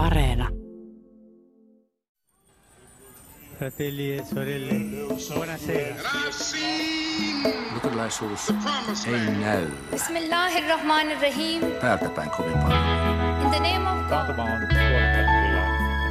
Areena. 0.00 0.48
Fratelli 3.58 4.16
e 4.16 4.24
sorelle, 4.24 4.74
buonasera. 5.34 5.94
Luterilaisuus 7.74 8.48
ei 9.06 9.26
näy 9.40 9.66
Bismillahirrahmanirrahim. 9.90 11.60
päältä 11.80 12.08
päin 12.08 12.30
kovin 12.30 12.58
paljon. 12.58 12.80
In 13.44 13.50
the 13.50 13.60
name 13.60 13.90
of 13.90 13.98
God. 13.98 14.08
Taantuma 14.08 14.42
on 14.42 14.66
kyllä 14.68 15.64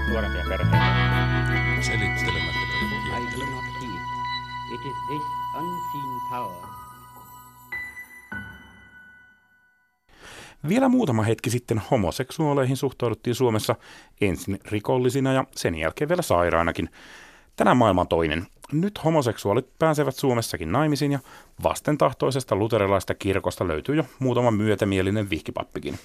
nuorempia 0.10 0.44
perheitä. 0.50 1.82
Selittelemättä 1.82 2.60
I 3.18 3.40
do 3.40 3.46
not 3.46 3.66
heed. 3.82 4.02
It 4.74 4.82
is 4.86 4.98
this 5.08 5.24
unseen 5.56 6.21
power 6.30 6.79
Vielä 10.68 10.89
muutama 10.89 11.23
hetki 11.23 11.50
sitten 11.50 11.82
homoseksuaaleihin 11.92 12.78
suhtauduttiin 12.78 13.36
Suomessa 13.36 13.75
ensin 14.21 14.60
rikollisina 14.65 15.34
ja 15.34 15.46
sen 15.56 15.75
jälkeen 15.75 16.10
vielä 16.10 16.21
sairaanakin. 16.21 16.89
Tänään 17.56 17.78
maailma 17.78 18.06
toinen. 18.06 18.47
Nyt 18.71 19.04
homoseksuaalit 19.04 19.79
pääsevät 19.79 20.15
Suomessakin 20.15 20.71
naimisiin 20.71 21.11
ja 21.11 21.20
vastentahtoisesta 21.64 22.56
luterilaista 22.56 23.15
kirkosta 23.15 23.68
löytyy 23.68 23.96
jo 23.96 24.04
muutama 24.20 24.51
myötämielinen 24.51 25.29
vihkipappikin. 25.29 26.00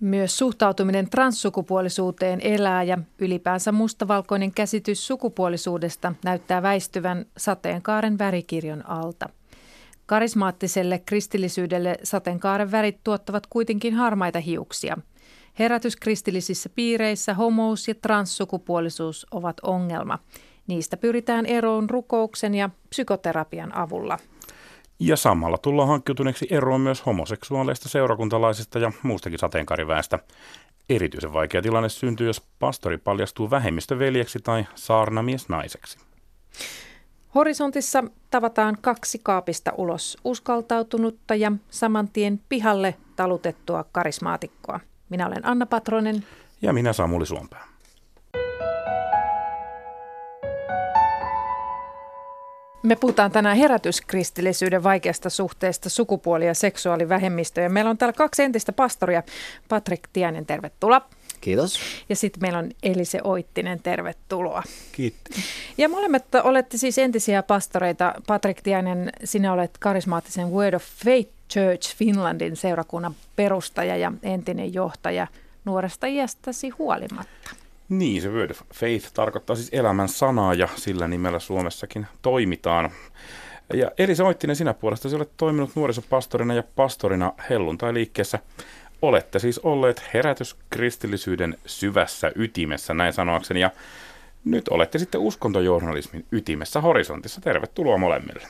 Myös 0.00 0.38
suhtautuminen 0.38 1.10
transsukupuolisuuteen 1.10 2.40
elää 2.40 2.82
ja 2.82 2.98
ylipäänsä 3.18 3.72
mustavalkoinen 3.72 4.52
käsitys 4.52 5.06
sukupuolisuudesta 5.06 6.12
näyttää 6.24 6.62
väistyvän 6.62 7.26
sateenkaaren 7.36 8.18
värikirjon 8.18 8.86
alta. 8.86 9.28
Karismaattiselle 10.06 10.98
kristillisyydelle 10.98 11.96
sateenkaaren 12.02 12.70
värit 12.70 12.98
tuottavat 13.04 13.46
kuitenkin 13.46 13.94
harmaita 13.94 14.40
hiuksia. 14.40 14.98
Herätyskristillisissä 15.58 16.68
piireissä 16.68 17.34
homous 17.34 17.88
ja 17.88 17.94
transsukupuolisuus 17.94 19.26
ovat 19.30 19.56
ongelma. 19.62 20.18
Niistä 20.66 20.96
pyritään 20.96 21.46
eroon 21.46 21.90
rukouksen 21.90 22.54
ja 22.54 22.70
psykoterapian 22.90 23.76
avulla. 23.76 24.18
Ja 24.98 25.16
samalla 25.16 25.58
tullaan 25.58 25.88
hankkiutuneeksi 25.88 26.46
eroon 26.50 26.80
myös 26.80 27.06
homoseksuaaleista 27.06 27.88
seurakuntalaisista 27.88 28.78
ja 28.78 28.92
muustakin 29.02 29.38
sateenkaariväestä. 29.38 30.18
Erityisen 30.88 31.32
vaikea 31.32 31.62
tilanne 31.62 31.88
syntyy, 31.88 32.26
jos 32.26 32.42
pastori 32.58 32.98
paljastuu 32.98 33.50
vähemmistöveljeksi 33.50 34.38
tai 34.38 34.66
saarnamies 34.74 35.48
naiseksi. 35.48 35.98
Horisontissa 37.34 38.04
tavataan 38.30 38.78
kaksi 38.80 39.20
kaapista 39.22 39.72
ulos 39.78 40.18
uskaltautunutta 40.24 41.34
ja 41.34 41.52
saman 41.70 42.08
tien 42.08 42.40
pihalle 42.48 42.94
talutettua 43.16 43.84
karismaatikkoa. 43.92 44.80
Minä 45.08 45.26
olen 45.26 45.46
Anna 45.46 45.66
Patronen. 45.66 46.24
Ja 46.62 46.72
minä 46.72 46.92
Samuli 46.92 47.26
Suompää. 47.26 47.64
Me 52.82 52.96
puhutaan 52.96 53.30
tänään 53.30 53.56
herätyskristillisyyden 53.56 54.82
vaikeasta 54.82 55.30
suhteesta 55.30 55.88
sukupuoli- 55.88 56.46
ja 56.46 56.54
seksuaalivähemmistöön. 56.54 57.72
Meillä 57.72 57.90
on 57.90 57.98
täällä 57.98 58.12
kaksi 58.12 58.42
entistä 58.42 58.72
pastoria. 58.72 59.22
Patrik 59.68 60.08
Tiainen, 60.12 60.46
tervetuloa. 60.46 61.00
Kiitos. 61.44 61.80
Ja 62.08 62.16
sitten 62.16 62.40
meillä 62.42 62.58
on 62.58 62.70
Elise 62.82 63.20
Oittinen, 63.24 63.82
tervetuloa. 63.82 64.62
Kiitti. 64.92 65.30
Ja 65.78 65.88
molemmat 65.88 66.24
olette 66.42 66.78
siis 66.78 66.98
entisiä 66.98 67.42
pastoreita. 67.42 68.14
Patrik 68.26 68.62
Tiainen, 68.62 69.12
sinä 69.24 69.52
olet 69.52 69.78
karismaattisen 69.78 70.50
Word 70.50 70.74
of 70.74 70.84
Faith 71.04 71.30
Church 71.50 71.96
Finlandin 71.96 72.56
seurakunnan 72.56 73.14
perustaja 73.36 73.96
ja 73.96 74.12
entinen 74.22 74.74
johtaja 74.74 75.26
nuoresta 75.64 76.06
iästäsi 76.06 76.68
huolimatta. 76.68 77.50
Niin, 77.88 78.22
se 78.22 78.28
word 78.28 78.50
of 78.50 78.60
faith 78.74 79.12
tarkoittaa 79.14 79.56
siis 79.56 79.68
elämän 79.72 80.08
sanaa 80.08 80.54
ja 80.54 80.68
sillä 80.76 81.08
nimellä 81.08 81.38
Suomessakin 81.38 82.06
toimitaan. 82.22 82.90
Ja 83.74 83.90
Elisa 83.98 84.24
Oittinen, 84.24 84.56
sinä 84.56 84.74
puolestasi 84.74 85.16
olet 85.16 85.30
toiminut 85.36 85.70
nuorisopastorina 85.74 86.54
ja 86.54 86.62
pastorina 86.76 87.32
helluntai-liikkeessä. 87.50 88.38
Olette 89.02 89.38
siis 89.38 89.58
olleet 89.58 90.02
herätyskristillisyyden 90.14 91.58
syvässä 91.66 92.32
ytimessä, 92.34 92.94
näin 92.94 93.12
sanoakseni, 93.12 93.60
ja 93.60 93.70
nyt 94.44 94.68
olette 94.68 94.98
sitten 94.98 95.20
uskontojournalismin 95.20 96.24
ytimessä 96.32 96.80
horisontissa. 96.80 97.40
Tervetuloa 97.40 97.98
molemmille. 97.98 98.46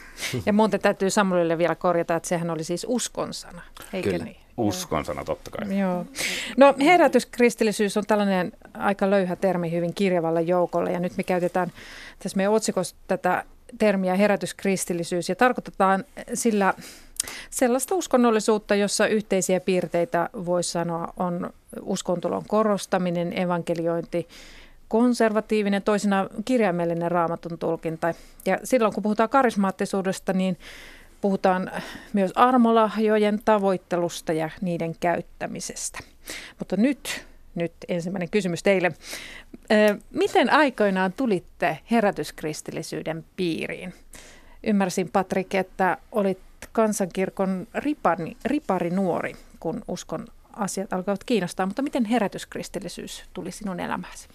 Ja 0.46 0.52
muuten 0.52 0.80
täytyy 0.80 1.10
Samuelille 1.10 1.58
vielä 1.58 1.74
korjata, 1.74 2.16
että 2.16 2.28
sehän 2.28 2.50
oli 2.50 2.64
siis 2.64 2.86
uskonsana, 2.88 3.62
eikö 3.92 4.10
Kyllä. 4.10 4.24
niin? 4.24 4.36
Uskon 4.56 5.04
sana 5.04 5.24
totta 5.24 5.50
kai. 5.50 5.78
Joo. 5.78 6.06
No 6.56 6.74
herätyskristillisyys 6.80 7.96
on 7.96 8.06
tällainen 8.06 8.52
aika 8.74 9.10
löyhä 9.10 9.36
termi 9.36 9.70
hyvin 9.70 9.94
kirjavalle 9.94 10.42
joukolle 10.42 10.92
ja 10.92 11.00
nyt 11.00 11.16
me 11.16 11.22
käytetään 11.22 11.72
tässä 12.18 12.36
meidän 12.36 12.52
otsikossa 12.52 12.96
tätä 13.06 13.44
termiä 13.78 14.14
herätyskristillisyys 14.14 15.28
ja 15.28 15.36
tarkoitetaan 15.36 16.04
sillä 16.34 16.74
sellaista 17.50 17.94
uskonnollisuutta, 17.94 18.74
jossa 18.74 19.06
yhteisiä 19.06 19.60
piirteitä 19.60 20.30
voisi 20.44 20.70
sanoa 20.70 21.12
on 21.16 21.50
uskontulon 21.82 22.42
korostaminen, 22.48 23.38
evankeliointi, 23.38 24.28
konservatiivinen, 24.88 25.82
toisena 25.82 26.28
kirjaimellinen 26.44 27.10
raamatun 27.10 27.58
tulkinta. 27.58 28.14
Ja 28.46 28.58
silloin 28.64 28.94
kun 28.94 29.02
puhutaan 29.02 29.28
karismaattisuudesta, 29.28 30.32
niin 30.32 30.58
puhutaan 31.20 31.70
myös 32.12 32.32
armolahjojen 32.34 33.40
tavoittelusta 33.44 34.32
ja 34.32 34.50
niiden 34.60 34.96
käyttämisestä. 35.00 35.98
Mutta 36.58 36.76
nyt, 36.76 37.26
nyt 37.54 37.72
ensimmäinen 37.88 38.30
kysymys 38.30 38.62
teille. 38.62 38.92
Miten 40.10 40.52
aikoinaan 40.52 41.12
tulitte 41.12 41.78
herätyskristillisyyden 41.90 43.24
piiriin? 43.36 43.94
Ymmärsin, 44.66 45.08
Patrik, 45.12 45.54
että 45.54 45.96
olit 46.12 46.38
kansankirkon 46.74 47.66
ripari, 47.74 48.36
ripari 48.44 48.90
nuori, 48.90 49.36
kun 49.60 49.82
uskon 49.88 50.26
asiat 50.52 50.92
alkavat 50.92 51.24
kiinnostaa, 51.24 51.66
mutta 51.66 51.82
miten 51.82 52.04
herätyskristillisyys 52.04 53.24
tuli 53.34 53.52
sinun 53.52 53.80
elämääsi? 53.80 54.28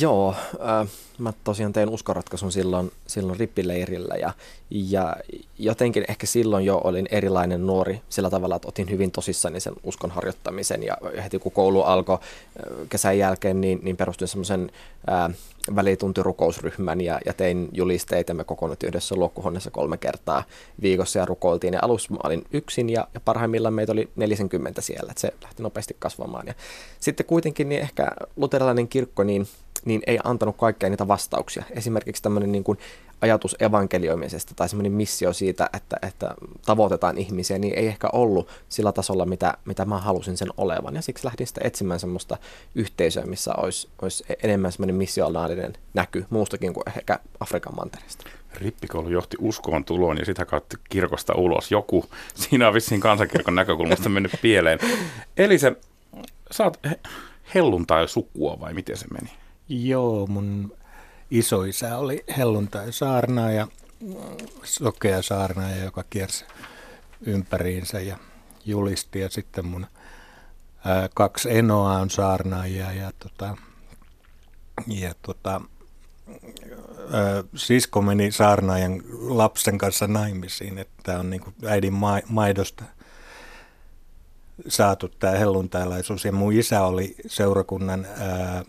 Joo, 0.00 0.34
äh, 0.54 0.88
mä 1.18 1.32
tosiaan 1.44 1.72
tein 1.72 1.88
uskonratkaisun 1.88 2.52
silloin, 2.52 2.92
silloin 3.06 3.38
rippileirillä 3.40 4.14
ja, 4.14 4.32
ja 4.70 5.16
jotenkin 5.58 6.04
ehkä 6.08 6.26
silloin 6.26 6.64
jo 6.64 6.80
olin 6.84 7.08
erilainen 7.10 7.66
nuori 7.66 8.00
sillä 8.08 8.30
tavalla, 8.30 8.56
että 8.56 8.68
otin 8.68 8.90
hyvin 8.90 9.10
tosissani 9.10 9.60
sen 9.60 9.74
uskon 9.82 10.10
harjoittamisen 10.10 10.82
ja 10.82 10.96
heti 11.24 11.38
kun 11.38 11.52
koulu 11.52 11.82
alkoi 11.82 12.14
äh, 12.14 12.88
kesän 12.88 13.18
jälkeen, 13.18 13.60
niin, 13.60 13.78
niin 13.82 13.96
perustin 13.96 14.28
semmoisen 14.28 14.70
äh, 15.08 15.36
välituntirukousryhmän 15.74 17.00
ja, 17.00 17.20
ja 17.26 17.32
tein 17.32 17.68
julisteita. 17.72 18.34
Me 18.34 18.44
kokoonnuttiin 18.44 18.88
yhdessä 18.88 19.16
luokkuhuoneessa 19.16 19.70
kolme 19.70 19.96
kertaa 19.96 20.44
viikossa 20.82 21.18
ja 21.18 21.24
rukoiltiin. 21.24 21.74
Ja 21.74 21.80
alussa 21.82 22.14
mä 22.14 22.20
olin 22.24 22.44
yksin 22.52 22.90
ja, 22.90 23.08
ja 23.14 23.20
parhaimmillaan 23.20 23.74
meitä 23.74 23.92
oli 23.92 24.08
40 24.16 24.80
siellä, 24.80 25.10
että 25.10 25.20
se 25.20 25.32
lähti 25.42 25.62
nopeasti 25.62 25.96
kasvamaan. 25.98 26.46
Ja 26.46 26.54
sitten 27.00 27.26
kuitenkin 27.26 27.68
niin 27.68 27.80
ehkä 27.80 28.10
luterilainen 28.36 28.88
kirkko, 28.88 29.24
niin 29.24 29.46
niin 29.84 30.02
ei 30.06 30.18
antanut 30.24 30.56
kaikkea 30.56 30.90
niitä 30.90 31.08
vastauksia. 31.08 31.64
Esimerkiksi 31.70 32.22
tämmöinen 32.22 32.52
niin 32.52 32.64
kuin 32.64 32.78
ajatus 33.20 33.56
evankelioimisesta 33.60 34.52
tai 34.56 34.68
semmoinen 34.68 34.92
missio 34.92 35.32
siitä, 35.32 35.70
että, 35.72 35.96
että 36.02 36.34
tavoitetaan 36.66 37.18
ihmisiä, 37.18 37.58
niin 37.58 37.74
ei 37.74 37.86
ehkä 37.86 38.08
ollut 38.12 38.48
sillä 38.68 38.92
tasolla, 38.92 39.26
mitä, 39.26 39.54
mitä 39.64 39.84
mä 39.84 39.98
halusin 39.98 40.36
sen 40.36 40.48
olevan. 40.56 40.94
Ja 40.94 41.02
siksi 41.02 41.24
lähdin 41.24 41.46
sitten 41.46 41.66
etsimään 41.66 42.00
semmoista 42.00 42.36
yhteisöä, 42.74 43.26
missä 43.26 43.54
olisi, 43.54 43.88
olisi 44.02 44.24
enemmän 44.42 44.72
semmoinen 44.72 44.96
missionaalinen 44.96 45.72
näky 45.94 46.26
muustakin 46.30 46.74
kuin 46.74 46.88
ehkä 46.96 47.18
Afrikan 47.40 47.76
mantereesta. 47.76 48.24
Rippikoulu 48.54 49.08
johti 49.08 49.36
uskoon 49.40 49.84
tuloon 49.84 50.18
ja 50.18 50.24
sitä 50.24 50.44
kautta 50.44 50.76
kirkosta 50.88 51.34
ulos. 51.34 51.70
Joku 51.70 52.04
siinä 52.34 52.68
on 52.68 52.74
vissiin 52.74 53.00
kansankirkon 53.00 53.54
näkökulmasta 53.54 54.08
mennyt 54.08 54.32
pieleen. 54.42 54.78
Eli 55.36 55.58
se, 55.58 55.72
sä 56.50 56.64
oot 56.64 56.78
he- 56.84 57.00
helluntai-sukua 57.54 58.60
vai 58.60 58.74
miten 58.74 58.96
se 58.96 59.06
meni? 59.12 59.30
Joo, 59.68 60.26
mun 60.26 60.72
isoisä 61.30 61.98
oli 61.98 62.24
helluntai 62.36 62.92
saarnaaja, 62.92 63.68
sokea 64.62 65.22
saarnaaja, 65.22 65.84
joka 65.84 66.04
kiersi 66.10 66.44
ympäriinsä 67.26 68.00
ja 68.00 68.16
julisti. 68.64 69.20
Ja 69.20 69.30
sitten 69.30 69.66
mun 69.66 69.86
ää, 70.84 71.08
kaksi 71.14 71.58
enoa 71.58 71.92
on 71.92 72.10
saarnaajia 72.10 72.92
ja, 72.92 73.12
tota, 73.18 73.56
ja 74.86 75.14
tota, 75.22 75.60
ää, 77.12 77.44
sisko 77.54 78.02
meni 78.02 78.32
saarnaajan 78.32 79.02
lapsen 79.20 79.78
kanssa 79.78 80.06
naimisiin, 80.06 80.78
että 80.78 81.18
on 81.18 81.30
niinku 81.30 81.52
äidin 81.66 81.92
ma- 81.92 82.20
maidosta 82.28 82.84
saatu 84.68 85.08
tämä 85.08 85.32
helluntailaisuus. 85.32 86.24
Ja 86.24 86.32
mun 86.32 86.52
isä 86.52 86.82
oli 86.82 87.14
seurakunnan 87.26 88.06
ää, 88.18 88.64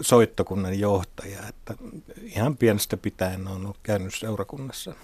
soittokunnan 0.00 0.78
johtaja, 0.78 1.38
että 1.48 1.74
ihan 2.22 2.56
pienestä 2.56 2.96
pitäen 2.96 3.48
on 3.48 3.56
ollut 3.56 3.78
käynyt 3.82 4.14
seurakunnassa. 4.14 4.94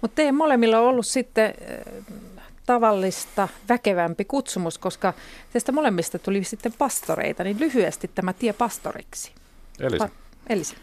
Mutta 0.00 0.14
teidän 0.14 0.34
molemmilla 0.34 0.80
on 0.80 0.86
ollut 0.86 1.06
sitten 1.06 1.54
tavallista 2.66 3.48
väkevämpi 3.68 4.24
kutsumus, 4.24 4.78
koska 4.78 5.14
teistä 5.52 5.72
molemmista 5.72 6.18
tuli 6.18 6.44
sitten 6.44 6.72
pastoreita, 6.78 7.44
niin 7.44 7.60
lyhyesti 7.60 8.10
tämä 8.14 8.32
tie 8.32 8.52
pastoriksi. 8.52 9.32
Eli 9.80 9.96
Pa- 9.96 10.10
Elisa. 10.48 10.76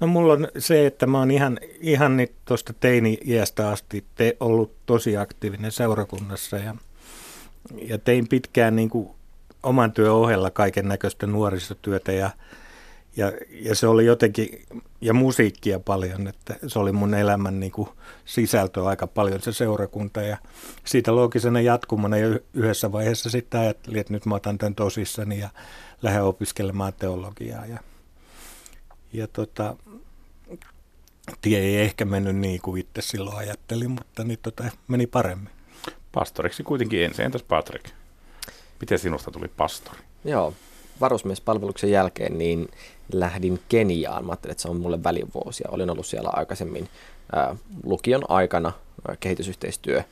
No 0.00 0.06
mulla 0.06 0.32
on 0.32 0.48
se, 0.58 0.86
että 0.86 1.06
mä 1.06 1.18
oon 1.18 1.30
ihan, 1.30 1.58
ihan 1.80 2.16
nyt 2.16 2.32
tuosta 2.44 2.72
teini-iästä 2.72 3.68
asti 3.68 4.04
te, 4.14 4.36
ollut 4.40 4.72
tosi 4.86 5.16
aktiivinen 5.16 5.72
seurakunnassa 5.72 6.56
ja, 6.56 6.74
ja 7.82 7.98
tein 7.98 8.28
pitkään 8.28 8.76
niin 8.76 8.90
kuin 8.90 9.10
oman 9.62 9.92
työn 9.92 10.12
ohella 10.12 10.50
kaiken 10.50 10.88
näköistä 10.88 11.26
nuorisotyötä 11.26 12.12
ja, 12.12 12.30
ja, 13.16 13.32
ja 13.50 13.74
se 13.74 13.86
oli 13.86 14.06
jotenkin, 14.06 14.62
ja 15.00 15.14
musiikkia 15.14 15.80
paljon, 15.80 16.28
että 16.28 16.54
se 16.66 16.78
oli 16.78 16.92
mun 16.92 17.14
elämän 17.14 17.60
niin 17.60 17.72
kuin 17.72 17.88
sisältö 18.24 18.84
aika 18.84 19.06
paljon 19.06 19.42
se 19.42 19.52
seurakunta 19.52 20.22
ja 20.22 20.36
siitä 20.84 21.16
loogisena 21.16 21.60
jatkumana 21.60 22.16
ja 22.16 22.38
yhdessä 22.54 22.92
vaiheessa 22.92 23.30
sitten 23.30 23.60
ajattelin, 23.60 24.00
että 24.00 24.12
nyt 24.12 24.26
mä 24.26 24.34
otan 24.34 24.58
tämän 24.58 24.74
tosissani 24.74 25.38
ja 25.38 25.48
lähden 26.02 26.24
opiskelemaan 26.24 26.92
teologiaa 26.98 27.66
ja, 27.66 27.78
ja 29.12 29.26
tota, 29.26 29.76
tie 31.40 31.58
ei 31.58 31.76
ehkä 31.76 32.04
mennyt 32.04 32.36
niin 32.36 32.60
kuin 32.62 32.80
itse 32.80 33.02
silloin 33.02 33.36
ajattelin, 33.36 33.90
mutta 33.90 34.24
niin 34.24 34.38
tota, 34.42 34.64
meni 34.88 35.06
paremmin. 35.06 35.50
pastoriksi 36.12 36.62
kuitenkin 36.62 37.04
ensin. 37.04 37.24
Entäs 37.24 37.42
Patrick? 37.42 38.01
Miten 38.82 38.98
sinusta 38.98 39.30
tuli 39.30 39.48
pastori? 39.48 39.98
Joo, 40.24 40.54
varusmiespalveluksen 41.00 41.90
jälkeen 41.90 42.38
niin 42.38 42.68
lähdin 43.12 43.60
Keniaan. 43.68 44.24
Mä 44.26 44.32
ajattelin, 44.32 44.52
että 44.52 44.62
se 44.62 44.68
on 44.68 44.80
mulle 44.80 45.02
välivuosia. 45.02 45.68
Olin 45.70 45.90
ollut 45.90 46.06
siellä 46.06 46.30
aikaisemmin 46.32 46.88
ää, 47.32 47.56
lukion 47.84 48.22
aikana 48.28 48.72
ää, 49.08 49.16
kehitysyhteistyö 49.20 50.02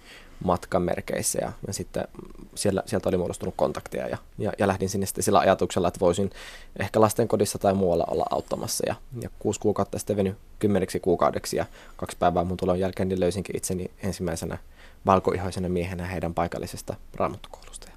matkan 0.44 0.82
merkeissä 0.82 1.38
ja, 1.42 1.52
ja 1.66 1.72
sitten 1.72 2.08
siellä, 2.54 2.82
sieltä 2.86 3.08
oli 3.08 3.16
muodostunut 3.16 3.54
kontakteja 3.56 4.08
ja, 4.08 4.18
ja, 4.38 4.52
ja 4.58 4.68
lähdin 4.68 4.88
sinne 4.88 5.06
sitten 5.06 5.24
sillä 5.24 5.38
ajatuksella, 5.38 5.88
että 5.88 6.00
voisin 6.00 6.30
ehkä 6.78 7.00
lastenkodissa 7.00 7.58
tai 7.58 7.74
muualla 7.74 8.04
olla 8.08 8.26
auttamassa 8.30 8.84
ja, 8.86 8.94
ja 9.20 9.30
kuusi 9.38 9.60
kuukautta 9.60 9.98
sitten 9.98 10.16
veny 10.16 10.36
kymmeneksi 10.58 11.00
kuukaudeksi 11.00 11.56
ja 11.56 11.66
kaksi 11.96 12.16
päivää 12.16 12.44
mun 12.44 12.56
tulon 12.56 12.80
jälkeen 12.80 13.08
niin 13.08 13.20
löysinkin 13.20 13.56
itseni 13.56 13.90
ensimmäisenä 14.02 14.58
valkoihoisena 15.06 15.68
miehenä 15.68 16.06
heidän 16.06 16.34
paikallisesta 16.34 16.94
raamattukoulusta 17.14 17.89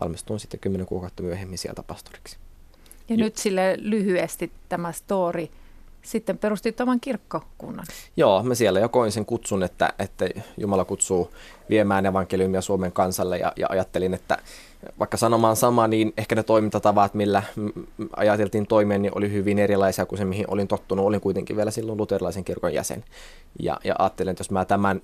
valmistuin 0.00 0.40
sitten 0.40 0.60
kymmenen 0.60 0.86
kuukautta 0.86 1.22
myöhemmin 1.22 1.58
sieltä 1.58 1.82
pastoriksi. 1.82 2.36
Ja 3.08 3.16
nyt 3.16 3.36
sille 3.36 3.76
lyhyesti 3.80 4.52
tämä 4.68 4.92
story. 4.92 5.48
Sitten 6.08 6.38
perustit 6.38 6.80
oman 6.80 7.00
kirkkokunnan. 7.00 7.86
Joo, 8.16 8.42
mä 8.42 8.54
siellä 8.54 8.80
jo 8.80 8.88
koin 8.88 9.12
sen 9.12 9.26
kutsun, 9.26 9.62
että, 9.62 9.92
että 9.98 10.28
Jumala 10.56 10.84
kutsuu 10.84 11.30
viemään 11.70 12.06
evankeliumia 12.06 12.60
Suomen 12.60 12.92
kansalle 12.92 13.38
ja, 13.38 13.52
ja 13.56 13.66
ajattelin, 13.70 14.14
että 14.14 14.38
vaikka 14.98 15.16
sanomaan 15.16 15.56
sama, 15.56 15.88
niin 15.88 16.12
ehkä 16.16 16.34
ne 16.34 16.42
toimintatavat, 16.42 17.14
millä 17.14 17.42
ajateltiin 18.16 18.66
toimia, 18.66 18.98
niin 18.98 19.12
oli 19.14 19.32
hyvin 19.32 19.58
erilaisia 19.58 20.06
kuin 20.06 20.18
se, 20.18 20.24
mihin 20.24 20.44
olin 20.48 20.68
tottunut. 20.68 21.06
Olin 21.06 21.20
kuitenkin 21.20 21.56
vielä 21.56 21.70
silloin 21.70 21.98
luterilaisen 21.98 22.44
kirkon 22.44 22.74
jäsen. 22.74 23.04
Ja, 23.60 23.78
ja 23.84 23.94
ajattelin, 23.98 24.30
että 24.30 24.40
jos 24.40 24.50
mä 24.50 24.64
tämän, 24.64 25.02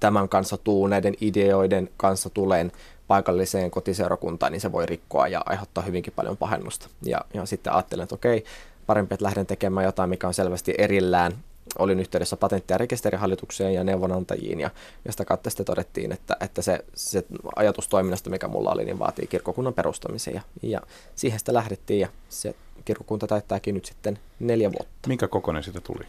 tämän 0.00 0.28
kanssa 0.28 0.56
tuun, 0.56 0.90
näiden 0.90 1.14
ideoiden 1.20 1.90
kanssa 1.96 2.30
tulen 2.30 2.72
paikalliseen 3.08 3.70
kotiseurakuntaan, 3.70 4.52
niin 4.52 4.60
se 4.60 4.72
voi 4.72 4.86
rikkoa 4.86 5.28
ja 5.28 5.42
aiheuttaa 5.46 5.84
hyvinkin 5.84 6.12
paljon 6.16 6.36
pahennusta. 6.36 6.88
Ja, 7.02 7.20
ja 7.34 7.46
sitten 7.46 7.72
ajattelin, 7.72 8.02
että 8.02 8.14
okei, 8.14 8.44
parempi, 8.90 9.14
että 9.14 9.24
lähden 9.24 9.46
tekemään 9.46 9.84
jotain, 9.84 10.10
mikä 10.10 10.26
on 10.26 10.34
selvästi 10.34 10.74
erillään. 10.78 11.32
Olin 11.78 12.00
yhteydessä 12.00 12.36
patentti- 12.36 12.72
ja 12.72 12.78
rekisterihallitukseen 12.78 13.74
ja 13.74 13.84
neuvonantajiin 13.84 14.60
ja, 14.60 14.70
ja 15.04 15.12
sitä 15.12 15.24
kautta 15.24 15.50
sitten 15.50 15.66
todettiin, 15.66 16.12
että, 16.12 16.36
että 16.40 16.62
se, 16.62 16.84
se 16.94 17.24
ajatus 17.56 17.88
toiminnasta, 17.88 18.30
mikä 18.30 18.48
mulla 18.48 18.72
oli, 18.72 18.84
niin 18.84 18.98
vaatii 18.98 19.26
kirkkokunnan 19.26 19.74
perustamisen 19.74 20.34
ja, 20.34 20.42
ja 20.62 20.80
siihen 21.14 21.38
sitä 21.38 21.54
lähdettiin 21.54 22.00
ja 22.00 22.08
se 22.28 22.54
kirkkokunta 22.84 23.26
täyttääkin 23.26 23.74
nyt 23.74 23.84
sitten 23.84 24.18
neljä 24.40 24.72
vuotta. 24.72 25.08
Minkä 25.08 25.28
kokoinen 25.28 25.62
siitä 25.62 25.80
tuli? 25.80 26.04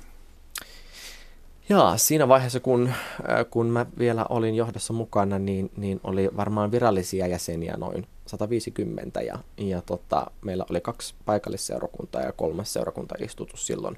Jaa, 1.70 1.98
siinä 1.98 2.28
vaiheessa, 2.28 2.60
kun, 2.60 2.88
äh, 2.88 3.46
kun 3.50 3.68
mä 3.68 3.86
vielä 4.00 4.26
olin 4.30 4.56
johdossa 4.56 4.94
mukana, 4.94 5.40
niin, 5.40 5.72
niin 5.78 6.00
oli 6.04 6.30
varmaan 6.38 6.72
virallisia 6.72 7.28
jäseniä 7.28 7.78
noin 7.78 8.08
150 8.32 9.22
ja, 9.22 9.40
ja 9.58 9.82
tota, 9.82 10.32
meillä 10.46 10.66
oli 10.70 10.82
kaksi 10.82 11.16
paikallisseurakuntaa 11.26 12.22
ja 12.22 12.32
kolmas 12.32 12.74
seurakunta 12.74 13.16
istutus 13.20 13.68
silloin 13.68 13.98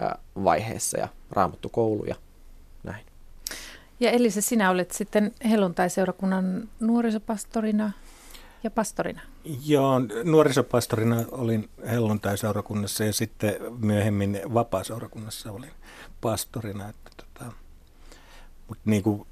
ää, 0.00 0.18
vaiheessa 0.44 0.98
ja 0.98 1.08
raamattu 1.30 1.68
koulu 1.68 2.04
ja 2.04 2.14
näin. 2.82 3.06
Ja 4.00 4.10
Elisa, 4.10 4.40
sinä 4.40 4.70
olet 4.70 4.90
sitten 4.90 5.34
helluntai-seurakunnan 5.50 6.68
nuorisopastorina 6.80 7.92
ja 8.64 8.70
pastorina. 8.70 9.20
Joo, 9.66 10.00
nuorisopastorina 10.24 11.24
olin 11.30 11.70
helluntai-seurakunnassa 11.90 13.04
ja 13.04 13.12
sitten 13.12 13.54
myöhemmin 13.78 14.40
vapaa-seurakunnassa 14.54 15.52
olin 15.52 15.70
pastorina. 16.20 16.88
Että 16.88 17.10
tota, 17.16 17.52
mutta 18.68 18.82
niin 18.84 19.02
kuin, 19.02 19.26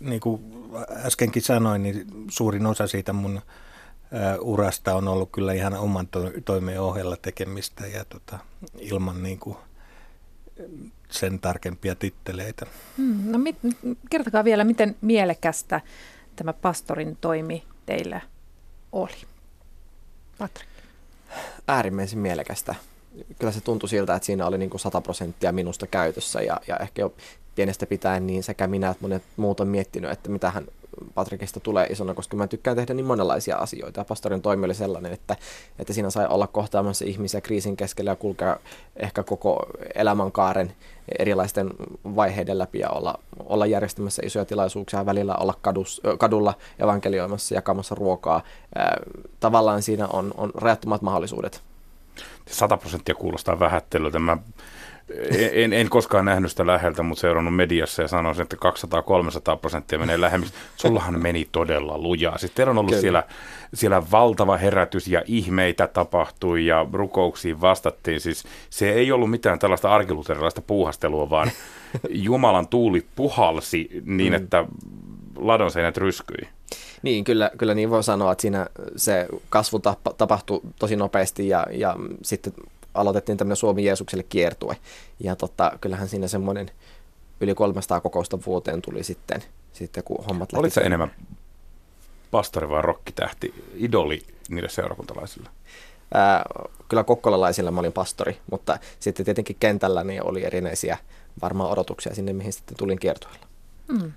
niin 0.00 0.20
kuin 0.20 0.42
äskenkin 0.90 1.42
sanoin, 1.42 1.82
niin 1.82 2.06
suurin 2.30 2.66
osa 2.66 2.86
siitä 2.86 3.12
mun 3.12 3.40
urasta 4.40 4.94
on 4.94 5.08
ollut 5.08 5.28
kyllä 5.32 5.52
ihan 5.52 5.74
oman 5.74 6.06
to- 6.06 6.32
toimeen 6.44 6.80
ohella 6.80 7.16
tekemistä 7.16 7.86
ja 7.86 8.04
tota, 8.04 8.38
ilman 8.78 9.22
niin 9.22 9.38
kuin, 9.38 9.56
sen 11.10 11.38
tarkempia 11.38 11.94
titteleitä. 11.94 12.66
Hmm, 12.96 13.30
no 13.30 13.38
mit, 13.38 13.56
kertokaa 14.10 14.44
vielä, 14.44 14.64
miten 14.64 14.96
mielekästä 15.00 15.80
tämä 16.36 16.52
pastorin 16.52 17.18
toimi 17.20 17.64
teillä 17.86 18.20
oli? 18.92 19.16
Patrick. 20.38 20.70
Äärimmäisen 21.68 22.18
mielekästä. 22.18 22.74
Kyllä 23.38 23.52
se 23.52 23.60
tuntui 23.60 23.88
siltä, 23.88 24.14
että 24.14 24.26
siinä 24.26 24.46
oli 24.46 24.58
niin 24.58 24.70
kuin 24.70 24.80
100 24.80 25.00
prosenttia 25.00 25.52
minusta 25.52 25.86
käytössä 25.86 26.40
ja, 26.42 26.60
ja 26.68 26.76
ehkä 26.76 27.02
jo 27.02 27.12
pienestä 27.54 27.86
pitäen 27.86 28.26
niin 28.26 28.42
sekä 28.42 28.66
minä 28.66 28.90
että 28.90 29.02
monet 29.02 29.22
muut 29.36 29.60
on 29.60 29.68
miettinyt, 29.68 30.10
että 30.10 30.30
mitä 30.30 30.50
hän 30.50 30.66
Patrikista 31.14 31.60
tulee 31.60 31.86
isona, 31.86 32.14
koska 32.14 32.36
mä 32.36 32.46
tykkään 32.46 32.76
tehdä 32.76 32.94
niin 32.94 33.06
monenlaisia 33.06 33.56
asioita. 33.56 34.04
Pastorin 34.04 34.42
toimi 34.42 34.64
oli 34.64 34.74
sellainen, 34.74 35.12
että, 35.12 35.36
että 35.78 35.92
siinä 35.92 36.10
sai 36.10 36.26
olla 36.26 36.46
kohtaamassa 36.46 37.04
ihmisiä 37.04 37.40
kriisin 37.40 37.76
keskellä 37.76 38.10
ja 38.10 38.16
kulkea 38.16 38.56
ehkä 38.96 39.22
koko 39.22 39.66
elämänkaaren 39.94 40.72
erilaisten 41.18 41.70
vaiheiden 42.16 42.58
läpi 42.58 42.78
ja 42.78 42.90
olla, 42.90 43.18
olla 43.44 43.66
järjestämässä 43.66 44.22
isoja 44.24 44.44
tilaisuuksia 44.44 45.06
välillä 45.06 45.34
olla 45.34 45.54
kadus, 45.62 46.02
kadulla 46.18 46.54
evankelioimassa, 46.78 47.54
jakamassa 47.54 47.94
ruokaa. 47.94 48.42
Tavallaan 49.40 49.82
siinä 49.82 50.06
on, 50.06 50.34
on 50.36 50.50
rajattomat 50.54 51.02
mahdollisuudet. 51.02 51.62
100 52.50 52.76
prosenttia 52.76 53.14
kuulostaa 53.14 53.60
vähättelyltä. 53.60 54.18
Mä 54.18 54.36
en, 55.52 55.72
en 55.72 55.88
koskaan 55.88 56.24
nähnyt 56.24 56.50
sitä 56.50 56.66
läheltä, 56.66 57.02
mutta 57.02 57.20
seurannut 57.20 57.56
mediassa 57.56 58.02
ja 58.02 58.08
sanoisin, 58.08 58.42
että 58.42 58.56
200-300 59.54 59.58
prosenttia 59.60 59.98
menee 59.98 60.20
lähemmin. 60.20 60.50
Sullahan 60.76 61.22
meni 61.22 61.48
todella 61.52 61.98
lujaa. 61.98 62.38
Sitten 62.38 62.56
teillä 62.56 62.70
on 62.70 62.78
ollut 62.78 62.94
siellä, 62.94 63.22
siellä 63.74 64.02
valtava 64.10 64.56
herätys 64.56 65.08
ja 65.08 65.22
ihmeitä 65.26 65.86
tapahtui 65.86 66.66
ja 66.66 66.86
rukouksiin 66.92 67.60
vastattiin. 67.60 68.20
Siis 68.20 68.44
se 68.70 68.92
ei 68.92 69.12
ollut 69.12 69.30
mitään 69.30 69.58
tällaista 69.58 69.94
arkiluterilaista 69.94 70.60
puuhastelua, 70.60 71.30
vaan 71.30 71.50
Jumalan 72.10 72.68
tuuli 72.68 73.06
puhalsi 73.16 74.02
niin, 74.04 74.32
mm. 74.32 74.36
että 74.36 74.64
ladonseinät 75.36 75.96
ryskyi. 75.96 76.48
Niin, 77.02 77.24
kyllä, 77.24 77.50
kyllä 77.58 77.74
niin 77.74 77.90
voi 77.90 78.04
sanoa, 78.04 78.32
että 78.32 78.42
siinä 78.42 78.66
se 78.96 79.26
kasvu 79.48 79.80
tapahtui 80.18 80.60
tosi 80.78 80.96
nopeasti 80.96 81.48
ja, 81.48 81.66
ja 81.70 81.96
sitten 82.22 82.52
aloitettiin 82.94 83.38
tämmöinen 83.38 83.56
Suomi 83.56 83.84
Jeesukselle 83.84 84.24
kiertue. 84.28 84.76
Ja 85.20 85.36
tota, 85.36 85.72
kyllähän 85.80 86.08
siinä 86.08 86.28
semmoinen 86.28 86.70
yli 87.40 87.54
300 87.54 88.00
kokousta 88.00 88.38
vuoteen 88.46 88.82
tuli 88.82 89.04
sitten, 89.04 89.44
sitten 89.72 90.04
kun 90.04 90.24
hommat 90.24 90.52
lähti. 90.52 90.60
Olitko 90.60 90.80
enemmän 90.80 91.10
pastori 92.30 92.68
vai 92.68 92.82
rokkitähti, 92.82 93.54
idoli 93.74 94.20
niille 94.48 94.68
seurakuntalaisille? 94.68 95.50
Ää, 96.14 96.44
kyllä 96.88 97.04
kokkolalaisilla 97.04 97.70
mä 97.70 97.80
olin 97.80 97.92
pastori, 97.92 98.38
mutta 98.50 98.78
sitten 99.00 99.24
tietenkin 99.24 99.56
kentällä 99.60 100.04
niin 100.04 100.26
oli 100.26 100.44
erinäisiä 100.44 100.98
varmaan 101.42 101.70
odotuksia 101.70 102.14
sinne, 102.14 102.32
mihin 102.32 102.52
sitten 102.52 102.76
tulin 102.76 102.98
kiertueella. 102.98 103.46
Hmm. 103.92 104.12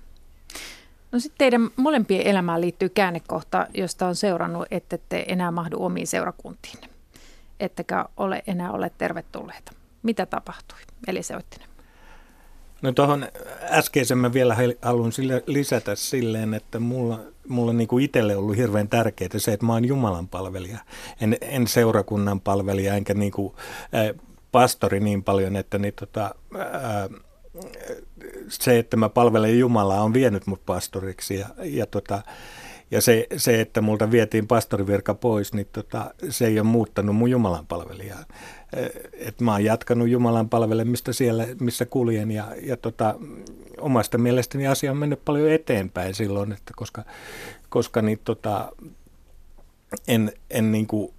No 1.12 1.20
sitten 1.20 1.38
teidän 1.38 1.70
molempien 1.76 2.26
elämään 2.26 2.60
liittyy 2.60 2.88
käännekohta, 2.88 3.66
josta 3.74 4.06
on 4.06 4.16
seurannut, 4.16 4.66
että 4.70 4.98
te 5.08 5.24
enää 5.28 5.50
mahdu 5.50 5.84
omiin 5.84 6.06
seurakuntiin 6.06 6.92
ettekä 7.62 8.06
ole 8.16 8.42
enää 8.46 8.72
ole 8.72 8.90
tervetulleita. 8.98 9.72
Mitä 10.02 10.26
tapahtui? 10.26 10.78
Eli 11.08 11.20
Oittinen. 11.36 11.68
No 12.82 12.92
tuohon 12.92 13.28
äskeisen 13.62 14.18
mä 14.18 14.32
vielä 14.32 14.56
haluan 14.82 15.12
sille 15.12 15.44
lisätä 15.46 15.94
silleen, 15.94 16.54
että 16.54 16.80
mulla, 16.80 17.20
mulla 17.48 17.72
niin 17.72 17.88
kuin 17.88 18.04
itselle 18.04 18.36
ollut 18.36 18.56
hirveän 18.56 18.88
tärkeää 18.88 19.30
se, 19.36 19.52
että 19.52 19.66
mä 19.66 19.72
oon 19.72 19.84
Jumalan 19.84 20.28
palvelija. 20.28 20.78
En, 21.20 21.36
en 21.40 21.66
seurakunnan 21.66 22.40
palvelija, 22.40 22.94
enkä 22.94 23.14
niin 23.14 23.32
kuin, 23.32 23.54
äh, 23.94 24.24
pastori 24.52 25.00
niin 25.00 25.24
paljon, 25.24 25.56
että 25.56 25.78
niin, 25.78 25.94
tota, 25.94 26.34
äh, 26.56 27.20
se, 28.48 28.78
että 28.78 28.96
mä 28.96 29.08
palvelen 29.08 29.58
Jumalaa, 29.58 30.02
on 30.02 30.14
vienyt 30.14 30.46
mut 30.46 30.66
pastoriksi 30.66 31.34
ja, 31.34 31.48
ja 31.62 31.86
tota, 31.86 32.22
ja 32.90 33.00
se, 33.00 33.26
se, 33.36 33.60
että 33.60 33.80
multa 33.80 34.10
vietiin 34.10 34.46
pastorivirka 34.46 35.14
pois, 35.14 35.52
niin 35.52 35.68
tota, 35.72 36.14
se 36.28 36.46
ei 36.46 36.60
ole 36.60 36.68
muuttanut 36.68 37.16
mun 37.16 37.30
Jumalan 37.30 37.66
palvelijaa. 37.66 38.24
Et 39.12 39.40
mä 39.40 39.52
oon 39.52 39.64
jatkanut 39.64 40.08
Jumalan 40.08 40.48
palvelemista 40.48 41.12
siellä, 41.12 41.46
missä 41.60 41.86
kuljen 41.86 42.30
ja, 42.30 42.48
ja 42.62 42.76
tota, 42.76 43.14
omasta 43.80 44.18
mielestäni 44.18 44.66
asia 44.66 44.90
on 44.90 44.96
mennyt 44.96 45.24
paljon 45.24 45.50
eteenpäin 45.50 46.14
silloin, 46.14 46.52
että 46.52 46.72
koska, 46.76 47.04
koska 47.68 48.02
niin, 48.02 48.20
tota, 48.24 48.72
en, 50.08 50.32
en 50.50 50.72
niin 50.72 50.86
kuin, 50.86 51.14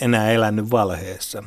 enää 0.00 0.30
elänyt 0.30 0.70
valheessa. 0.70 1.44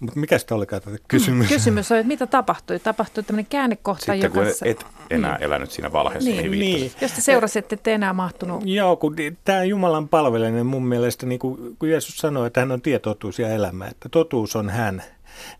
Mutta 0.00 0.20
mikä 0.20 0.38
sitä 0.38 0.54
olikaan 0.54 0.82
tätä 0.82 0.96
kysymys? 1.08 1.48
Kysymys 1.48 1.92
on, 1.92 1.98
että 1.98 2.08
mitä 2.08 2.26
tapahtui? 2.26 2.78
Tapahtui 2.78 3.24
tämmöinen 3.24 3.46
käännekohta, 3.50 4.04
Sitten 4.04 4.20
joka... 4.22 4.40
kun 4.40 4.46
et 4.64 4.86
enää 5.10 5.34
niin. 5.34 5.42
elänyt 5.42 5.70
siinä 5.70 5.92
valheessa, 5.92 6.30
niin, 6.30 6.50
niin, 6.50 6.60
niin. 6.60 6.92
Jos 7.00 7.12
te 7.12 7.20
seurasitte, 7.20 7.74
ette 7.74 7.94
enää 7.94 8.12
mahtunut. 8.12 8.62
Joo, 8.66 8.96
kun 8.96 9.16
tämä 9.44 9.64
Jumalan 9.64 10.08
palveleminen 10.08 10.66
mun 10.66 10.86
mielestä, 10.86 11.26
niin 11.26 11.38
kuin, 11.38 11.76
kun 11.78 11.90
Jeesus 11.90 12.16
sanoi, 12.16 12.46
että 12.46 12.60
hän 12.60 12.72
on 12.72 12.82
tietotuus 12.82 13.38
ja 13.38 13.48
elämä, 13.48 13.86
että 13.86 14.08
totuus 14.08 14.56
on 14.56 14.70
hän, 14.70 15.02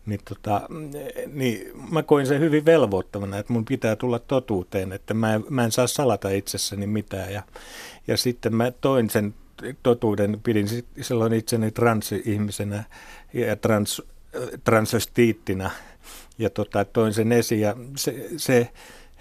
niin, 0.07 0.21
tota, 0.29 0.61
niin 1.33 1.73
mä 1.91 2.03
koin 2.03 2.27
sen 2.27 2.41
hyvin 2.41 2.65
velvoittavana, 2.65 3.39
että 3.39 3.53
mun 3.53 3.65
pitää 3.65 3.97
tulla 3.97 4.19
totuuteen, 4.19 4.93
että 4.93 5.15
mä 5.15 5.35
en, 5.35 5.45
mä 5.51 5.65
en 5.65 5.73
saa 5.73 5.87
salata 5.87 6.29
itsessäni 6.29 6.87
mitään. 6.87 7.33
Ja, 7.33 7.43
ja 8.07 8.17
sitten 8.17 8.55
mä 8.55 8.71
toin 8.71 9.11
sen 9.11 9.35
totuuden, 9.83 10.41
pidin 10.43 10.69
silloin 11.01 11.33
itseni 11.33 11.71
transihmisenä 11.71 12.85
ja 13.35 13.57
trans, 13.57 14.03
transvestiittina 14.65 15.71
ja 16.39 16.51
tota, 16.51 16.85
toin 16.85 17.13
sen 17.13 17.33
esiin. 17.33 17.61
Ja 17.61 17.77
se, 17.97 18.29
se 18.37 18.71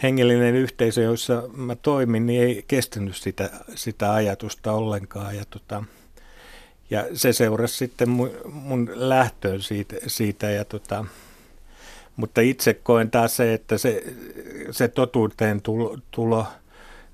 hengellinen 0.04 0.56
yhteisö, 0.56 1.02
jossa 1.02 1.44
mä 1.56 1.76
toimin, 1.76 2.26
niin 2.26 2.44
ei 2.44 2.64
kestänyt 2.68 3.16
sitä, 3.16 3.50
sitä 3.76 4.14
ajatusta 4.14 4.72
ollenkaan. 4.72 5.36
Ja 5.36 5.44
tota, 5.50 5.84
ja 6.90 7.06
se 7.14 7.34
seurasi 7.34 7.78
sitten 7.78 8.10
mun, 8.10 8.32
mun 8.46 8.90
lähtöön 8.94 9.62
siitä, 9.62 9.96
siitä 10.08 10.50
ja 10.50 10.66
tota, 10.66 11.06
mutta 12.16 12.42
itse 12.42 12.74
koen 12.74 13.12
taas 13.12 13.36
se, 13.36 13.54
että 13.54 13.78
se, 13.78 14.04
se 14.72 14.88
totuuteen 14.88 15.62
tulo, 15.62 15.98
tulo 16.12 16.48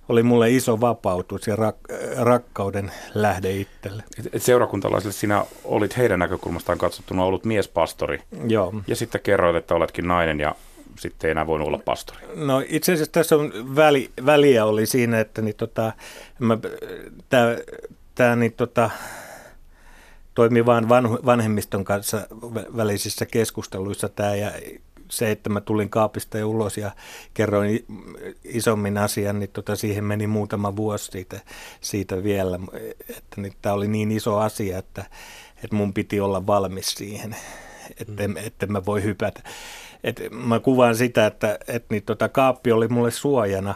oli 0.09 0.23
mulle 0.23 0.51
iso 0.51 0.81
vapautus 0.81 1.47
ja 1.47 1.55
rak, 1.55 1.75
rakkauden 2.17 2.91
lähde 3.13 3.51
itselle. 3.51 4.03
Seurakuntalaisille 4.37 5.13
sinä 5.13 5.45
olit 5.63 5.97
heidän 5.97 6.19
näkökulmastaan 6.19 6.77
katsottuna 6.77 7.23
ollut 7.23 7.45
miespastori. 7.45 8.19
Joo. 8.47 8.73
Ja 8.87 8.95
sitten 8.95 9.21
kerroit, 9.21 9.55
että 9.55 9.75
oletkin 9.75 10.07
nainen 10.07 10.39
ja 10.39 10.55
sitten 10.99 11.27
ei 11.27 11.31
enää 11.31 11.47
voinut 11.47 11.67
olla 11.67 11.79
pastori. 11.85 12.19
No 12.35 12.63
itse 12.67 12.93
asiassa 12.93 13.11
tässä 13.11 13.35
on 13.35 13.75
väli, 13.75 14.09
väliä 14.25 14.65
oli 14.65 14.85
siinä, 14.85 15.19
että 15.19 15.41
niin 15.41 15.55
tota, 15.55 15.91
tämä 18.15 18.35
niin 18.35 18.53
tota, 18.53 18.89
toimi 20.33 20.65
vain 20.65 20.89
vanhemmiston 21.25 21.83
kanssa 21.83 22.27
välisissä 22.77 23.25
keskusteluissa 23.25 24.09
tämä 24.09 24.35
ja 24.35 24.51
se, 25.17 25.31
että 25.31 25.49
mä 25.49 25.61
tulin 25.61 25.89
kaapista 25.89 26.37
ja 26.37 26.47
ulos 26.47 26.77
ja 26.77 26.91
kerroin 27.33 27.85
isommin 28.43 28.97
asian, 28.97 29.39
niin 29.39 29.49
tota, 29.49 29.75
siihen 29.75 30.03
meni 30.03 30.27
muutama 30.27 30.75
vuosi 30.75 31.11
siitä, 31.11 31.39
siitä 31.81 32.23
vielä. 32.23 32.59
Että 33.09 33.41
niin, 33.41 33.53
tämä 33.61 33.75
oli 33.75 33.87
niin 33.87 34.11
iso 34.11 34.37
asia, 34.37 34.77
että, 34.77 35.05
että 35.63 35.75
mun 35.75 35.93
piti 35.93 36.19
olla 36.19 36.47
valmis 36.47 36.87
siihen, 36.87 37.35
että, 37.99 38.27
mm. 38.27 38.37
että 38.37 38.67
mä 38.67 38.85
voi 38.85 39.03
hypätä. 39.03 39.41
Et 40.03 40.21
mä 40.31 40.59
kuvaan 40.59 40.95
sitä, 40.95 41.25
että, 41.25 41.59
että 41.67 41.93
niin, 41.93 42.03
tota, 42.03 42.29
kaappi 42.29 42.71
oli 42.71 42.87
mulle 42.87 43.11
suojana 43.11 43.75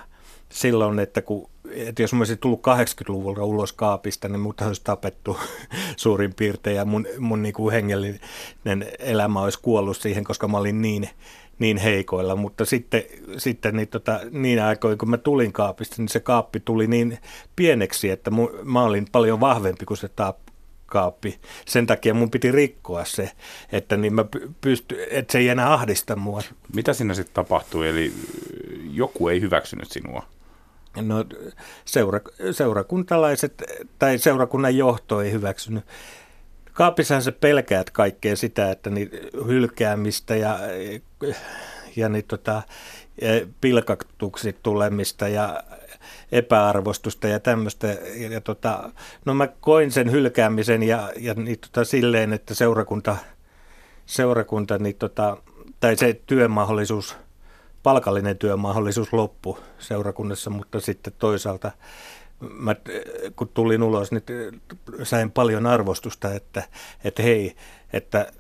silloin, 0.50 1.00
että 1.00 1.22
kun 1.22 1.50
että 1.72 2.02
jos 2.02 2.14
mä 2.14 2.20
olisin 2.20 2.38
tullut 2.38 2.62
80-luvulla 2.68 3.44
ulos 3.44 3.74
kaapista, 3.74 4.28
niin 4.28 4.40
mut 4.40 4.62
olisi 4.62 4.82
tapettu 4.84 5.38
suurin 5.98 6.34
piirtein 6.34 6.76
ja 6.76 6.86
mun, 6.86 7.06
mun 7.20 7.42
niin 7.42 7.54
kuin 7.54 7.74
hengellinen 7.74 8.86
elämä 9.00 9.42
olisi 9.42 9.60
kuollut 9.62 9.98
siihen, 9.98 10.24
koska 10.24 10.48
mä 10.48 10.58
olin 10.58 10.82
niin, 10.82 11.10
niin 11.60 11.78
heikoilla. 11.78 12.36
Mutta 12.36 12.66
sitten, 12.66 13.04
sitten 13.38 13.76
niin, 13.76 13.88
tota, 13.88 14.20
niin 14.32 14.64
aikoina, 14.64 14.98
kun 14.98 15.10
mä 15.10 15.18
tulin 15.18 15.54
kaapista, 15.54 15.96
niin 15.98 16.10
se 16.10 16.20
kaappi 16.20 16.60
tuli 16.60 16.88
niin 16.88 17.18
pieneksi, 17.56 18.10
että 18.10 18.32
mu, 18.32 18.50
mä 18.64 18.84
olin 18.84 19.08
paljon 19.12 19.40
vahvempi 19.40 19.86
kuin 19.86 19.98
se 19.98 20.08
taap, 20.08 20.38
kaappi. 20.88 21.40
Sen 21.66 21.88
takia 21.88 22.14
mun 22.14 22.32
piti 22.32 22.52
rikkoa 22.52 23.06
se, 23.06 23.32
että, 23.72 23.98
niin 23.98 24.14
mä 24.14 24.26
pysty, 24.62 25.08
että 25.12 25.32
se 25.32 25.38
ei 25.38 25.50
enää 25.50 25.74
ahdista 25.74 26.16
mua. 26.16 26.42
Mitä 26.76 26.94
siinä 26.94 27.14
sitten 27.14 27.34
tapahtui? 27.34 27.90
Eli 27.90 28.14
joku 28.92 29.28
ei 29.28 29.42
hyväksynyt 29.42 29.92
sinua? 29.92 30.24
No, 31.02 31.26
seura, 31.86 32.20
seurakuntalaiset 32.52 33.64
tai 34.00 34.18
seurakunnan 34.18 34.78
johto 34.78 35.22
ei 35.22 35.32
hyväksynyt. 35.32 35.84
Kaapissahan 36.74 37.24
se 37.24 37.32
pelkäät 37.32 37.90
kaikkea 37.90 38.36
sitä, 38.36 38.72
että 38.72 38.90
niin 38.90 39.12
hylkäämistä 39.48 40.36
ja, 40.36 40.60
ja 41.96 42.10
niin 42.10 42.26
tota, 42.28 42.62
pilkatuksi 43.62 44.56
tulemista 44.64 45.28
ja 45.28 45.64
epäarvostusta 46.32 47.28
ja 47.28 47.40
tämmöistä. 47.40 47.88
Ja, 48.16 48.30
ja 48.32 48.42
tota, 48.42 48.92
no 49.26 49.34
mä 49.34 49.48
koin 49.48 49.92
sen 49.92 50.12
hylkäämisen 50.12 50.84
ja, 50.84 51.12
ja 51.18 51.34
niin 51.34 51.60
tota, 51.60 51.86
silleen, 51.86 52.34
että 52.34 52.54
seurakunta, 52.54 53.18
seurakunta 54.06 54.78
niin 54.78 54.96
tota, 54.96 55.38
tai 55.80 55.96
se 55.96 56.22
työmahdollisuus– 56.26 57.16
palkallinen 57.88 58.38
työmahdollisuus 58.38 59.14
loppu 59.14 59.58
seurakunnassa, 59.80 60.50
mutta 60.50 60.80
sitten 60.80 61.14
toisaalta 61.20 61.72
mä, 62.40 62.76
kun 63.36 63.50
tulin 63.54 63.84
ulos, 63.84 64.12
niin 64.12 64.24
sain 65.04 65.32
paljon 65.32 65.66
arvostusta, 65.66 66.34
että, 66.34 66.64
että 67.04 67.24
hei, 67.24 67.56
että 67.94 68.32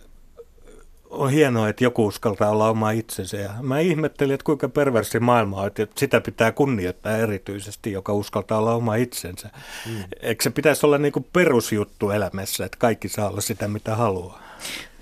on 1.10 1.32
hienoa, 1.32 1.70
että 1.70 1.84
joku 1.84 2.06
uskaltaa 2.06 2.50
olla 2.50 2.70
oma 2.70 2.92
itsensä. 2.92 3.38
Ja 3.38 3.50
mä 3.62 3.80
ihmettelin, 3.80 4.34
että 4.34 4.44
kuinka 4.44 4.70
perversi 4.70 5.20
maailma 5.20 5.62
on, 5.62 5.68
että 5.68 5.88
sitä 5.96 6.22
pitää 6.22 6.52
kunnioittaa 6.52 7.18
erityisesti, 7.18 7.92
joka 7.92 8.14
uskaltaa 8.14 8.58
olla 8.58 8.74
oma 8.74 8.96
itsensä. 8.96 9.50
Mm. 9.86 10.04
Eikö 10.22 10.44
se 10.44 10.50
pitäisi 10.50 10.86
olla 10.86 10.98
niin 10.98 11.12
kuin 11.12 11.28
perusjuttu 11.34 12.10
elämässä, 12.10 12.66
että 12.66 12.78
kaikki 12.78 13.10
saa 13.10 13.30
olla 13.30 13.42
sitä, 13.42 13.68
mitä 13.68 13.96
haluaa? 13.96 14.42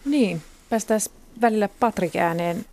Niin, 0.05 0.41
päästään 0.69 1.01
välillä 1.41 1.69
Patrik 1.79 2.15
ääneen. 2.15 2.65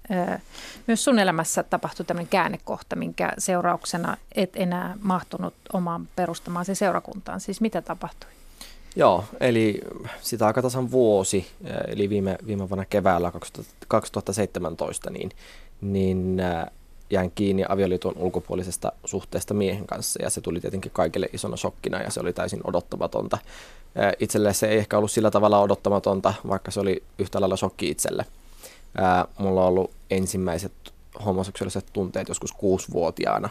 Myös 0.86 1.04
sun 1.04 1.18
elämässä 1.18 1.62
tapahtui 1.62 2.06
tämmöinen 2.06 2.28
käännekohta, 2.28 2.96
minkä 2.96 3.32
seurauksena 3.38 4.16
et 4.34 4.52
enää 4.56 4.94
mahtunut 5.02 5.54
omaan 5.72 6.08
perustamaan 6.16 6.64
se 6.64 6.74
seurakuntaan. 6.74 7.40
Siis 7.40 7.60
mitä 7.60 7.82
tapahtui? 7.82 8.30
Joo, 8.96 9.25
eli 9.40 9.80
sitä 10.20 10.46
aika 10.46 10.62
tasan 10.62 10.90
vuosi, 10.90 11.46
eli 11.88 12.08
viime, 12.08 12.38
viime 12.46 12.68
vuonna 12.68 12.84
keväällä 12.84 13.32
2017, 13.88 15.11
niin, 15.11 15.30
niin 15.80 16.42
jäin 17.11 17.32
kiinni 17.34 17.64
avioliiton 17.68 18.18
ulkopuolisesta 18.18 18.92
suhteesta 19.04 19.54
miehen 19.54 19.87
kanssa 19.87 20.22
ja 20.22 20.30
se 20.30 20.40
tuli 20.40 20.61
tietenkin 20.61 20.92
kaikille 20.94 21.28
isona 21.32 21.56
shokkina 21.56 22.02
ja 22.02 22.11
se 22.11 22.20
oli 22.20 22.32
täysin 22.32 22.61
odottamatonta. 22.64 23.38
Itselle 24.18 24.54
se 24.54 24.68
ei 24.68 24.78
ehkä 24.78 24.99
ollut 24.99 25.11
sillä 25.11 25.30
tavalla 25.30 25.61
odottamatonta, 25.61 26.34
vaikka 26.49 26.70
se 26.70 26.80
oli 26.80 27.02
yhtä 27.18 27.40
lailla 27.40 27.56
shokki 27.56 27.90
itselle– 27.90 28.26
mulla 29.38 29.62
on 29.62 29.68
ollut 29.68 29.90
ensimmäiset 30.11 30.72
homoseksuaaliset 31.25 31.87
tunteet 31.92 32.28
joskus 32.28 32.52
kuusivuotiaana 32.52 33.49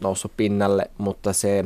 noussut 0.00 0.32
pinnalle, 0.36 0.90
mutta 0.98 1.32
se 1.32 1.64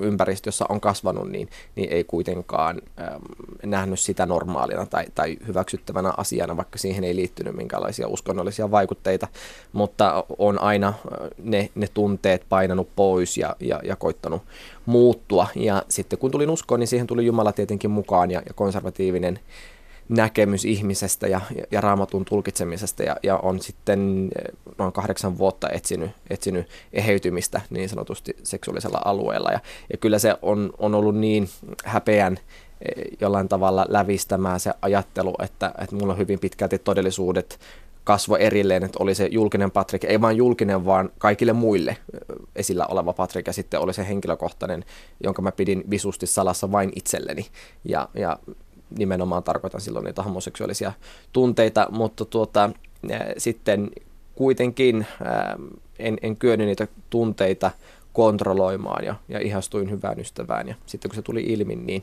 ää, 0.00 0.06
ympäristö, 0.06 0.48
jossa 0.48 0.66
on 0.68 0.80
kasvanut, 0.80 1.30
niin, 1.30 1.48
niin 1.76 1.92
ei 1.92 2.04
kuitenkaan 2.04 2.82
ää, 2.96 3.20
nähnyt 3.62 4.00
sitä 4.00 4.26
normaalina 4.26 4.86
tai, 4.86 5.04
tai 5.14 5.36
hyväksyttävänä 5.46 6.12
asiana, 6.16 6.56
vaikka 6.56 6.78
siihen 6.78 7.04
ei 7.04 7.16
liittynyt 7.16 7.56
minkälaisia 7.56 8.08
uskonnollisia 8.08 8.70
vaikutteita, 8.70 9.28
mutta 9.72 10.24
on 10.38 10.60
aina 10.60 10.94
ne, 11.42 11.70
ne 11.74 11.86
tunteet 11.94 12.42
painanut 12.48 12.88
pois 12.96 13.38
ja, 13.38 13.56
ja, 13.60 13.80
ja 13.84 13.96
koittanut 13.96 14.42
muuttua. 14.86 15.46
Ja 15.54 15.82
sitten 15.88 16.18
kun 16.18 16.30
tulin 16.30 16.50
uskoon, 16.50 16.80
niin 16.80 16.88
siihen 16.88 17.06
tuli 17.06 17.26
Jumala 17.26 17.52
tietenkin 17.52 17.90
mukaan 17.90 18.30
ja, 18.30 18.42
ja 18.46 18.54
konservatiivinen 18.54 19.40
näkemys 20.10 20.64
ihmisestä 20.64 21.26
ja, 21.26 21.40
ja 21.70 21.80
raamatun 21.80 22.24
tulkitsemisesta 22.24 23.02
ja, 23.02 23.16
ja 23.22 23.36
on 23.36 23.60
sitten 23.60 24.28
eh, 24.38 24.54
noin 24.78 24.92
kahdeksan 24.92 25.38
vuotta 25.38 25.68
etsinyt, 25.72 26.10
etsinyt 26.30 26.66
eheytymistä 26.92 27.60
niin 27.70 27.88
sanotusti 27.88 28.36
seksuaalisella 28.42 29.00
alueella. 29.04 29.50
Ja, 29.50 29.60
ja 29.92 29.98
kyllä 29.98 30.18
se 30.18 30.34
on, 30.42 30.72
on 30.78 30.94
ollut 30.94 31.16
niin 31.16 31.48
häpeän 31.84 32.32
eh, 32.32 33.04
jollain 33.20 33.48
tavalla 33.48 33.86
lävistämää 33.88 34.58
se 34.58 34.72
ajattelu, 34.82 35.34
että, 35.42 35.74
että 35.82 35.96
mulla 35.96 36.12
on 36.12 36.18
hyvin 36.18 36.38
pitkälti 36.38 36.78
todellisuudet 36.78 37.60
kasvo 38.04 38.36
erilleen, 38.36 38.84
että 38.84 38.98
oli 39.02 39.14
se 39.14 39.28
julkinen 39.30 39.70
Patrik, 39.70 40.04
ei 40.04 40.20
vain 40.20 40.36
julkinen, 40.36 40.84
vaan 40.84 41.10
kaikille 41.18 41.52
muille 41.52 41.90
eh, 41.90 41.96
esillä 42.56 42.86
oleva 42.86 43.12
Patrik, 43.12 43.46
ja 43.46 43.52
sitten 43.52 43.80
oli 43.80 43.94
se 43.94 44.08
henkilökohtainen, 44.08 44.84
jonka 45.24 45.42
mä 45.42 45.52
pidin 45.52 45.84
visusti 45.90 46.26
salassa 46.26 46.72
vain 46.72 46.92
itselleni. 46.96 47.46
Ja, 47.84 48.08
ja 48.14 48.38
nimenomaan 48.98 49.42
tarkoitan 49.42 49.80
silloin 49.80 50.04
niitä 50.04 50.22
homoseksuaalisia 50.22 50.92
tunteita, 51.32 51.86
mutta 51.90 52.24
tuota, 52.24 52.70
sitten 53.38 53.90
kuitenkin 54.34 55.06
en, 55.98 56.18
en 56.22 56.36
kyennyt 56.36 56.68
niitä 56.68 56.88
tunteita 57.10 57.70
kontrolloimaan 58.12 59.04
ja, 59.04 59.14
ja 59.28 59.40
ihastuin 59.40 59.90
hyvään 59.90 60.20
ystävään. 60.20 60.68
Ja 60.68 60.74
sitten 60.86 61.08
kun 61.08 61.16
se 61.16 61.22
tuli 61.22 61.42
ilmi, 61.42 61.76
niin, 61.76 62.02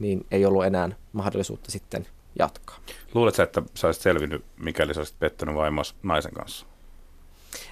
niin 0.00 0.26
ei 0.30 0.46
ollut 0.46 0.64
enää 0.64 0.88
mahdollisuutta 1.12 1.70
sitten 1.70 2.06
jatkaa. 2.38 2.76
Luuletko, 3.14 3.42
että 3.42 3.62
sä 3.74 3.86
olisit 3.86 4.02
selvinnyt, 4.02 4.44
mikäli 4.56 4.94
sä 4.94 5.00
olisit 5.00 5.18
pettänyt 5.18 5.54
vaimoa 5.54 5.84
naisen 6.02 6.32
kanssa? 6.32 6.66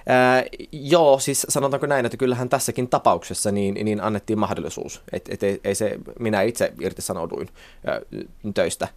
Ää, 0.07 0.43
joo, 0.71 1.19
siis 1.19 1.45
sanotaanko 1.49 1.87
näin, 1.87 2.05
että 2.05 2.17
kyllähän 2.17 2.49
tässäkin 2.49 2.89
tapauksessa 2.89 3.51
niin, 3.51 3.85
niin 3.85 4.01
annettiin 4.01 4.39
mahdollisuus. 4.39 5.01
Et, 5.11 5.29
et 5.29 5.43
ei, 5.43 5.59
ei 5.63 5.75
se, 5.75 5.99
minä 6.19 6.41
itse 6.41 6.73
irtisanouduin 6.81 7.49
ää, 7.85 8.01
töistä, 8.53 8.87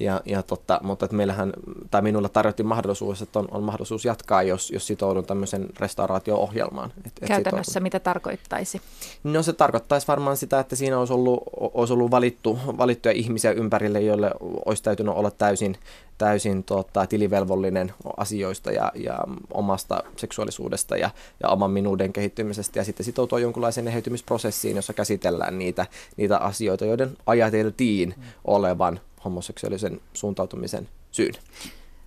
ja, 0.00 0.20
ja 0.24 0.42
totta, 0.42 0.80
mutta 0.82 1.04
että 1.04 1.16
meillähän, 1.16 1.52
tai 1.90 2.02
minulle 2.02 2.28
tarjottiin 2.28 2.66
mahdollisuus, 2.66 3.22
että 3.22 3.38
on, 3.38 3.48
on 3.50 3.62
mahdollisuus 3.62 4.04
jatkaa, 4.04 4.42
jos, 4.42 4.70
jos 4.70 4.86
sitoudun 4.86 5.26
tämmöisen 5.26 5.66
restauraatio-ohjelmaan. 5.80 6.92
Et, 6.98 7.06
et 7.06 7.28
Käytännössä 7.28 7.70
sitoudun. 7.70 7.82
mitä 7.82 8.00
tarkoittaisi? 8.00 8.80
No 9.24 9.42
se 9.42 9.52
tarkoittaisi 9.52 10.08
varmaan 10.08 10.36
sitä, 10.36 10.60
että 10.60 10.76
siinä 10.76 10.98
olisi 10.98 11.12
ollut, 11.12 11.42
olisi 11.56 11.92
ollut 11.92 12.10
valittu, 12.10 12.58
valittuja 12.66 13.12
ihmisiä 13.12 13.52
ympärille, 13.52 14.00
joille 14.00 14.30
olisi 14.66 14.82
täytynyt 14.82 15.14
olla 15.14 15.30
täysin, 15.30 15.76
täysin 16.18 16.64
tota, 16.64 17.06
tilivelvollinen 17.06 17.92
asioista 18.16 18.72
ja, 18.72 18.92
ja 18.94 19.18
omasta 19.54 20.02
seksuaalisuudesta 20.16 20.96
ja, 20.96 21.10
ja 21.42 21.48
oman 21.48 21.70
minuuden 21.70 22.12
kehittymisestä 22.12 22.78
ja 22.78 22.84
sitten 22.84 23.04
sitoutua 23.04 23.38
jonkunlaiseen 23.38 23.88
eheytymisprosessiin, 23.88 24.76
jossa 24.76 24.92
käsitellään 24.92 25.58
niitä, 25.58 25.86
niitä 26.16 26.38
asioita, 26.38 26.84
joiden 26.84 27.16
ajateltiin 27.26 28.14
olevan 28.44 29.00
homoseksuaalisen 29.24 30.00
suuntautumisen 30.12 30.88
syyn. 31.10 31.34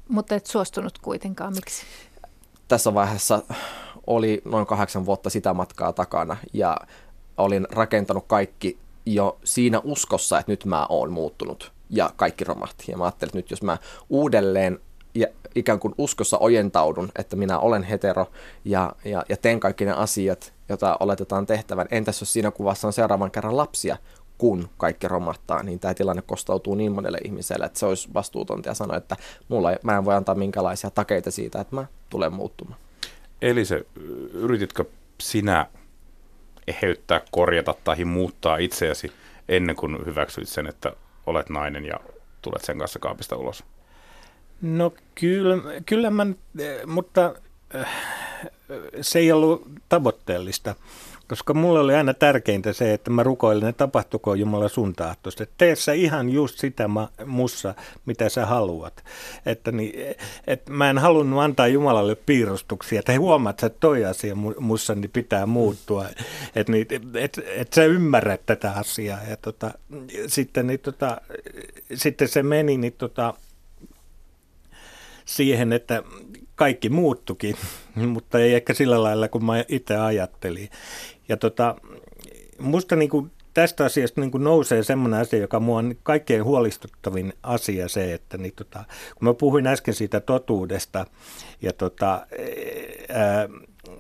Mutta 0.07 0.35
et 0.35 0.45
suostunut 0.45 0.97
kuitenkaan, 0.97 1.53
miksi? 1.55 1.85
Tässä 2.67 2.93
vaiheessa 2.93 3.41
oli 4.07 4.41
noin 4.45 4.65
kahdeksan 4.65 5.05
vuotta 5.05 5.29
sitä 5.29 5.53
matkaa 5.53 5.93
takana 5.93 6.37
ja 6.53 6.77
olin 7.37 7.67
rakentanut 7.71 8.25
kaikki 8.27 8.77
jo 9.05 9.37
siinä 9.43 9.81
uskossa, 9.83 10.39
että 10.39 10.51
nyt 10.51 10.65
mä 10.65 10.85
oon 10.89 11.11
muuttunut 11.11 11.71
ja 11.89 12.09
kaikki 12.15 12.43
romahti. 12.43 12.91
Ja 12.91 12.97
mä 12.97 13.03
ajattelin, 13.03 13.29
että 13.29 13.37
nyt 13.37 13.51
jos 13.51 13.61
mä 13.61 13.77
uudelleen 14.09 14.79
ja 15.15 15.27
ikään 15.55 15.79
kuin 15.79 15.95
uskossa 15.97 16.37
ojentaudun, 16.37 17.09
että 17.15 17.35
minä 17.35 17.59
olen 17.59 17.83
hetero 17.83 18.31
ja, 18.65 18.95
ja, 19.05 19.23
ja 19.29 19.37
teen 19.37 19.59
kaikki 19.59 19.85
ne 19.85 19.91
asiat, 19.91 20.53
joita 20.69 20.97
oletetaan 20.99 21.45
tehtävän. 21.45 21.87
Entäs 21.91 22.21
jos 22.21 22.33
siinä 22.33 22.51
kuvassa 22.51 22.87
on 22.87 22.93
seuraavan 22.93 23.31
kerran 23.31 23.57
lapsia, 23.57 23.97
kun 24.41 24.69
kaikki 24.77 25.07
romahtaa, 25.07 25.63
niin 25.63 25.79
tämä 25.79 25.93
tilanne 25.93 26.21
kostautuu 26.21 26.75
niin 26.75 26.91
monelle 26.91 27.17
ihmiselle, 27.25 27.65
että 27.65 27.79
se 27.79 27.85
olisi 27.85 28.09
vastuutonta 28.13 28.69
ja 28.69 28.73
sanoa, 28.73 28.97
että 28.97 29.15
mulla 29.47 29.71
ei, 29.71 29.77
mä 29.83 29.97
en 29.97 30.05
voi 30.05 30.15
antaa 30.15 30.35
minkälaisia 30.35 30.89
takeita 30.89 31.31
siitä, 31.31 31.61
että 31.61 31.75
mä 31.75 31.85
tulen 32.09 32.33
muuttumaan. 32.33 32.79
Eli 33.41 33.65
se, 33.65 33.85
yrititkö 34.33 34.85
sinä 35.21 35.67
eheyttää, 36.67 37.21
korjata 37.31 37.75
tai 37.83 38.05
muuttaa 38.05 38.57
itseäsi 38.57 39.11
ennen 39.49 39.75
kuin 39.75 40.05
hyväksyit 40.05 40.49
sen, 40.49 40.67
että 40.67 40.93
olet 41.25 41.49
nainen 41.49 41.85
ja 41.85 41.99
tulet 42.41 42.63
sen 42.63 42.77
kanssa 42.77 42.99
kaapista 42.99 43.35
ulos? 43.35 43.63
No 44.61 44.93
kyllä, 45.15 45.57
kyllä 45.85 46.09
mä, 46.09 46.27
mutta 46.85 47.35
äh, 47.75 47.87
se 49.01 49.19
ei 49.19 49.31
ollut 49.31 49.67
tavoitteellista. 49.89 50.75
Koska 51.31 51.53
mulle 51.53 51.79
oli 51.79 51.95
aina 51.95 52.13
tärkeintä 52.13 52.73
se, 52.73 52.93
että 52.93 53.11
mä 53.11 53.23
rukoilen, 53.23 53.69
että 53.69 53.77
tapahtuko 53.77 54.35
Jumala 54.35 54.69
sun 54.69 54.93
tahtosta. 54.93 55.45
Tee 55.57 55.75
sä 55.75 55.93
ihan 55.93 56.29
just 56.29 56.59
sitä 56.59 56.89
mussa, 57.25 57.75
mitä 58.05 58.29
sä 58.29 58.45
haluat. 58.45 59.03
Että, 59.45 59.71
niin, 59.71 60.15
et 60.47 60.69
mä 60.69 60.89
en 60.89 60.97
halunnut 60.97 61.39
antaa 61.39 61.67
Jumalalle 61.67 62.15
piirustuksia, 62.15 62.99
että 62.99 63.19
huomaat, 63.19 63.63
että 63.63 63.79
toi 63.79 64.05
asia 64.05 64.35
mussa 64.59 64.95
niin 64.95 65.11
pitää 65.11 65.45
muuttua. 65.45 66.05
Että 66.55 66.71
niin, 66.71 66.87
et, 67.15 67.39
et 67.55 67.73
sä 67.73 67.83
ymmärrät 67.83 68.45
tätä 68.45 68.71
asiaa. 68.71 69.19
Ja 69.29 69.37
tota, 69.37 69.71
sitten, 70.27 70.67
niin, 70.67 70.79
tota, 70.79 71.21
sitten 71.93 72.27
se 72.27 72.43
meni 72.43 72.77
niin, 72.77 72.93
tota, 72.93 73.33
siihen, 75.25 75.73
että 75.73 76.03
kaikki 76.61 76.89
muuttukin, 76.89 77.55
mutta 78.13 78.39
ei 78.39 78.53
ehkä 78.53 78.73
sillä 78.73 79.03
lailla 79.03 79.27
kuin 79.27 79.45
mä 79.45 79.63
itse 79.67 79.97
ajattelin. 79.97 80.69
Ja 81.29 81.37
tota, 81.37 81.75
musta 82.59 82.95
niin 82.95 83.09
kuin 83.09 83.31
tästä 83.53 83.85
asiasta 83.85 84.21
niin 84.21 84.31
kuin 84.31 84.43
nousee 84.43 84.83
semmoinen 84.83 85.19
asia, 85.19 85.39
joka 85.39 85.59
mua 85.59 85.77
on 85.77 85.95
kaikkein 86.03 86.43
huolestuttavin 86.43 87.33
asia 87.43 87.87
se, 87.87 88.13
että 88.13 88.37
niin 88.37 88.53
tota, 88.55 88.83
kun 89.15 89.27
mä 89.27 89.33
puhuin 89.33 89.67
äsken 89.67 89.93
siitä 89.93 90.19
totuudesta 90.19 91.05
ja, 91.61 91.73
tota, 91.73 92.25
ää, 93.09 93.49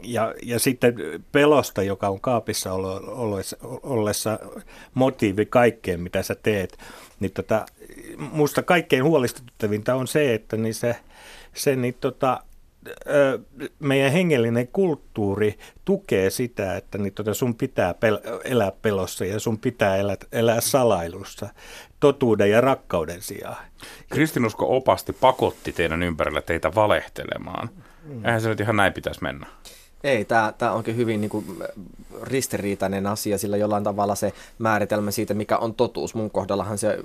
ja, 0.03 0.35
ja 0.43 0.59
sitten 0.59 0.93
pelosta, 1.31 1.83
joka 1.83 2.09
on 2.09 2.21
kaapissa 2.21 2.73
ollessa, 2.73 3.57
ollessa 3.83 4.39
motiivi 4.93 5.45
kaikkeen, 5.45 6.01
mitä 6.01 6.23
sä 6.23 6.35
teet, 6.35 6.77
niin 7.19 7.31
tota, 7.31 7.65
musta 8.17 8.63
kaikkein 8.63 9.03
huolestuttavinta 9.03 9.95
on 9.95 10.07
se, 10.07 10.33
että 10.33 10.57
niin 10.57 10.73
se, 10.73 10.95
se 11.53 11.75
niin 11.75 11.97
tota, 12.01 12.43
meidän 13.79 14.11
hengellinen 14.11 14.67
kulttuuri 14.67 15.59
tukee 15.85 16.29
sitä, 16.29 16.77
että 16.77 16.97
niin 16.97 17.13
tota 17.13 17.33
sun 17.33 17.55
pitää 17.55 17.91
pel- 17.91 18.41
elää 18.43 18.71
pelossa 18.81 19.25
ja 19.25 19.39
sun 19.39 19.59
pitää 19.59 19.97
elää, 19.97 20.15
elää 20.31 20.61
salailussa 20.61 21.49
totuuden 21.99 22.49
ja 22.49 22.61
rakkauden 22.61 23.21
sijaan. 23.21 23.65
Kristinusko 24.09 24.77
opasti 24.77 25.13
pakotti 25.13 25.71
teidän 25.71 26.03
ympärillä 26.03 26.41
teitä 26.41 26.75
valehtelemaan. 26.75 27.69
Mm. 28.03 28.25
Eihän 28.25 28.41
se 28.41 28.49
nyt 28.49 28.59
ihan 28.59 28.75
näin 28.75 28.93
pitäisi 28.93 29.23
mennä. 29.23 29.47
Ei, 30.03 30.25
tämä, 30.25 30.53
tämä 30.57 30.71
onkin 30.71 30.95
hyvin 30.95 31.21
niin 31.21 31.29
kuin, 31.29 31.45
ristiriitainen 32.23 33.07
asia, 33.07 33.37
sillä 33.37 33.57
jollain 33.57 33.83
tavalla 33.83 34.15
se 34.15 34.33
määritelmä 34.59 35.11
siitä, 35.11 35.33
mikä 35.33 35.57
on 35.57 35.73
totuus. 35.73 36.15
Mun 36.15 36.31
kohdallahan 36.31 36.77
se 36.77 36.99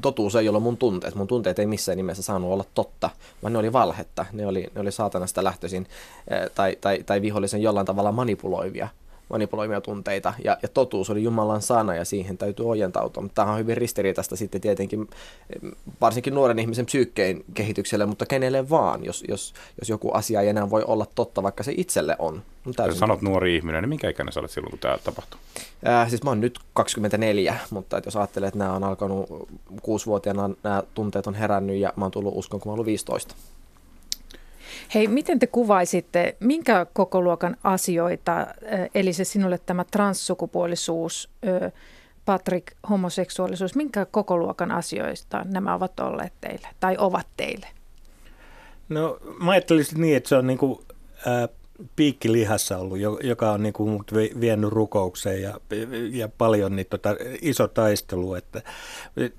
totuus 0.00 0.36
ei 0.36 0.48
ole 0.48 0.60
mun 0.60 0.76
tunteet. 0.76 1.14
Mun 1.14 1.26
tunteet 1.26 1.58
ei 1.58 1.66
missään 1.66 1.96
nimessä 1.96 2.22
saanut 2.22 2.52
olla 2.52 2.64
totta, 2.74 3.10
vaan 3.42 3.52
ne 3.52 3.58
oli 3.58 3.72
valhetta. 3.72 4.26
Ne 4.32 4.46
oli, 4.46 4.70
ne 4.74 4.80
oli 4.80 4.92
saatanasta 4.92 5.44
lähtöisin 5.44 5.86
eh, 6.28 6.50
tai, 6.54 6.76
tai, 6.80 7.02
tai 7.06 7.22
vihollisen 7.22 7.62
jollain 7.62 7.86
tavalla 7.86 8.12
manipuloivia 8.12 8.88
manipuloimia 9.30 9.80
tunteita, 9.80 10.34
ja, 10.44 10.58
ja 10.62 10.68
totuus 10.68 11.10
oli 11.10 11.22
Jumalan 11.22 11.62
sana, 11.62 11.94
ja 11.94 12.04
siihen 12.04 12.38
täytyy 12.38 12.68
ojentautua. 12.68 13.22
Mutta 13.22 13.42
tämä 13.42 13.52
on 13.52 13.58
hyvin 13.58 13.76
ristiriitaista 13.76 14.36
sitten 14.36 14.60
tietenkin, 14.60 15.08
varsinkin 16.00 16.34
nuoren 16.34 16.58
ihmisen 16.58 16.86
psyykkeen 16.86 17.44
kehitykselle, 17.54 18.06
mutta 18.06 18.26
kenelle 18.26 18.70
vaan, 18.70 19.04
jos, 19.04 19.24
jos, 19.28 19.54
jos 19.80 19.88
joku 19.88 20.10
asia 20.12 20.40
ei 20.40 20.48
enää 20.48 20.70
voi 20.70 20.84
olla 20.86 21.06
totta, 21.14 21.42
vaikka 21.42 21.62
se 21.62 21.72
itselle 21.76 22.16
on. 22.18 22.42
Jos 22.86 22.98
sanot 22.98 23.22
nuori 23.22 23.56
ihminen, 23.56 23.82
niin 23.82 23.88
minkä 23.88 24.08
ikäinen 24.10 24.32
sä 24.32 24.40
olet 24.40 24.50
silloin, 24.50 24.70
kun 24.70 24.78
tämä 24.78 24.98
tapahtui? 25.04 25.40
Äh, 25.88 26.08
siis 26.08 26.22
mä 26.22 26.30
oon 26.30 26.40
nyt 26.40 26.58
24, 26.72 27.58
mutta 27.70 27.96
että 27.96 28.08
jos 28.08 28.16
ajattelee, 28.16 28.46
että 28.46 28.58
nämä 28.58 28.72
on 28.72 28.84
alkanut 28.84 29.48
kuusivuotiaana, 29.82 30.50
nämä 30.62 30.82
tunteet 30.94 31.26
on 31.26 31.34
herännyt, 31.34 31.76
ja 31.76 31.92
mä 31.96 32.04
oon 32.04 32.12
tullut 32.12 32.36
uskon, 32.36 32.60
kun 32.60 32.70
mä 32.70 32.72
oon 32.72 32.74
ollut 32.74 32.86
15. 32.86 33.34
Hei, 34.94 35.08
miten 35.08 35.38
te 35.38 35.46
kuvaisitte, 35.46 36.36
minkä 36.40 36.86
kokoluokan 36.92 37.56
asioita, 37.64 38.46
eli 38.94 39.12
se 39.12 39.24
sinulle 39.24 39.58
tämä 39.66 39.84
transsukupuolisuus, 39.84 41.30
Patrick, 42.24 42.66
homoseksuaalisuus, 42.90 43.74
minkä 43.74 44.06
kokoluokan 44.10 44.70
asioista 44.70 45.44
nämä 45.44 45.74
ovat 45.74 46.00
olleet 46.00 46.32
teille 46.40 46.68
tai 46.80 46.96
ovat 46.98 47.26
teille? 47.36 47.66
No 48.88 49.18
mä 49.40 49.50
ajattelisin 49.50 50.00
niin, 50.00 50.16
että 50.16 50.28
se 50.28 50.36
on 50.36 50.46
niin 50.46 50.58
kuin, 50.58 50.78
äh, 51.26 51.48
piikki 51.96 52.32
lihassa 52.32 52.78
ollut, 52.78 52.98
joka 53.22 53.52
on 53.52 53.62
niin 53.62 53.72
kuin 53.72 53.90
mut 53.90 54.14
vienyt 54.40 54.70
rukoukseen 54.70 55.42
ja, 55.42 55.60
ja 56.10 56.28
paljon 56.28 56.76
niin 56.76 56.86
tota, 56.90 57.16
iso 57.40 57.68
taistelu. 57.68 58.36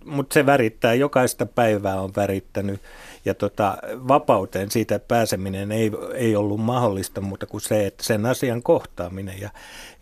Mutta 0.06 0.34
se 0.34 0.46
värittää, 0.46 0.94
jokaista 0.94 1.46
päivää 1.46 2.02
on 2.02 2.12
värittänyt 2.16 2.82
ja 3.25 3.34
tota, 3.34 3.77
vapauteen 4.07 4.71
siitä 4.71 4.99
pääseminen 4.99 5.71
ei, 5.71 5.91
ei 6.13 6.36
ollut 6.36 6.60
mahdollista 6.60 7.21
muuta 7.21 7.45
kuin 7.45 7.62
se, 7.62 7.88
että 7.88 8.03
sen 8.03 8.25
asian 8.25 8.63
kohtaaminen. 8.63 9.41
Ja, 9.41 9.49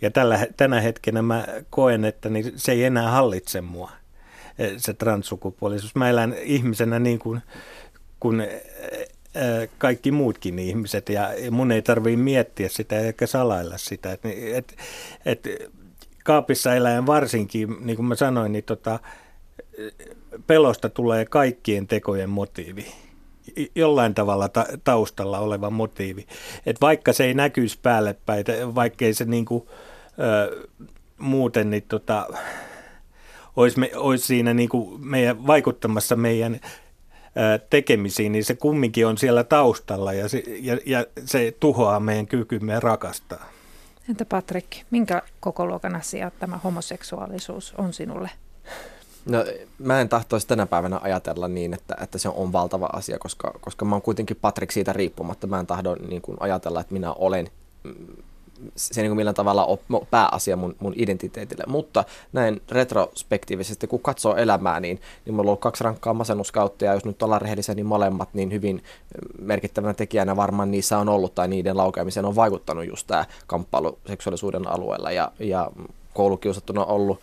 ja 0.02 0.12
tällä, 0.12 0.48
tänä 0.58 0.82
hetkenä 0.82 1.22
mä 1.22 1.48
koen, 1.70 2.06
että 2.06 2.30
niin 2.30 2.54
se 2.56 2.72
ei 2.72 2.84
enää 2.84 3.12
hallitse 3.12 3.62
mua, 3.62 3.92
e, 4.60 4.70
se 4.78 4.94
transsukupuolisuus. 4.94 5.96
Mä 5.96 6.10
elän 6.10 6.36
ihmisenä 6.42 7.00
niin 7.00 7.20
kuin, 7.20 7.42
kun 8.20 8.42
e, 8.42 8.48
kaikki 9.78 10.12
muutkin 10.12 10.60
ihmiset 10.60 11.10
ja 11.10 11.30
mun 11.52 11.72
ei 11.72 11.82
tarvitse 11.82 12.18
miettiä 12.18 12.70
sitä 12.70 13.00
eikä 13.00 13.28
salailla 13.28 13.78
sitä. 13.78 14.12
Et, 14.12 14.22
et, 14.54 14.76
et, 15.26 15.48
kaapissa 16.24 16.76
eläen 16.76 17.06
varsinkin, 17.06 17.78
niin 17.80 17.96
kuin 17.96 18.06
mä 18.06 18.16
sanoin, 18.16 18.52
niin 18.52 18.64
tota, 18.64 19.00
pelosta 20.48 20.90
tulee 20.90 21.26
kaikkien 21.26 21.88
tekojen 21.88 22.30
motiivi 22.30 22.86
jollain 23.76 24.16
tavalla 24.16 24.50
ta- 24.50 24.66
taustalla 24.84 25.40
oleva 25.40 25.70
motiivi. 25.70 26.28
Et 26.66 26.82
vaikka 26.82 27.14
se 27.14 27.24
ei 27.24 27.34
näkyisi 27.34 27.80
päälle 27.82 28.16
päin, 28.26 28.46
vaikkei 28.76 29.14
se 29.14 29.26
niinku, 29.26 29.70
ö, 30.20 30.68
muuten 31.18 31.70
niin 31.70 31.84
tota, 31.88 32.28
olisi, 33.56 33.80
me, 33.80 33.92
olisi 33.96 34.26
siinä 34.26 34.54
niinku 34.54 34.98
meidän, 35.02 35.48
vaikuttamassa 35.48 36.16
meidän 36.16 36.60
tekemisiin, 37.70 38.32
niin 38.32 38.46
se 38.46 38.56
kumminkin 38.56 39.08
on 39.08 39.18
siellä 39.18 39.44
taustalla 39.44 40.14
ja 40.14 40.30
se, 40.30 40.44
ja, 40.60 40.78
ja 40.86 41.06
se 41.26 41.54
tuhoaa 41.60 42.00
meidän 42.00 42.28
kykymme 42.28 42.80
rakastaa. 42.80 43.50
Entä 44.10 44.26
Patrik, 44.26 44.66
minkä 44.92 45.22
kokoluokan 45.40 45.96
asia 45.96 46.32
tämä 46.40 46.58
homoseksuaalisuus 46.58 47.74
on 47.78 47.94
sinulle? 47.94 48.30
No, 49.26 49.46
mä 49.80 50.02
en 50.02 50.10
tahtoisi 50.10 50.48
tänä 50.48 50.66
päivänä 50.66 51.00
ajatella 51.04 51.48
niin, 51.48 51.74
että, 51.74 51.96
että 52.02 52.18
se 52.18 52.30
on 52.30 52.54
valtava 52.54 52.90
asia, 52.94 53.20
koska, 53.20 53.54
koska 53.62 53.86
mä 53.86 53.96
oon 53.96 54.02
kuitenkin 54.02 54.38
Patrik 54.42 54.72
siitä 54.72 54.94
riippumatta. 54.94 55.48
Mä 55.48 55.60
en 55.60 55.68
tahdo 55.68 55.96
niin 55.96 56.22
kuin 56.22 56.38
ajatella, 56.40 56.82
että 56.82 56.94
minä 56.94 57.14
olen 57.14 57.48
mm, 57.84 57.94
se 58.76 59.02
niin 59.02 59.10
kuin 59.10 59.18
millään 59.18 59.36
tavalla 59.36 59.66
on 59.66 59.78
pääasia 60.12 60.56
mun, 60.56 60.76
mun 60.80 60.94
identiteetille. 60.96 61.64
Mutta 61.68 62.04
näin 62.34 62.62
retrospektiivisesti, 62.72 63.88
kun 63.88 64.00
katsoo 64.00 64.36
elämää, 64.36 64.80
niin, 64.80 65.02
niin 65.26 65.34
mulla 65.34 65.42
on 65.44 65.48
ollut 65.48 65.60
kaksi 65.60 65.84
rankkaa 65.84 66.14
masennuskautta, 66.14 66.86
ja 66.86 66.94
jos 66.94 67.06
nyt 67.06 67.24
ollaan 67.24 67.42
rehellisiä, 67.42 67.76
niin 67.76 67.86
molemmat 67.86 68.30
niin 68.34 68.52
hyvin 68.52 68.84
merkittävänä 69.42 69.94
tekijänä 69.94 70.36
varmaan 70.36 70.72
niissä 70.72 70.98
on 70.98 71.10
ollut, 71.10 71.36
tai 71.36 71.48
niiden 71.48 71.78
laukeamiseen 71.78 72.26
on 72.26 72.36
vaikuttanut 72.36 72.88
just 72.88 73.08
tämä 73.08 73.26
kamppailu 73.48 73.98
seksuaalisuuden 74.08 74.68
alueella, 74.68 75.12
ja, 75.12 75.32
ja 75.40 75.72
koulukiusattuna 76.20 76.86
ollut 76.86 77.22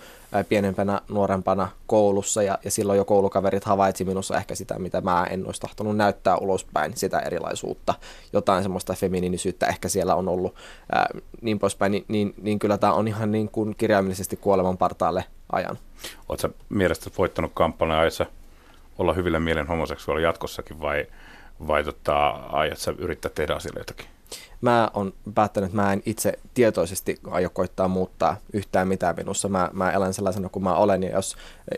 pienempänä, 0.48 1.00
nuorempana 1.08 1.68
koulussa 1.86 2.42
ja, 2.42 2.58
ja 2.64 2.70
silloin 2.70 2.96
jo 2.96 3.04
koulukaverit 3.04 3.64
havaitsi 3.64 4.04
minussa 4.04 4.36
ehkä 4.36 4.54
sitä, 4.54 4.78
mitä 4.78 5.00
mä 5.00 5.26
en 5.30 5.46
olisi 5.46 5.60
tahtonut 5.60 5.96
näyttää 5.96 6.36
ulospäin, 6.36 6.96
sitä 6.96 7.18
erilaisuutta, 7.18 7.94
jotain 8.32 8.62
semmoista 8.62 8.94
feminiinisyyttä 8.94 9.66
ehkä 9.66 9.88
siellä 9.88 10.14
on 10.14 10.28
ollut 10.28 10.54
ää, 10.92 11.08
niin 11.40 11.58
poispäin, 11.58 11.92
niin, 11.92 12.04
niin, 12.08 12.34
niin 12.42 12.58
kyllä 12.58 12.78
tämä 12.78 12.92
on 12.92 13.08
ihan 13.08 13.32
niin 13.32 13.48
kuin 13.48 13.74
kirjaimellisesti 13.78 14.36
kuoleman 14.36 14.78
partaalle 14.78 15.24
ajan. 15.52 15.78
Oletko 16.28 16.48
mielestäsi 16.68 17.16
voittanut 17.18 17.50
kampanjan 17.54 18.00
ajassa 18.00 18.26
olla 18.98 19.12
hyvillä 19.12 19.40
mielen 19.40 19.66
homoseksuaali 19.66 20.22
jatkossakin 20.22 20.80
vai, 20.80 21.06
vai 21.66 21.84
tota, 21.84 22.28
aiot 22.30 22.78
sä 22.78 22.94
yrittää 22.98 23.30
tehdä 23.34 23.54
asialle 23.54 23.80
jotakin? 23.80 24.15
Mä 24.60 24.90
oon 24.94 25.12
päättänyt, 25.34 25.68
että 25.68 25.82
mä 25.82 25.92
en 25.92 26.02
itse 26.06 26.38
tietoisesti 26.54 27.18
aio 27.30 27.50
koittaa 27.50 27.88
muuttaa 27.88 28.36
yhtään 28.52 28.88
mitään 28.88 29.16
minussa. 29.16 29.48
Mä, 29.48 29.70
mä 29.72 29.90
elän 29.90 30.14
sellaisena 30.14 30.48
kuin 30.48 30.62
mä 30.62 30.74
olen, 30.74 31.02
ja 31.02 31.10
jos, 31.10 31.36
e, 31.70 31.74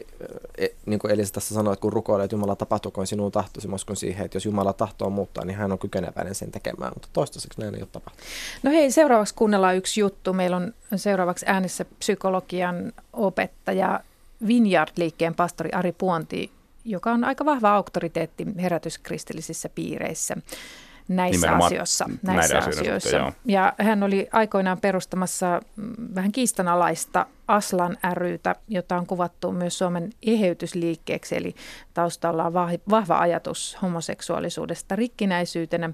e, 0.65 0.69
niin 0.87 0.99
kuin 0.99 1.11
Elisa 1.11 1.33
tässä 1.33 1.55
sanoi, 1.55 1.73
että 1.73 1.81
kun 1.81 1.93
rukoilee, 1.93 2.25
että 2.25 2.35
Jumala 2.35 2.57
tapahtukoon 2.57 3.07
sinun 3.07 3.33
tahtosi, 3.33 3.69
mä 3.69 3.75
uskon 3.75 3.97
siihen, 3.97 4.25
että 4.25 4.37
jos 4.37 4.45
Jumala 4.45 4.73
tahtoo 4.73 5.11
muuttaa, 5.11 5.45
niin 5.45 5.57
hän 5.57 5.73
on 5.73 5.79
kykeneväinen 5.79 6.35
sen 6.35 6.51
tekemään, 6.51 6.93
mutta 6.95 7.09
toistaiseksi 7.13 7.61
näin 7.61 7.75
ei 7.75 7.81
ole 7.81 7.89
tapahtunut. 7.93 8.29
No 8.63 8.71
hei, 8.71 8.91
seuraavaksi 8.91 9.35
kuunnellaan 9.35 9.77
yksi 9.77 10.01
juttu. 10.01 10.33
Meillä 10.33 10.57
on 10.57 10.75
seuraavaksi 10.97 11.47
äänessä 11.49 11.85
psykologian 11.99 12.93
opettaja 13.13 14.01
Vineyard-liikkeen 14.47 15.35
pastori 15.35 15.71
Ari 15.73 15.93
Puonti, 15.93 16.51
joka 16.85 17.13
on 17.13 17.25
aika 17.25 17.45
vahva 17.45 17.75
auktoriteetti 17.75 18.47
herätyskristillisissä 18.61 19.69
piireissä 19.69 20.37
näissä 21.09 21.47
Nimenomaan 21.47 21.67
asioissa. 21.67 22.11
Näissä 22.23 22.59
asioissa. 22.59 23.11
Suhteen, 23.11 23.33
ja 23.45 23.73
hän 23.79 24.03
oli 24.03 24.29
aikoinaan 24.33 24.81
perustamassa 24.81 25.61
mm, 25.77 25.95
vähän 26.15 26.33
kiistanalaista 26.33 27.27
Aslan 27.49 27.97
rytä, 28.15 28.57
jota 28.69 28.97
on 28.97 29.07
kuvattu 29.07 29.53
myös 29.53 29.79
Suomen 29.79 30.11
eheytysliikkeeksi, 30.27 31.37
eli 31.37 31.55
taustalla 31.95 32.45
on 32.45 32.53
vahva 32.91 33.19
ajatus 33.19 33.79
homoseksuaalisuudesta 33.83 34.97
rikkinäisyytenä, 34.97 35.91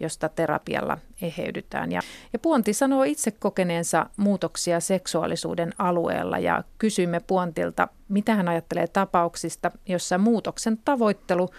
josta 0.00 0.28
terapialla 0.28 0.98
eheydytään. 1.22 1.92
Ja, 1.92 2.00
ja 2.32 2.38
Puonti 2.38 2.72
sanoo 2.72 3.02
itse 3.02 3.30
kokeneensa 3.30 4.06
muutoksia 4.16 4.80
seksuaalisuuden 4.80 5.72
alueella 5.78 6.38
ja 6.38 6.64
kysymme 6.78 7.20
Puontilta, 7.20 7.88
mitä 8.08 8.34
hän 8.34 8.48
ajattelee 8.48 8.86
tapauksista, 8.86 9.70
jossa 9.86 10.18
muutoksen 10.18 10.78
tavoittelu 10.84 11.50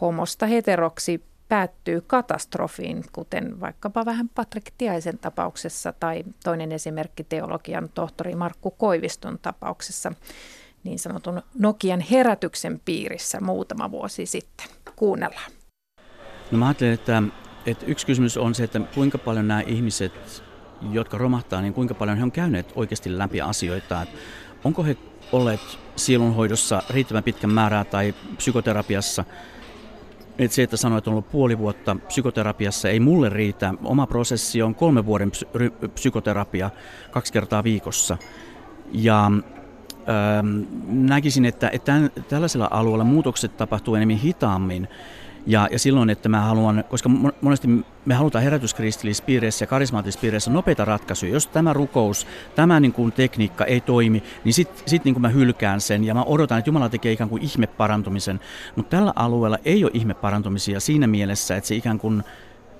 homosta 0.00 0.46
heteroksi 0.46 1.24
päättyy 1.52 2.00
katastrofiin, 2.06 3.04
kuten 3.12 3.60
vaikkapa 3.60 4.04
vähän 4.04 4.28
Patrik 4.28 4.72
Tiaisen 4.78 5.18
tapauksessa 5.18 5.92
tai 6.00 6.24
toinen 6.44 6.72
esimerkki 6.72 7.24
teologian 7.24 7.88
tohtori 7.94 8.34
Markku 8.34 8.70
Koiviston 8.70 9.38
tapauksessa 9.42 10.12
niin 10.84 10.98
sanotun 10.98 11.42
Nokian 11.58 12.00
herätyksen 12.00 12.80
piirissä 12.84 13.40
muutama 13.40 13.90
vuosi 13.90 14.26
sitten. 14.26 14.66
Kuunnellaan. 14.96 15.50
No 16.50 16.58
mä 16.58 16.66
ajattelen, 16.66 16.94
että, 16.94 17.22
että 17.66 17.86
yksi 17.86 18.06
kysymys 18.06 18.36
on 18.36 18.54
se, 18.54 18.64
että 18.64 18.80
kuinka 18.94 19.18
paljon 19.18 19.48
nämä 19.48 19.60
ihmiset, 19.60 20.42
jotka 20.90 21.18
romahtaa, 21.18 21.60
niin 21.60 21.74
kuinka 21.74 21.94
paljon 21.94 22.16
he 22.18 22.22
on 22.22 22.32
käyneet 22.32 22.72
oikeasti 22.76 23.18
läpi 23.18 23.40
asioita. 23.40 24.02
Että 24.02 24.18
onko 24.64 24.82
he 24.82 24.96
olleet 25.32 25.78
sielunhoidossa 25.96 26.82
riittävän 26.90 27.22
pitkän 27.22 27.50
määrää 27.50 27.84
tai 27.84 28.14
psykoterapiassa– 28.36 29.24
et 30.44 30.52
se, 30.52 30.62
että 30.62 30.76
sanoit, 30.76 30.98
että 30.98 31.10
on 31.10 31.14
ollut 31.14 31.30
puoli 31.30 31.58
vuotta 31.58 31.96
psykoterapiassa, 32.06 32.88
ei 32.88 33.00
mulle 33.00 33.28
riitä. 33.28 33.74
Oma 33.84 34.06
prosessi 34.06 34.62
on 34.62 34.74
kolme 34.74 35.06
vuoden 35.06 35.30
psy- 35.30 35.88
psykoterapia 35.94 36.70
kaksi 37.10 37.32
kertaa 37.32 37.64
viikossa. 37.64 38.18
Ja 38.92 39.24
ähm, 39.26 40.62
näkisin, 40.86 41.44
että, 41.44 41.70
että 41.72 42.00
tällaisella 42.28 42.68
alueella 42.70 43.04
muutokset 43.04 43.56
tapahtuu 43.56 43.94
enemmän 43.94 44.16
hitaammin 44.16 44.88
ja, 45.46 45.68
ja 45.70 45.78
silloin, 45.78 46.10
että 46.10 46.28
mä 46.28 46.40
haluan, 46.40 46.84
koska 46.88 47.08
monesti 47.40 47.68
me 48.04 48.14
halutaan 48.14 48.44
herätyskristillisessä 48.44 49.24
piireissä 49.24 49.62
ja 49.62 49.66
karismaattisissa 49.66 50.20
piireissä 50.20 50.50
nopeita 50.50 50.84
ratkaisuja. 50.84 51.32
Jos 51.32 51.46
tämä 51.46 51.72
rukous, 51.72 52.26
tämä 52.54 52.80
niin 52.80 52.92
kuin 52.92 53.12
tekniikka 53.12 53.64
ei 53.64 53.80
toimi, 53.80 54.22
niin 54.44 54.54
sitten 54.54 54.82
sit 54.86 55.04
niin 55.04 55.20
mä 55.20 55.28
hylkään 55.28 55.80
sen 55.80 56.04
ja 56.04 56.14
mä 56.14 56.22
odotan, 56.22 56.58
että 56.58 56.68
Jumala 56.68 56.88
tekee 56.88 57.12
ikään 57.12 57.30
kuin 57.30 57.42
ihmeparantumisen. 57.42 58.40
Mutta 58.76 58.96
tällä 58.96 59.12
alueella 59.16 59.58
ei 59.64 59.84
ole 59.84 59.90
ihmeparantumisia 59.94 60.80
siinä 60.80 61.06
mielessä, 61.06 61.56
että 61.56 61.68
se 61.68 61.74
ikään 61.74 61.98
kuin 61.98 62.24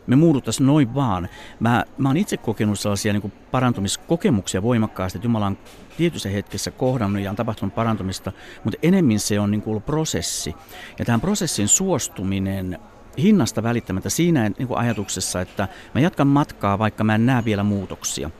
me 0.06 0.16
muuduttaisiin 0.16 0.66
noin 0.66 0.94
vaan. 0.94 1.28
Mä, 1.60 1.84
mä 1.98 2.08
oon 2.08 2.16
itse 2.16 2.36
kokenut 2.36 2.80
sellaisia 2.80 3.12
niin 3.12 3.20
kuin 3.22 3.32
parantumiskokemuksia 3.50 4.62
voimakkaasti, 4.62 5.18
että 5.18 5.26
Jumala 5.26 5.46
on 5.46 5.58
tietyssä 5.96 6.28
hetkessä 6.28 6.70
kohdannut 6.70 7.22
ja 7.22 7.30
on 7.30 7.36
tapahtunut 7.36 7.74
parantumista, 7.74 8.32
mutta 8.64 8.78
enemmän 8.82 9.18
se 9.18 9.40
on 9.40 9.50
niin 9.50 9.62
kuin 9.62 9.72
ollut 9.72 9.86
prosessi. 9.86 10.54
Ja 10.98 11.04
tähän 11.04 11.20
prosessin 11.20 11.68
suostuminen 11.68 12.78
hinnasta 13.18 13.62
välittämättä 13.62 14.10
siinä 14.10 14.48
niin 14.58 14.68
kuin 14.68 14.78
ajatuksessa, 14.78 15.40
että 15.40 15.68
mä 15.94 16.00
jatkan 16.00 16.26
matkaa, 16.26 16.78
vaikka 16.78 17.04
mä 17.04 17.14
en 17.14 17.26
näe 17.26 17.44
vielä 17.44 17.62
muutoksia, 17.62 18.30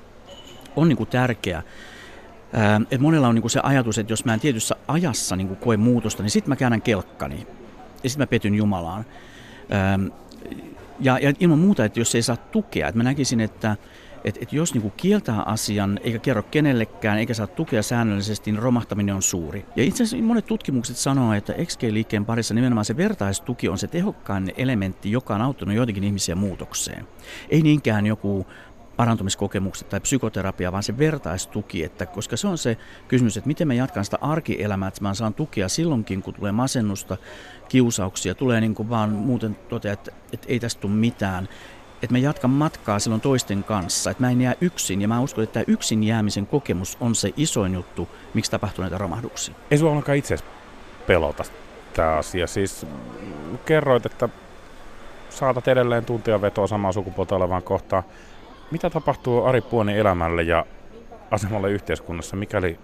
on 0.77 0.88
niin 0.88 0.97
kuin 0.97 1.09
tärkeä. 1.09 1.62
Et 2.91 3.01
monella 3.01 3.29
on 3.29 3.35
niin 3.35 3.43
kuin 3.43 3.51
se 3.51 3.61
ajatus, 3.62 3.99
että 3.99 4.12
jos 4.12 4.25
mä 4.25 4.35
en 4.35 4.41
tietyssä 4.41 4.77
ajassa 4.88 5.37
niin 5.37 5.49
kuin 5.49 5.59
koe 5.59 5.77
muutosta, 5.77 6.23
niin 6.23 6.31
sitten 6.31 6.49
mä 6.49 6.57
käännän 6.57 6.83
kelkkani 6.83 7.47
ja 8.03 8.11
sitten 8.11 8.23
mä 8.23 8.27
petyn 8.27 8.55
Jumalaan. 8.55 9.05
Ja, 11.01 11.19
ja 11.19 11.33
ilman 11.41 11.59
muuta, 11.59 11.85
että 11.85 12.01
jos 12.01 12.15
ei 12.15 12.23
saa 12.23 12.37
tukea, 12.37 12.88
että 12.88 12.97
mä 12.97 13.05
näkisin, 13.05 13.41
että 13.41 13.77
et, 14.25 14.39
et 14.43 14.53
jos 14.53 14.75
niinku 14.75 14.93
kieltää 14.97 15.43
asian 15.43 16.01
eikä 16.05 16.19
kerro 16.19 16.43
kenellekään 16.43 17.19
eikä 17.19 17.35
saa 17.35 17.47
tukea 17.47 17.83
säännöllisesti, 17.83 18.53
niin 18.53 18.63
romahtaminen 18.63 19.15
on 19.15 19.23
suuri. 19.23 19.67
Ja 19.77 19.85
itse 19.85 20.03
asiassa 20.03 20.27
monet 20.27 20.47
tutkimukset 20.47 20.97
sanoo, 20.97 21.33
että 21.33 21.53
XG-liikkeen 21.53 22.25
parissa 22.25 22.55
nimenomaan 22.55 22.85
se 22.85 22.97
vertaistuki 22.97 23.69
on 23.69 23.79
se 23.79 23.87
tehokkain 23.87 24.53
elementti, 24.57 25.11
joka 25.11 25.35
on 25.35 25.43
auttanut 25.43 25.75
joitakin 25.75 26.05
ihmisiä 26.05 26.35
muutokseen. 26.35 27.07
Ei 27.49 27.63
niinkään 27.63 28.07
joku 28.07 28.47
parantumiskokemukset 28.97 29.89
tai 29.89 30.01
psykoterapia, 30.01 30.73
vaan 30.73 30.83
se 30.83 30.99
vertaistuki, 30.99 31.85
että 31.85 32.07
koska 32.07 32.37
se 32.37 32.49
on 32.49 32.59
se 32.59 32.77
kysymys, 33.09 33.37
että 33.37 33.49
miten 33.49 33.67
mä 33.67 33.75
jatkan 33.75 34.05
sitä 34.05 34.19
arkielämää, 34.21 34.89
että 34.89 35.03
mä 35.03 35.15
saan 35.15 35.35
tukea 35.35 35.69
silloinkin, 35.69 36.23
kun 36.23 36.35
tulee 36.35 36.53
masennusta, 36.53 37.17
kiusauksia, 37.69 38.35
tulee 38.35 38.61
niin 38.61 38.75
kuin 38.75 38.91
vaan 38.91 39.11
muuten 39.11 39.57
totea, 39.69 39.93
että, 39.93 40.13
että 40.33 40.47
ei 40.49 40.61
tästä 40.61 40.81
tule 40.81 40.93
mitään, 40.93 41.49
että 42.03 42.15
mä 42.15 42.19
jatkan 42.19 42.51
matkaa 42.51 42.99
silloin 42.99 43.21
toisten 43.21 43.65
kanssa, 43.65 44.11
että 44.11 44.23
mä 44.23 44.31
en 44.31 44.41
jää 44.41 44.55
yksin. 44.61 45.03
Ja 45.03 45.09
mä 45.09 45.21
uskon, 45.21 45.45
että 45.45 45.53
tämä 45.53 45.65
yksin 45.67 46.05
jäämisen 46.05 46.47
kokemus 46.47 46.97
on 47.01 47.15
se 47.15 47.33
isoin 47.37 47.75
juttu, 47.75 48.09
miksi 48.35 48.51
tapahtuu 48.51 48.83
näitä 48.83 48.99
romahduksia. 48.99 49.55
Ei 49.71 49.79
sua 49.79 49.91
ollenkaan 49.91 50.19
itse 50.19 50.37
pelota 51.07 51.45
tämä 51.95 52.12
asia. 52.12 52.47
Siis 52.47 52.87
kerroit, 53.67 54.07
että 54.07 54.29
saatat 55.31 55.69
edelleen 55.69 56.05
tuntia 56.05 56.41
vetoa 56.43 56.67
samaa 56.67 56.93
sukupuolta 56.93 57.37
olevaan 57.37 57.62
kohtaan. 57.62 58.03
Mitä 58.71 58.91
tapahtuu 58.91 59.45
Ari 59.45 59.61
Puonin 59.61 59.97
elämälle 59.97 60.43
ja 60.43 60.67
asemalle 61.31 61.71
yhteiskunnassa, 61.71 62.37
mikäli 62.37 62.79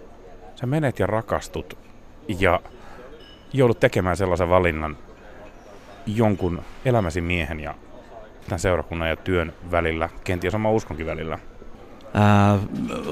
sä 0.55 0.65
menet 0.65 0.99
ja 0.99 1.07
rakastut 1.07 1.77
ja 2.27 2.59
joudut 3.53 3.79
tekemään 3.79 4.17
sellaisen 4.17 4.49
valinnan 4.49 4.97
jonkun 6.05 6.61
elämäsi 6.85 7.21
miehen 7.21 7.59
ja 7.59 7.75
tämän 8.49 8.59
seurakunnan 8.59 9.09
ja 9.09 9.15
työn 9.15 9.53
välillä, 9.71 10.09
kenties 10.23 10.55
oma 10.55 10.71
uskonkin 10.71 11.05
välillä? 11.05 11.39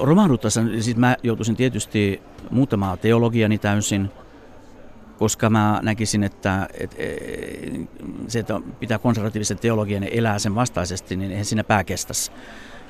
Romahduttaessa, 0.03 0.61
siis 0.79 0.97
mä 0.97 1.15
joutuisin 1.23 1.55
tietysti 1.55 2.21
muuttamaan 2.51 2.99
teologiani 2.99 3.57
täysin, 3.57 4.11
koska 5.17 5.49
mä 5.49 5.79
näkisin, 5.83 6.23
että, 6.23 6.67
että 6.79 6.97
se, 8.27 8.39
että 8.39 8.61
pitää 8.79 8.99
konservatiivisen 8.99 9.59
teologian 9.59 10.03
elää 10.03 10.39
sen 10.39 10.55
vastaisesti, 10.55 11.15
niin 11.15 11.31
eihän 11.31 11.45
siinä 11.45 11.63
pää 11.63 11.83
kestäisi. 11.83 12.31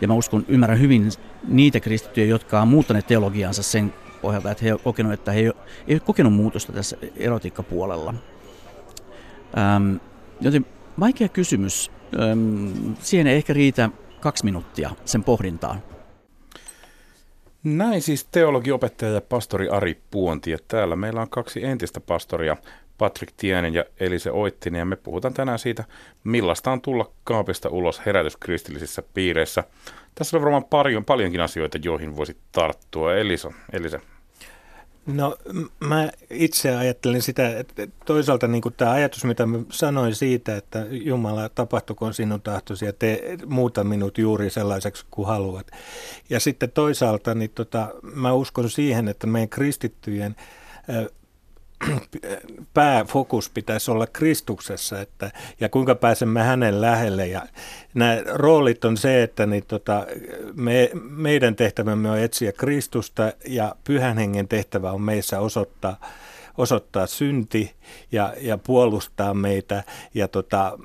Ja 0.02 0.08
mä 0.08 0.14
uskon, 0.14 0.46
ymmärrän 0.48 0.80
hyvin 0.80 1.10
niitä 1.48 1.80
kristittyjä, 1.80 2.28
jotka 2.28 2.62
on 2.62 2.68
muuttaneet 2.68 3.08
teologiansa 3.08 3.64
sen 3.64 3.94
pohjalta, 4.22 4.52
että 4.52 4.64
he 4.64 4.72
ovat 4.74 4.84
kokenut, 4.84 5.14
että 5.14 5.32
he 5.32 5.40
ei 5.40 5.50
ole 5.90 6.00
kokenut 6.00 6.34
muutosta 6.34 6.74
tässä 6.74 6.98
erotiikkapuolella. 7.16 8.14
Ähm, 9.58 9.96
joten 10.42 10.66
vaikea 11.00 11.30
kysymys. 11.30 11.92
Siihen 13.00 13.28
ei 13.28 13.38
ehkä 13.38 13.54
riitä 13.54 13.90
kaksi 14.20 14.46
minuuttia 14.46 14.90
sen 15.06 15.24
pohdintaan. 15.24 15.84
Näin 17.64 18.02
siis 18.02 18.26
teologiopettaja 18.26 19.12
ja 19.12 19.22
pastori 19.22 19.70
Ari 19.70 20.02
Puonti. 20.12 20.52
Ja 20.52 20.58
täällä 20.68 20.96
meillä 20.96 21.22
on 21.22 21.30
kaksi 21.30 21.66
entistä 21.66 22.00
pastoria, 22.00 22.58
Patrick 22.98 23.34
Tienen 23.38 23.74
ja 23.74 23.86
Elise 24.00 24.32
Oittinen. 24.32 24.80
Ja 24.80 24.86
me 24.86 24.96
puhutaan 24.96 25.34
tänään 25.34 25.60
siitä, 25.60 25.84
millaista 26.24 26.72
on 26.72 26.82
tulla 26.82 27.12
kaapista 27.24 27.70
ulos 27.70 28.02
herätyskristillisissä 28.06 29.04
piireissä. 29.14 29.64
Tässä 30.16 30.38
on 30.38 30.42
varmaan 30.42 30.66
paljon, 30.66 31.06
paljonkin 31.06 31.42
asioita, 31.42 31.78
joihin 31.84 32.16
voisi 32.16 32.38
tarttua. 32.52 33.16
Elisa, 33.16 33.52
Elise, 33.74 34.02
No 35.08 35.38
mä 35.80 36.10
itse 36.30 36.76
ajattelen 36.76 37.22
sitä, 37.22 37.60
että 37.60 37.88
toisaalta 38.06 38.48
niin 38.48 38.62
tämä 38.78 38.92
ajatus, 38.92 39.24
mitä 39.24 39.46
mä 39.46 39.60
sanoin 39.72 40.16
siitä, 40.16 40.58
että 40.58 40.86
Jumala 40.90 41.50
tapahtukoon 41.50 42.14
sinun 42.14 42.42
tahtosi 42.42 42.86
ja 42.86 42.94
tee 42.94 43.38
muuta 43.46 43.84
minut 43.84 44.18
juuri 44.18 44.50
sellaiseksi 44.50 45.06
kuin 45.12 45.28
haluat. 45.28 45.68
Ja 46.30 46.40
sitten 46.40 46.72
toisaalta 46.72 47.36
niin 47.36 47.52
tota, 47.56 47.88
mä 48.02 48.34
uskon 48.34 48.70
siihen, 48.70 49.08
että 49.08 49.28
meidän 49.28 49.50
kristittyjen 49.50 50.36
pääfokus 52.74 53.50
pitäisi 53.50 53.92
olla 53.92 54.08
Kristuksessa 54.08 55.02
että, 55.02 55.32
ja 55.60 55.70
kuinka 55.70 55.96
pääsemme 55.96 56.44
hänen 56.44 56.82
lähelle. 56.82 57.28
Ja 57.28 57.42
nämä 57.94 58.18
roolit 58.34 58.86
on 58.86 58.98
se, 58.98 59.24
että 59.24 59.46
niin 59.46 59.66
tota, 59.68 60.06
me, 60.56 60.90
meidän 61.10 61.56
tehtävämme 61.56 62.12
on 62.12 62.20
etsiä 62.20 62.52
Kristusta 62.52 63.34
ja 63.48 63.76
pyhän 63.84 64.18
hengen 64.18 64.48
tehtävä 64.48 64.92
on 64.92 65.02
meissä 65.02 65.40
osoittaa, 65.40 66.00
osoittaa 66.58 67.08
synti 67.08 67.74
ja, 68.12 68.34
ja 68.42 68.58
puolustaa 68.58 69.34
meitä. 69.34 69.84
Ja 70.14 70.28
tota, 70.28 70.80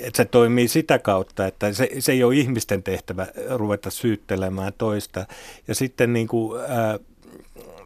että 0.00 0.16
se 0.16 0.24
toimii 0.24 0.68
sitä 0.68 0.98
kautta, 0.98 1.46
että 1.46 1.72
se, 1.72 1.90
se 1.98 2.12
ei 2.12 2.24
ole 2.24 2.36
ihmisten 2.36 2.82
tehtävä 2.82 3.26
ruveta 3.48 3.90
syyttelemään 3.90 4.72
toista. 4.78 5.26
Ja 5.68 5.74
sitten 5.74 6.12
niin 6.12 6.28
kuin, 6.28 6.60
ää, 6.68 6.98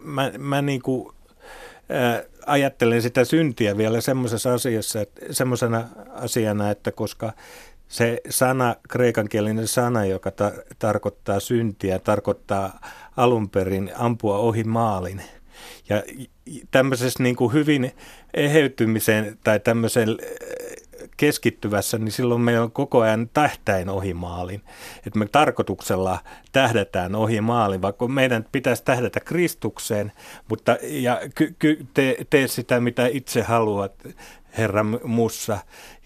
mä, 0.00 0.32
mä 0.38 0.62
niin 0.62 0.82
kuin, 0.82 1.13
ajattelen 2.46 3.02
sitä 3.02 3.24
syntiä 3.24 3.76
vielä 3.76 4.00
semmoisessa 4.00 4.54
asiassa, 4.54 4.98
semmoisena 5.30 5.88
asiana, 6.10 6.70
että 6.70 6.92
koska 6.92 7.32
se 7.88 8.20
sana, 8.30 8.76
kreikankielinen 8.88 9.68
sana, 9.68 10.04
joka 10.04 10.30
ta- 10.30 10.52
tarkoittaa 10.78 11.40
syntiä, 11.40 11.98
tarkoittaa 11.98 12.80
alun 13.16 13.50
perin 13.50 13.92
ampua 13.96 14.38
ohi 14.38 14.64
maalin. 14.64 15.22
Ja 15.88 16.02
tämmöisessä 16.70 17.22
niin 17.22 17.36
kuin 17.36 17.52
hyvin 17.52 17.92
eheytymiseen 18.34 19.38
tai 19.44 19.60
tämmöisen 19.60 20.08
keskittyvässä, 21.16 21.98
niin 21.98 22.12
silloin 22.12 22.40
meillä 22.40 22.62
on 22.62 22.72
koko 22.72 23.00
ajan 23.00 23.30
tähtäin 23.34 23.88
ohi 23.88 24.14
maalin. 24.14 24.62
Että 25.06 25.18
me 25.18 25.26
tarkoituksella 25.26 26.18
tähdätään 26.52 27.14
ohi 27.14 27.40
maalin, 27.40 27.82
vaikka 27.82 28.08
meidän 28.08 28.46
pitäisi 28.52 28.84
tähdätä 28.84 29.20
Kristukseen, 29.20 30.12
mutta 30.48 30.76
ja 30.82 31.20
ky, 31.34 31.54
ky, 31.58 31.86
tee, 31.94 32.16
tee 32.30 32.48
sitä, 32.48 32.80
mitä 32.80 33.06
itse 33.06 33.42
haluat, 33.42 33.92
Herra 34.58 34.84
mussa. 35.04 35.58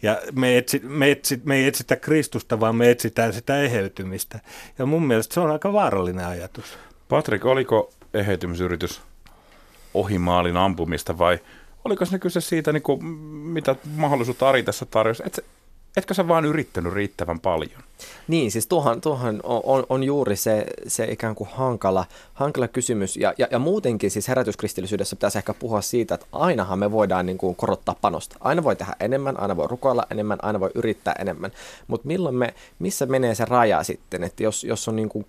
Ja 0.03 0.18
me, 0.33 0.59
etsi, 0.59 0.81
me, 0.85 1.11
etsi, 1.11 1.40
me 1.44 1.57
ei 1.57 1.66
etsitä 1.66 1.97
Kristusta, 1.97 2.61
vaan 2.61 2.77
me 2.77 2.90
etsitään 2.90 3.33
sitä 3.33 3.62
eheytymistä. 3.62 4.40
Ja 4.79 4.87
mun 4.87 5.07
mielestä 5.07 5.35
se 5.35 5.40
on 5.40 5.51
aika 5.51 5.73
vaarallinen 5.73 6.27
ajatus. 6.27 6.79
Patrick, 7.09 7.44
oliko 7.44 7.90
eheytymisyritys 8.14 9.03
ohimaalin 9.94 10.57
ampumista 10.57 11.18
vai 11.18 11.38
oliko 11.88 12.05
se 12.05 12.18
kyse 12.18 12.40
siitä, 12.40 12.72
niin 12.72 12.83
kuin, 12.83 13.05
mitä 13.05 13.77
mahdollisuutta 13.96 14.48
Ari 14.48 14.62
tässä 14.62 14.87
tarjosi? 14.87 15.22
Et, 15.27 15.44
etkö 15.96 16.14
sä 16.14 16.29
vaan 16.29 16.44
yrittänyt 16.44 16.92
riittävän 16.92 17.40
paljon? 17.40 17.83
Niin, 18.29 18.51
siis 18.51 18.67
tuohan, 18.67 19.01
tuohan 19.01 19.41
on, 19.43 19.87
on, 19.89 20.05
juuri 20.05 20.37
se, 20.37 20.67
se 20.87 21.05
ikään 21.05 21.35
kuin 21.35 21.51
hankala, 21.53 22.05
hankala 22.35 22.69
kysymys. 22.69 23.17
Ja, 23.17 23.35
ja, 23.39 23.49
ja 23.51 23.59
muutenkin 23.59 24.11
siis 24.11 24.29
herätyskristillisyydessä 24.29 25.17
pitäisi 25.17 25.39
ehkä 25.39 25.55
puhua 25.55 25.81
siitä, 25.81 26.15
että 26.15 26.27
ainahan 26.33 26.79
me 26.79 26.93
voidaan 26.93 27.27
niin 27.27 27.39
kuin 27.39 27.57
korottaa 27.57 27.97
panosta. 28.01 28.37
Aina 28.41 28.65
voi 28.65 28.77
tehdä 28.77 28.97
enemmän, 29.01 29.41
aina 29.41 29.57
voi 29.57 29.69
rukoilla 29.69 30.07
enemmän, 30.11 30.39
aina 30.43 30.61
voi 30.61 30.71
yrittää 30.75 31.15
enemmän. 31.19 31.51
Mutta 31.87 32.07
milloin 32.07 32.35
me, 32.35 32.55
missä 32.79 33.07
menee 33.07 33.35
se 33.35 33.45
raja 33.45 33.83
sitten, 33.83 34.25
että 34.25 34.43
jos, 34.43 34.65
jos 34.65 34.89
on 34.89 34.97
niin 34.97 35.09
kuin, 35.09 35.27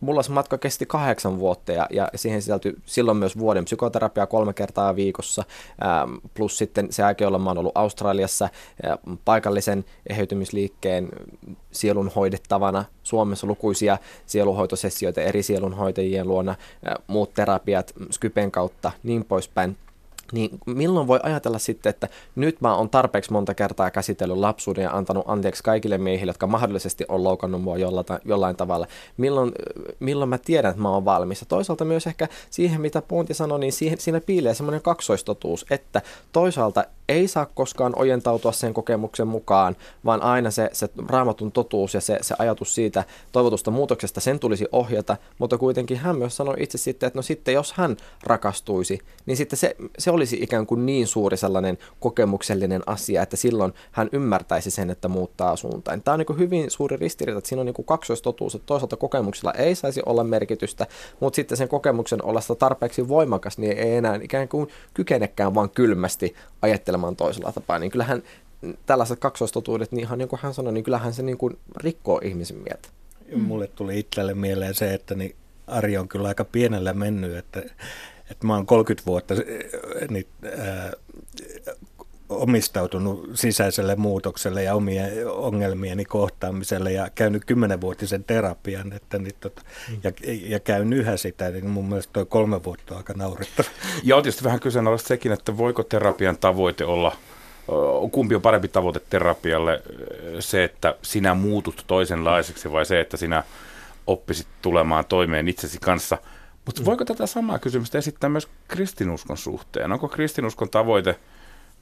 mulla 0.00 0.22
se 0.22 0.32
matka 0.32 0.58
kesti 0.58 0.86
kahdeksan 0.86 1.38
vuotta 1.38 1.72
ja, 1.72 1.86
ja 1.90 2.08
siihen 2.14 2.42
sisältyi 2.42 2.74
silloin 2.86 3.18
myös 3.18 3.38
vuoden 3.38 3.64
psykoterapiaa 3.64 4.26
kolme 4.26 4.52
kertaa 4.52 4.96
viikossa, 4.96 5.44
ähm, 5.84 6.14
plus 6.34 6.58
sitten 6.58 6.92
se 6.92 7.02
aika, 7.02 7.24
jolloin 7.24 7.42
mä 7.42 7.50
oon 7.50 7.58
ollut 7.58 7.76
Australiassa 7.76 8.44
äh, 8.44 8.98
paikallisen 9.24 9.84
eheytymisliikkeen 10.10 11.08
sielun 11.78 12.10
hoidettavana. 12.16 12.84
Suomessa 13.02 13.46
lukuisia 13.46 13.98
sielunhoitosessioita 14.26 15.20
eri 15.20 15.42
sielunhoitajien 15.42 16.28
luona, 16.28 16.54
muut 17.06 17.34
terapiat 17.34 17.92
Skypen 18.10 18.50
kautta, 18.50 18.92
niin 19.02 19.24
poispäin 19.24 19.76
niin 20.32 20.58
milloin 20.66 21.06
voi 21.06 21.20
ajatella 21.22 21.58
sitten, 21.58 21.90
että 21.90 22.08
nyt 22.36 22.60
mä 22.60 22.76
oon 22.76 22.90
tarpeeksi 22.90 23.32
monta 23.32 23.54
kertaa 23.54 23.90
käsitellyt 23.90 24.36
lapsuuden 24.36 24.82
ja 24.82 24.90
antanut 24.90 25.24
anteeksi 25.26 25.62
kaikille 25.62 25.98
miehille, 25.98 26.30
jotka 26.30 26.46
mahdollisesti 26.46 27.04
on 27.08 27.24
loukannut 27.24 27.62
mua 27.62 27.76
jollain, 28.24 28.56
tavalla. 28.56 28.86
Milloin, 29.16 29.52
milloin 30.00 30.28
mä 30.28 30.38
tiedän, 30.38 30.70
että 30.70 30.82
mä 30.82 30.90
oon 30.90 31.04
valmis. 31.04 31.44
Toisaalta 31.48 31.84
myös 31.84 32.06
ehkä 32.06 32.28
siihen, 32.50 32.80
mitä 32.80 33.02
Ponti 33.02 33.34
sanoi, 33.34 33.58
niin 33.58 33.72
siihen, 33.72 34.00
siinä 34.00 34.20
piilee 34.20 34.54
semmoinen 34.54 34.82
kaksoistotuus, 34.82 35.66
että 35.70 36.02
toisaalta 36.32 36.84
ei 37.08 37.28
saa 37.28 37.46
koskaan 37.46 37.92
ojentautua 37.96 38.52
sen 38.52 38.74
kokemuksen 38.74 39.28
mukaan, 39.28 39.76
vaan 40.04 40.22
aina 40.22 40.50
se, 40.50 40.70
se 40.72 40.88
raamatun 41.08 41.52
totuus 41.52 41.94
ja 41.94 42.00
se, 42.00 42.18
se 42.20 42.34
ajatus 42.38 42.74
siitä 42.74 43.04
toivotusta 43.32 43.70
muutoksesta, 43.70 44.20
sen 44.20 44.38
tulisi 44.38 44.66
ohjata, 44.72 45.16
mutta 45.38 45.58
kuitenkin 45.58 45.96
hän 45.96 46.18
myös 46.18 46.36
sanoi 46.36 46.56
itse 46.58 46.78
sitten, 46.78 47.06
että 47.06 47.18
no 47.18 47.22
sitten 47.22 47.54
jos 47.54 47.72
hän 47.72 47.96
rakastuisi, 48.22 48.98
niin 49.26 49.36
sitten 49.36 49.58
se, 49.58 49.76
se 49.98 50.10
olisi 50.10 50.38
ikään 50.40 50.66
kuin 50.66 50.86
niin 50.86 51.06
suuri 51.06 51.36
sellainen 51.36 51.78
kokemuksellinen 52.00 52.82
asia, 52.86 53.22
että 53.22 53.36
silloin 53.36 53.72
hän 53.92 54.08
ymmärtäisi 54.12 54.70
sen, 54.70 54.90
että 54.90 55.08
muuttaa 55.08 55.56
suuntaan. 55.56 56.02
Tämä 56.02 56.12
on 56.12 56.18
niin 56.18 56.38
hyvin 56.38 56.70
suuri 56.70 56.96
ristiriita, 56.96 57.38
että 57.38 57.48
siinä 57.48 57.60
on 57.60 57.66
niin 57.66 57.86
kaksoistotuus, 57.86 58.54
että 58.54 58.66
toisaalta 58.66 58.96
kokemuksella 58.96 59.52
ei 59.52 59.74
saisi 59.74 60.02
olla 60.06 60.24
merkitystä, 60.24 60.86
mutta 61.20 61.36
sitten 61.36 61.58
sen 61.58 61.68
kokemuksen 61.68 62.24
ollessa 62.24 62.54
tarpeeksi 62.54 63.08
voimakas, 63.08 63.58
niin 63.58 63.78
ei 63.78 63.96
enää 63.96 64.18
ikään 64.22 64.48
kuin 64.48 64.68
kykenekään 64.94 65.54
vaan 65.54 65.70
kylmästi 65.70 66.34
ajattelemaan 66.62 66.97
toisella 67.16 67.52
tapaa, 67.52 67.78
niin 67.78 67.90
kyllähän 67.90 68.22
tällaiset 68.86 69.18
kaksoistotuudet, 69.18 69.92
niin 69.92 70.00
ihan 70.00 70.18
niin 70.18 70.28
kuin 70.28 70.40
hän 70.42 70.54
sanoi, 70.54 70.72
niin 70.72 70.84
kyllähän 70.84 71.12
se 71.12 71.22
niin 71.22 71.38
kuin 71.38 71.58
rikkoo 71.76 72.20
ihmisen 72.24 72.56
mieltä. 72.56 72.88
Mulle 73.36 73.66
tuli 73.66 73.98
itselle 73.98 74.34
mieleen 74.34 74.74
se, 74.74 74.94
että 74.94 75.14
niin 75.14 75.36
Ari 75.66 75.98
on 75.98 76.08
kyllä 76.08 76.28
aika 76.28 76.44
pienellä 76.44 76.92
mennyt, 76.92 77.36
että 77.36 77.62
että 78.30 78.46
mä 78.46 78.54
oon 78.54 78.66
30 78.66 79.06
vuotta 79.06 79.34
niin, 80.10 80.26
äh, 80.46 80.90
omistautunut 82.28 83.30
sisäiselle 83.34 83.96
muutokselle 83.96 84.62
ja 84.62 84.74
omien 84.74 85.28
ongelmieni 85.30 86.04
kohtaamiselle 86.04 86.92
ja 86.92 87.10
käynyt 87.14 87.44
kymmenenvuotisen 87.44 88.24
terapian 88.24 88.92
että 88.92 89.18
niin, 89.18 89.34
tota, 89.40 89.62
mm. 89.88 89.96
ja, 90.04 90.12
ja 90.46 90.60
käyn 90.60 90.92
yhä 90.92 91.16
sitä, 91.16 91.50
niin 91.50 91.66
mun 91.66 91.88
mielestä 91.88 92.12
toi 92.12 92.26
kolme 92.26 92.64
vuotta 92.64 92.94
on 92.94 92.98
aika 92.98 93.12
naurettava. 93.16 93.68
Ja 94.02 94.16
on 94.16 94.22
tietysti 94.22 94.44
vähän 94.44 94.60
kyseenalaista 94.60 95.08
sekin, 95.08 95.32
että 95.32 95.56
voiko 95.56 95.82
terapian 95.82 96.38
tavoite 96.38 96.84
olla 96.84 97.16
kumpi 98.12 98.34
on 98.34 98.42
parempi 98.42 98.68
tavoite 98.68 99.00
terapialle, 99.10 99.82
se, 100.40 100.64
että 100.64 100.94
sinä 101.02 101.34
muutut 101.34 101.84
toisenlaiseksi 101.86 102.72
vai 102.72 102.86
se, 102.86 103.00
että 103.00 103.16
sinä 103.16 103.44
oppisit 104.06 104.46
tulemaan 104.62 105.04
toimeen 105.04 105.48
itsesi 105.48 105.78
kanssa– 105.80 106.18
mutta 106.68 106.84
voiko 106.84 107.04
tätä 107.04 107.26
samaa 107.26 107.58
kysymystä 107.58 107.98
esittää 107.98 108.30
myös 108.30 108.48
kristinuskon 108.68 109.36
suhteen? 109.36 109.92
Onko 109.92 110.08
kristinuskon 110.08 110.70
tavoite 110.70 111.16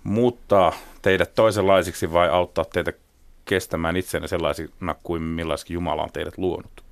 muuttaa 0.06 0.72
teidät 1.02 1.34
toisenlaisiksi 1.34 2.12
vai 2.12 2.28
auttaa 2.28 2.64
teitä 2.64 2.92
kestämään 3.44 3.96
itsenne 3.96 4.28
sellaisina 4.28 4.94
kuin 5.02 5.22
millaisikin 5.22 5.74
Jumala 5.74 6.02
on 6.02 6.12
teidät 6.12 6.38
luonut? 6.38 6.84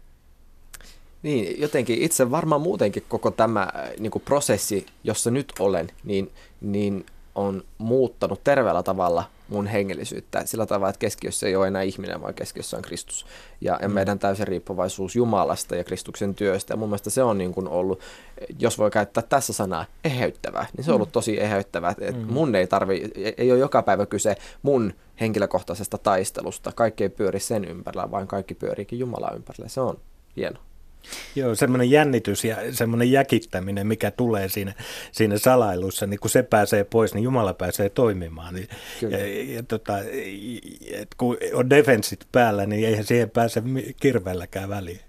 Niin, 1.22 1.60
jotenkin 1.60 2.02
itse 2.02 2.30
varmaan 2.30 2.60
muutenkin 2.60 3.04
koko 3.08 3.30
tämä 3.30 3.62
äh, 3.62 3.90
niin 3.98 4.10
kuin 4.10 4.22
prosessi, 4.22 4.86
jossa 5.04 5.30
nyt 5.30 5.52
olen, 5.58 5.90
niin, 6.04 6.30
niin 6.60 7.06
on 7.34 7.62
muuttanut 7.78 8.44
terveellä 8.44 8.82
tavalla 8.82 9.24
mun 9.48 9.66
hengellisyyttä 9.66 10.46
sillä 10.46 10.66
tavalla, 10.66 10.88
että 10.88 10.98
keskiössä 10.98 11.46
ei 11.46 11.56
ole 11.56 11.66
enää 11.68 11.82
ihminen, 11.82 12.22
vaan 12.22 12.34
keskiössä 12.34 12.76
on 12.76 12.82
Kristus. 12.82 13.26
Ja, 13.60 13.78
ja 13.82 13.88
mm. 13.88 13.94
meidän 13.94 14.18
täysin 14.18 14.48
riippuvaisuus 14.48 15.16
Jumalasta 15.16 15.76
ja 15.76 15.84
Kristuksen 15.84 16.34
työstä. 16.34 16.72
Ja 16.72 16.76
mun 16.76 16.88
mielestä 16.88 17.10
se 17.10 17.22
on 17.22 17.38
niin 17.38 17.52
kuin 17.52 17.68
ollut, 17.68 18.00
jos 18.58 18.78
voi 18.78 18.90
käyttää 18.90 19.22
tässä 19.28 19.52
sanaa, 19.52 19.84
eheyttävää, 20.04 20.66
niin 20.76 20.84
se 20.84 20.90
on 20.90 20.94
ollut 20.94 21.08
mm. 21.08 21.12
tosi 21.12 21.40
eheyttävää. 21.40 21.94
Että 22.00 22.20
mm. 22.20 22.32
mun 22.32 22.54
ei 22.54 22.66
tarvi, 22.66 23.10
ei 23.38 23.52
ole 23.52 23.60
joka 23.60 23.82
päivä 23.82 24.06
kyse 24.06 24.36
mun 24.62 24.94
henkilökohtaisesta 25.20 25.98
taistelusta. 25.98 26.72
Kaikki 26.72 27.04
ei 27.04 27.10
pyöri 27.10 27.40
sen 27.40 27.64
ympärillä, 27.64 28.10
vaan 28.10 28.26
kaikki 28.26 28.54
pyöriikin 28.54 28.98
Jumalan 28.98 29.36
ympärillä. 29.36 29.68
Se 29.68 29.80
on 29.80 29.98
hieno. 30.36 30.60
Joo, 31.34 31.54
semmoinen 31.54 31.90
jännitys 31.90 32.44
ja 32.44 32.56
semmoinen 32.70 33.12
jäkittäminen, 33.12 33.86
mikä 33.86 34.10
tulee 34.10 34.48
siinä, 34.48 34.72
siinä 35.12 35.38
salailussa, 35.38 36.06
niin 36.06 36.20
kun 36.20 36.30
se 36.30 36.42
pääsee 36.42 36.84
pois, 36.84 37.14
niin 37.14 37.24
Jumala 37.24 37.54
pääsee 37.54 37.88
toimimaan. 37.88 38.54
Niin, 38.54 38.68
ja, 39.02 39.26
ja, 39.54 39.62
tota, 39.62 39.98
et 40.92 41.08
kun 41.16 41.36
on 41.52 41.70
defensit 41.70 42.26
päällä, 42.32 42.66
niin 42.66 42.88
eihän 42.88 43.04
siihen 43.04 43.30
pääse 43.30 43.62
kirveelläkään 44.00 44.68
väliin. 44.68 45.00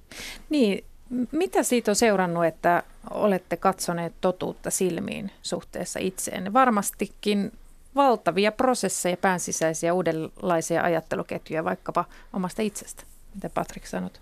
Niin, 0.50 0.84
mitä 1.32 1.64
siitä 1.64 1.92
on 1.92 1.96
seurannut, 1.96 2.46
että 2.46 2.84
olette 3.10 3.58
katsoneet 3.58 4.14
totuutta 4.22 4.72
silmiin 4.72 5.32
suhteessa 5.42 6.00
itseenne? 6.00 6.54
Varmastikin 6.54 7.52
valtavia 7.96 8.52
prosesseja, 8.52 9.18
päänsisäisiä 9.18 9.94
uudenlaisia 9.94 10.84
ajatteluketjuja 10.84 11.64
vaikkapa 11.64 12.06
omasta 12.34 12.62
itsestä. 12.62 13.04
Mitä 13.36 13.50
Patrik 13.50 13.86
sanot? 13.86 14.22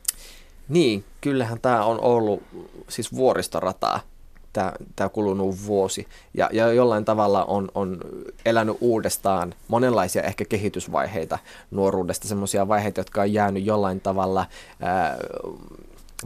Niin, 0.70 1.04
kyllähän 1.22 1.60
tämä 1.62 1.86
on 1.86 2.00
ollut 2.02 2.44
siis 2.90 3.16
vuoristorataa 3.16 4.00
tämä, 4.54 4.74
tämä 4.96 5.10
kulunut 5.10 5.66
vuosi. 5.66 6.08
Ja, 6.34 6.50
ja 6.54 6.74
jollain 6.74 7.06
tavalla 7.06 7.46
on, 7.46 7.70
on 7.76 7.98
elänyt 8.46 8.78
uudestaan 8.82 9.54
monenlaisia 9.68 10.22
ehkä 10.22 10.46
kehitysvaiheita 10.46 11.40
nuoruudesta, 11.72 12.28
semmoisia 12.28 12.68
vaiheita, 12.68 13.00
jotka 13.00 13.22
on 13.22 13.34
jäänyt 13.34 13.66
jollain 13.66 14.02
tavalla 14.02 14.46
ää, 14.82 15.18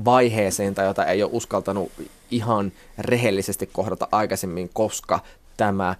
vaiheeseen 0.05 0.75
tai 0.75 0.85
jota 0.85 1.05
ei 1.05 1.23
ole 1.23 1.31
uskaltanut 1.33 1.91
ihan 2.31 2.71
rehellisesti 2.97 3.69
kohdata 3.73 4.07
aikaisemmin, 4.11 4.69
koska 4.73 5.19
tämä 5.57 5.95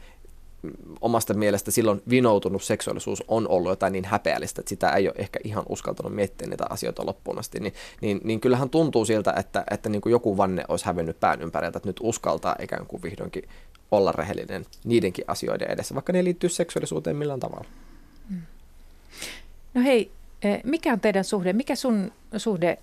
omasta 1.02 1.34
mielestä 1.34 1.72
silloin 1.72 2.02
vinoutunut 2.10 2.64
seksuaalisuus 2.64 3.24
on 3.28 3.48
ollut 3.48 3.70
jotain 3.70 3.94
niin 3.94 4.06
häpeällistä, 4.06 4.62
että 4.62 4.70
sitä 4.70 4.90
ei 4.90 5.08
ole 5.08 5.16
ehkä 5.18 5.40
ihan 5.44 5.64
uskaltanut 5.70 6.16
miettiä 6.16 6.48
niitä 6.48 6.66
asioita 6.70 7.06
loppuun 7.06 7.40
asti, 7.40 7.60
niin, 7.60 7.74
niin, 8.02 8.22
niin 8.24 8.40
kyllähän 8.40 8.70
tuntuu 8.70 9.06
siltä, 9.06 9.34
että, 9.38 9.64
että 9.72 9.90
niin 9.90 10.02
kuin 10.02 10.12
joku 10.12 10.38
vanne 10.38 10.66
olisi 10.68 10.86
hävennyt 10.86 11.20
pään 11.20 11.42
ympäriltä, 11.42 11.78
että 11.78 11.90
nyt 11.90 12.00
uskaltaa 12.02 12.56
ikään 12.62 12.86
kuin 12.86 13.04
vihdoinkin 13.04 13.50
olla 13.92 14.12
rehellinen 14.12 14.66
niidenkin 14.84 15.26
asioiden 15.28 15.72
edessä, 15.72 15.96
vaikka 15.96 16.14
ne 16.14 16.24
liittyy 16.24 16.50
seksuaalisuuteen 16.50 17.16
millään 17.16 17.40
tavalla. 17.40 17.66
No 19.74 19.82
hei, 19.82 20.12
eh, 20.42 20.62
mikä 20.64 20.94
on 20.94 21.00
teidän 21.00 21.24
suhde, 21.24 21.54
mikä 21.54 21.76
sun 21.76 22.12
suhde, 22.38 22.78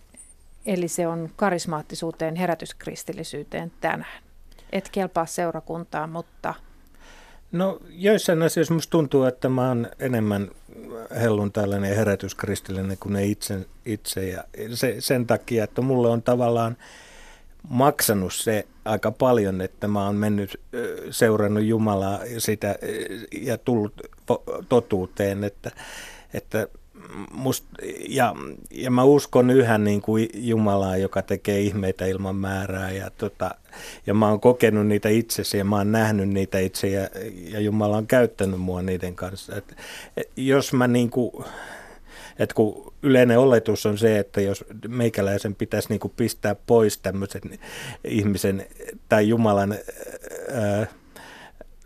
eli 0.66 0.88
se 0.88 1.06
on 1.06 1.30
karismaattisuuteen, 1.36 2.36
herätyskristillisyyteen 2.36 3.72
tänään? 3.80 4.22
Et 4.72 4.88
kelpaa 4.88 5.26
seurakuntaan, 5.26 6.10
mutta 6.10 6.54
No 7.54 7.80
joissain 7.90 8.42
asioissa 8.42 8.74
musta 8.74 8.90
tuntuu, 8.90 9.24
että 9.24 9.48
mä 9.48 9.68
oon 9.68 9.88
enemmän 9.98 10.50
hellun 11.20 11.52
tällainen 11.52 11.96
herätyskristillinen 11.96 12.98
kuin 13.00 13.12
ne 13.12 13.24
itse, 13.24 13.66
itse 13.86 14.28
ja 14.28 14.44
se, 14.74 14.96
sen 14.98 15.26
takia, 15.26 15.64
että 15.64 15.82
mulle 15.82 16.08
on 16.08 16.22
tavallaan 16.22 16.76
maksanut 17.68 18.34
se 18.34 18.66
aika 18.84 19.10
paljon, 19.10 19.60
että 19.60 19.88
mä 19.88 20.04
oon 20.04 20.16
mennyt 20.16 20.60
seurannut 21.10 21.64
Jumalaa 21.64 22.20
sitä 22.38 22.76
ja 23.40 23.58
tullut 23.58 23.92
totuuteen, 24.68 25.44
että, 25.44 25.70
että 26.34 26.68
must, 27.32 27.64
ja, 28.08 28.34
ja 28.70 28.90
mä 28.90 29.04
uskon 29.04 29.50
yhä 29.50 29.78
niin 29.78 30.02
kuin 30.02 30.28
Jumalaa, 30.34 30.96
joka 30.96 31.22
tekee 31.22 31.60
ihmeitä 31.60 32.06
ilman 32.06 32.36
määrää 32.36 32.90
ja, 32.90 33.10
tota, 33.10 33.50
ja 34.06 34.14
mä 34.14 34.28
oon 34.28 34.40
kokenut 34.40 34.86
niitä 34.86 35.08
itsesi 35.08 35.58
ja 35.58 35.64
mä 35.64 35.76
oon 35.76 35.92
nähnyt 35.92 36.28
niitä 36.28 36.58
itse 36.58 36.88
ja, 36.88 37.08
ja 37.34 37.60
Jumala 37.60 37.96
on 37.96 38.06
käyttänyt 38.06 38.60
mua 38.60 38.82
niiden 38.82 39.14
kanssa. 39.14 39.56
Et, 39.56 39.76
et, 40.16 40.30
jos 40.36 40.72
mä 40.72 40.88
niin 40.88 41.10
kuin, 41.10 41.44
et 42.38 42.52
kun 42.52 42.92
yleinen 43.02 43.38
oletus 43.38 43.86
on 43.86 43.98
se, 43.98 44.18
että 44.18 44.40
jos 44.40 44.64
meikäläisen 44.88 45.54
pitäisi 45.54 45.88
niin 45.88 46.00
kuin 46.00 46.12
pistää 46.16 46.54
pois 46.54 46.98
tämmöisen 46.98 47.58
ihmisen 48.04 48.66
tai 49.08 49.28
Jumalan 49.28 49.74
ää, 50.52 50.86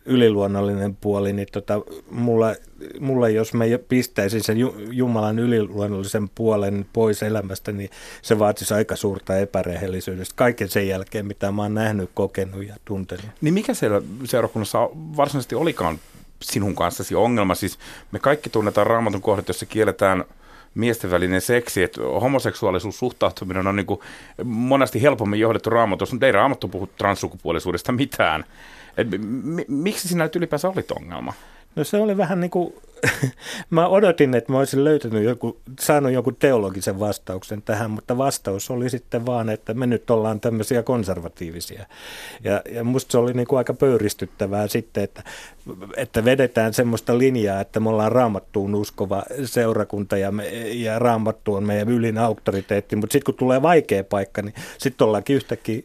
yliluonnollinen 0.08 0.96
puoli, 0.96 1.32
niin 1.32 1.48
tota, 1.52 1.80
mulla, 2.10 2.54
mulla, 3.00 3.28
jos 3.28 3.54
mä 3.54 3.64
pistäisin 3.88 4.42
sen 4.42 4.56
Jumalan 4.90 5.38
yliluonnollisen 5.38 6.28
puolen 6.34 6.86
pois 6.92 7.22
elämästä, 7.22 7.72
niin 7.72 7.90
se 8.22 8.38
vaatisi 8.38 8.74
aika 8.74 8.96
suurta 8.96 9.38
epärehellisyydestä 9.38 10.34
kaiken 10.36 10.68
sen 10.68 10.88
jälkeen, 10.88 11.26
mitä 11.26 11.52
mä 11.52 11.62
oon 11.62 11.74
nähnyt, 11.74 12.10
kokenut 12.14 12.66
ja 12.66 12.76
tuntenut. 12.84 13.26
Niin 13.40 13.54
mikä 13.54 13.74
siellä 13.74 14.02
seurakunnassa 14.24 14.78
varsinaisesti 14.94 15.54
olikaan 15.54 15.98
sinun 16.42 16.74
kanssasi 16.74 17.14
ongelma? 17.14 17.54
Siis 17.54 17.78
me 18.12 18.18
kaikki 18.18 18.50
tunnetaan 18.50 18.86
raamatun 18.86 19.22
kohdat, 19.22 19.48
jossa 19.48 19.66
kielletään 19.66 20.24
miesten 20.74 21.10
välinen 21.10 21.40
seksi, 21.40 21.82
että 21.82 22.00
homoseksuaalisuus 22.02 22.98
suhtautuminen 22.98 23.66
on 23.66 23.76
niin 23.76 23.86
kuin 23.86 24.00
monesti 24.44 25.02
helpommin 25.02 25.40
johdettu 25.40 25.70
raamatussa, 25.70 26.14
mutta 26.14 26.26
ei 26.26 26.32
raamattu 26.32 26.68
puhu 26.68 26.86
transsukupuolisuudesta 26.86 27.92
mitään. 27.92 28.44
Et 28.96 29.08
miksi 29.68 30.08
sinä 30.08 30.24
nyt 30.24 30.36
ylipäänsä 30.36 30.68
olit 30.68 30.90
ongelma? 30.90 31.32
No 31.76 31.84
se 31.84 31.96
oli 31.96 32.16
vähän 32.16 32.40
niin 32.40 32.50
kuin, 32.50 32.74
mä 33.70 33.88
odotin, 33.88 34.34
että 34.34 34.52
mä 34.52 34.58
olisin 34.58 34.84
löytänyt 34.84 35.24
joku, 35.24 35.60
saanut 35.80 36.12
jonkun 36.12 36.36
teologisen 36.36 37.00
vastauksen 37.00 37.62
tähän, 37.62 37.90
mutta 37.90 38.18
vastaus 38.18 38.70
oli 38.70 38.90
sitten 38.90 39.26
vaan, 39.26 39.48
että 39.48 39.74
me 39.74 39.86
nyt 39.86 40.10
ollaan 40.10 40.40
tämmöisiä 40.40 40.82
konservatiivisia. 40.82 41.86
Ja, 42.44 42.62
ja 42.72 42.84
musta 42.84 43.12
se 43.12 43.18
oli 43.18 43.32
niin 43.32 43.46
kuin 43.46 43.58
aika 43.58 43.74
pöyristyttävää 43.74 44.68
sitten, 44.68 45.04
että, 45.04 45.22
että 45.96 46.24
vedetään 46.24 46.74
semmoista 46.74 47.18
linjaa, 47.18 47.60
että 47.60 47.80
me 47.80 47.88
ollaan 47.88 48.12
raamattuun 48.12 48.74
uskova 48.74 49.22
seurakunta 49.44 50.16
ja, 50.16 50.32
me, 50.32 50.48
ja 50.68 50.98
raamattu 50.98 51.54
on 51.54 51.64
meidän 51.64 51.88
ylin 51.88 52.18
auktoriteetti, 52.18 52.96
mutta 52.96 53.12
sitten 53.12 53.26
kun 53.26 53.38
tulee 53.38 53.62
vaikea 53.62 54.04
paikka, 54.04 54.42
niin 54.42 54.54
sitten 54.78 55.06
ollaankin 55.06 55.36
yhtäkkiä 55.36 55.82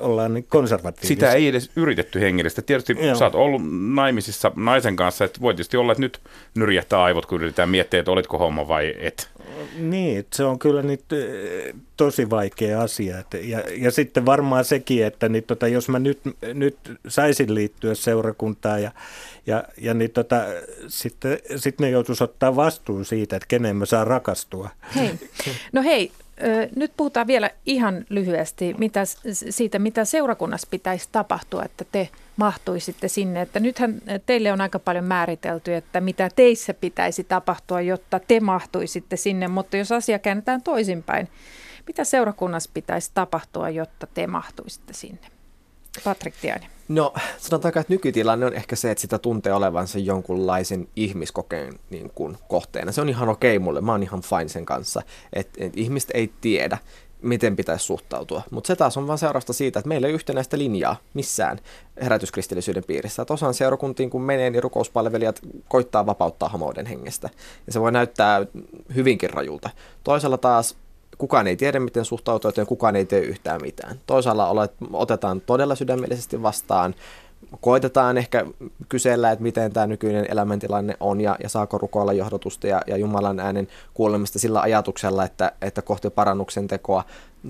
ollaan 0.00 0.34
niin 0.34 0.46
konservatiivisia. 0.48 1.14
Sitä 1.14 1.32
ei 1.32 1.48
edes 1.48 1.70
yritetty 1.76 2.20
hengellistä. 2.20 2.62
Tietysti 2.62 2.96
Joo. 3.00 3.14
sä 3.14 3.24
oot 3.24 3.34
ollut 3.34 3.62
naimisissa 3.94 4.52
naisen 4.56 4.96
kanssa, 4.96 5.24
että 5.24 5.40
voi 5.40 5.54
tietysti 5.54 5.76
olla, 5.76 5.92
että 5.92 6.02
nyt 6.02 6.20
nyrjähtää 6.54 7.02
aivot, 7.02 7.26
kun 7.26 7.40
yritetään 7.40 7.68
miettiä, 7.68 8.00
että 8.00 8.10
olitko 8.10 8.38
homma 8.38 8.68
vai 8.68 8.94
et. 8.98 9.28
Niin, 9.78 10.26
se 10.32 10.44
on 10.44 10.58
kyllä 10.58 10.82
nyt 10.82 11.04
tosi 11.96 12.30
vaikea 12.30 12.80
asia. 12.80 13.16
Ja, 13.42 13.62
ja 13.76 13.90
sitten 13.90 14.26
varmaan 14.26 14.64
sekin, 14.64 15.04
että 15.04 15.28
niin 15.28 15.44
tota, 15.44 15.68
jos 15.68 15.88
mä 15.88 15.98
nyt, 15.98 16.20
nyt 16.54 16.76
saisin 17.08 17.54
liittyä 17.54 17.94
seurakuntaan 17.94 18.82
ja, 18.82 18.90
ja, 19.46 19.64
ja 19.80 19.94
niin 19.94 20.10
tota, 20.10 20.44
sitten 20.88 21.38
sit 21.56 21.78
ne 21.78 21.90
joutuisi 21.90 22.24
ottaa 22.24 22.56
vastuun 22.56 23.04
siitä, 23.04 23.36
että 23.36 23.48
kenen 23.48 23.76
mä 23.76 23.86
saan 23.86 24.06
rakastua. 24.06 24.70
Hei. 24.96 25.10
No 25.72 25.82
hei, 25.82 26.12
nyt 26.76 26.92
puhutaan 26.96 27.26
vielä 27.26 27.50
ihan 27.66 28.04
lyhyesti 28.08 28.74
mitä, 28.78 29.00
siitä, 29.32 29.78
mitä 29.78 30.04
seurakunnassa 30.04 30.68
pitäisi 30.70 31.08
tapahtua, 31.12 31.64
että 31.64 31.84
te 31.92 32.08
mahtuisitte 32.38 33.08
sinne. 33.08 33.40
Että 33.40 33.60
nythän 33.60 34.02
teille 34.26 34.52
on 34.52 34.60
aika 34.60 34.78
paljon 34.78 35.04
määritelty, 35.04 35.74
että 35.74 36.00
mitä 36.00 36.30
teissä 36.36 36.74
pitäisi 36.74 37.24
tapahtua, 37.24 37.80
jotta 37.80 38.20
te 38.28 38.40
mahtuisitte 38.40 39.16
sinne, 39.16 39.48
mutta 39.48 39.76
jos 39.76 39.92
asia 39.92 40.18
käännetään 40.18 40.62
toisinpäin, 40.62 41.28
mitä 41.86 42.04
seurakunnassa 42.04 42.70
pitäisi 42.74 43.10
tapahtua, 43.14 43.70
jotta 43.70 44.06
te 44.14 44.26
mahtuisitte 44.26 44.92
sinne? 44.92 45.28
Patrik 46.04 46.34
Tiainen. 46.40 46.70
No 46.88 47.14
sanotaanko, 47.38 47.80
että 47.80 47.92
nykytilanne 47.92 48.46
on 48.46 48.54
ehkä 48.54 48.76
se, 48.76 48.90
että 48.90 49.02
sitä 49.02 49.18
tuntee 49.18 49.52
olevansa 49.52 49.98
jonkunlaisen 49.98 50.88
ihmiskokeen 50.96 51.78
niin 51.90 52.10
kuin, 52.14 52.38
kohteena. 52.48 52.92
Se 52.92 53.00
on 53.00 53.08
ihan 53.08 53.28
okei 53.28 53.56
okay 53.56 53.64
mulle, 53.64 53.80
mä 53.80 53.92
oon 53.92 54.02
ihan 54.02 54.22
fine 54.22 54.48
sen 54.48 54.64
kanssa, 54.66 55.02
että 55.32 55.64
et 55.64 55.76
ihmiset 55.76 56.10
ei 56.14 56.32
tiedä, 56.40 56.78
miten 57.22 57.56
pitäisi 57.56 57.84
suhtautua. 57.84 58.42
Mutta 58.50 58.68
se 58.68 58.76
taas 58.76 58.96
on 58.96 59.06
vain 59.06 59.18
seurausta 59.18 59.52
siitä, 59.52 59.78
että 59.78 59.88
meillä 59.88 60.06
ei 60.06 60.12
yhtenäistä 60.12 60.58
linjaa 60.58 60.96
missään 61.14 61.58
herätyskristillisyyden 62.02 62.84
piirissä. 62.84 63.22
Että 63.22 63.34
osaan 63.34 63.54
seurakuntiin, 63.54 64.10
kun 64.10 64.22
menee, 64.22 64.50
niin 64.50 64.62
rukouspalvelijat 64.62 65.40
koittaa 65.68 66.06
vapauttaa 66.06 66.48
hamouden 66.48 66.86
hengestä. 66.86 67.30
Ja 67.66 67.72
se 67.72 67.80
voi 67.80 67.92
näyttää 67.92 68.46
hyvinkin 68.94 69.30
rajulta. 69.30 69.70
Toisella 70.04 70.38
taas 70.38 70.76
kukaan 71.18 71.46
ei 71.46 71.56
tiedä, 71.56 71.80
miten 71.80 72.04
suhtautua, 72.04 72.48
joten 72.48 72.66
kukaan 72.66 72.96
ei 72.96 73.04
tee 73.04 73.20
yhtään 73.20 73.62
mitään. 73.62 74.00
Toisaalla 74.06 74.68
otetaan 74.92 75.40
todella 75.40 75.74
sydämellisesti 75.74 76.42
vastaan, 76.42 76.94
koitetaan 77.60 78.18
ehkä 78.18 78.46
kysellä, 78.88 79.30
että 79.30 79.42
miten 79.42 79.72
tämä 79.72 79.86
nykyinen 79.86 80.26
elämäntilanne 80.30 80.96
on 81.00 81.20
ja, 81.20 81.36
ja 81.42 81.48
saako 81.48 81.78
rukoilla 81.78 82.12
johdotusta 82.12 82.66
ja, 82.66 82.82
ja 82.86 82.96
Jumalan 82.96 83.40
äänen 83.40 83.68
kuulemista 83.94 84.38
sillä 84.38 84.60
ajatuksella, 84.60 85.24
että, 85.24 85.52
että 85.62 85.82
kohti 85.82 86.10
parannuksen 86.10 86.68
tekoa. 86.68 87.04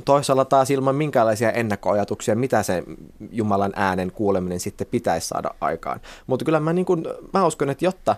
Toisaalla 0.04 0.44
taas 0.44 0.70
ilman 0.70 0.94
minkäänlaisia 0.94 1.52
ennakkoajatuksia, 1.52 2.36
mitä 2.36 2.62
se 2.62 2.82
Jumalan 3.30 3.72
äänen 3.76 4.12
kuuleminen 4.12 4.60
sitten 4.60 4.86
pitäisi 4.90 5.28
saada 5.28 5.50
aikaan. 5.60 6.00
Mutta 6.26 6.44
kyllä 6.44 6.60
mä, 6.60 6.72
niin 6.72 6.86
kun, 6.86 7.04
mä 7.32 7.46
uskon, 7.46 7.70
että 7.70 7.84
jotta 7.84 8.16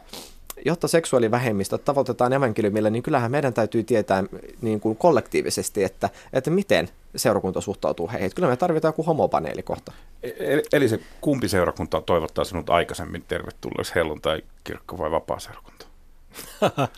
jotta 0.64 0.88
seksuaalivähemmistöt 0.88 1.84
tavoitetaan 1.84 2.32
evankeliumilla, 2.32 2.90
niin 2.90 3.02
kyllähän 3.02 3.30
meidän 3.30 3.54
täytyy 3.54 3.84
tietää 3.84 4.24
niin 4.62 4.80
kollektiivisesti, 4.98 5.84
että, 5.84 6.10
että 6.32 6.50
miten 6.50 6.88
seurakunta 7.16 7.60
suhtautuu 7.60 8.10
heihin. 8.12 8.30
Kyllä 8.34 8.48
me 8.48 8.56
tarvitaan 8.56 8.88
joku 8.88 9.02
homopaneeli 9.02 9.62
kohta. 9.62 9.92
Eli, 10.22 10.62
eli 10.72 10.88
se 10.88 11.00
kumpi 11.20 11.48
seurakunta 11.48 12.00
toivottaa 12.00 12.44
sinut 12.44 12.70
aikaisemmin 12.70 13.24
tervetulleeksi 13.28 13.94
helluntai 13.94 14.42
kirkko 14.64 14.98
vai 14.98 15.10
vapaa 15.10 15.38
seurakunta? 15.38 15.86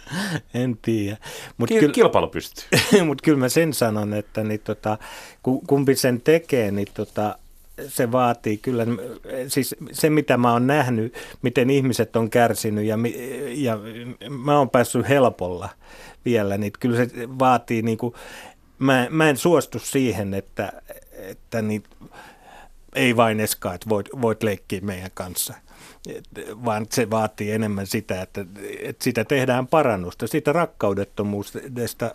en 0.54 0.78
tiedä. 0.82 1.16
Mutta 1.56 1.74
Ki- 1.74 1.80
kyllä, 1.80 1.92
kilpailu 1.92 2.28
pystyy. 2.28 2.64
mut 3.06 3.22
kyllä 3.22 3.38
mä 3.38 3.48
sen 3.48 3.74
sanon, 3.74 4.14
että 4.14 4.44
niin 4.44 4.60
tota, 4.60 4.98
ku- 5.42 5.62
kumpi 5.66 5.94
sen 5.94 6.20
tekee, 6.20 6.70
niin 6.70 6.88
tota, 6.94 7.38
se 7.88 8.12
vaatii 8.12 8.56
kyllä, 8.56 8.86
siis 9.48 9.76
se 9.92 10.10
mitä 10.10 10.36
mä 10.36 10.52
oon 10.52 10.66
nähnyt, 10.66 11.14
miten 11.42 11.70
ihmiset 11.70 12.16
on 12.16 12.30
kärsinyt 12.30 12.84
ja, 12.84 12.98
ja 13.48 13.78
mä 14.28 14.58
oon 14.58 14.70
päässyt 14.70 15.08
helpolla 15.08 15.68
vielä, 16.24 16.58
niin 16.58 16.72
kyllä 16.80 16.96
se 16.96 17.10
vaatii 17.38 17.82
niin 17.82 17.98
kuin, 17.98 18.14
mä, 18.82 19.06
mä 19.10 19.28
en 19.28 19.36
suostu 19.36 19.78
siihen, 19.78 20.34
että, 20.34 20.72
että 21.12 21.62
niin, 21.62 21.82
ei 22.94 23.16
vain 23.16 23.40
Eska, 23.40 23.74
että 23.74 23.88
voit, 23.88 24.08
voit 24.20 24.42
leikkiä 24.42 24.80
meidän 24.80 25.10
kanssa. 25.14 25.54
Et, 26.08 26.24
vaan 26.64 26.86
se 26.90 27.10
vaatii 27.10 27.52
enemmän 27.52 27.86
sitä, 27.86 28.22
että, 28.22 28.44
että 28.80 29.04
sitä 29.04 29.24
tehdään 29.24 29.66
parannusta, 29.66 30.26
siitä 30.26 30.52
rakkaudettomuudesta 30.52 32.10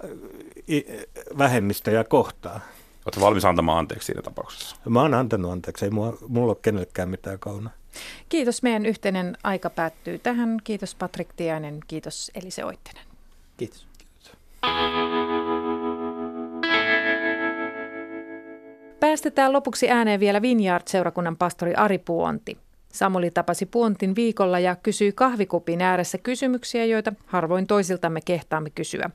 vähemmistöjä 1.37 2.03
kohtaan. 2.03 2.61
Oletko 3.05 3.21
valmis 3.21 3.45
antamaan 3.45 3.79
anteeksi 3.79 4.05
siinä 4.05 4.21
tapauksessa? 4.21 4.75
Mä 4.89 5.01
oon 5.01 5.13
antanut 5.13 5.51
anteeksi, 5.51 5.85
ei 5.85 5.91
mulla, 5.91 6.17
mulla 6.27 6.51
ole 6.51 6.57
kenellekään 6.61 7.09
mitään 7.09 7.39
kaunaa. 7.39 7.73
Kiitos. 8.29 8.63
Meidän 8.63 8.85
yhteinen 8.85 9.37
aika 9.43 9.69
päättyy 9.69 10.19
tähän. 10.19 10.57
Kiitos 10.63 10.95
Patrik 10.95 11.33
Tiainen, 11.35 11.79
kiitos 11.87 12.31
Elise 12.35 12.65
Oittinen. 12.65 13.03
Kiitos. 13.57 13.87
Päästetään 18.99 19.53
lopuksi 19.53 19.89
ääneen 19.89 20.19
vielä 20.19 20.41
Vineyard-seurakunnan 20.41 21.37
pastori 21.37 21.73
Ari 21.75 21.97
Puonti. 21.97 22.57
Samuli 22.93 23.31
tapasi 23.31 23.65
Puontin 23.65 24.15
viikolla 24.15 24.59
ja 24.59 24.75
kysyi 24.75 25.11
kahvikupin 25.11 25.81
ääressä 25.81 26.17
kysymyksiä, 26.17 26.85
joita 26.85 27.13
harvoin 27.25 27.67
toisiltamme 27.67 28.21
kehtaamme 28.25 28.69
kysyä. 28.69 29.09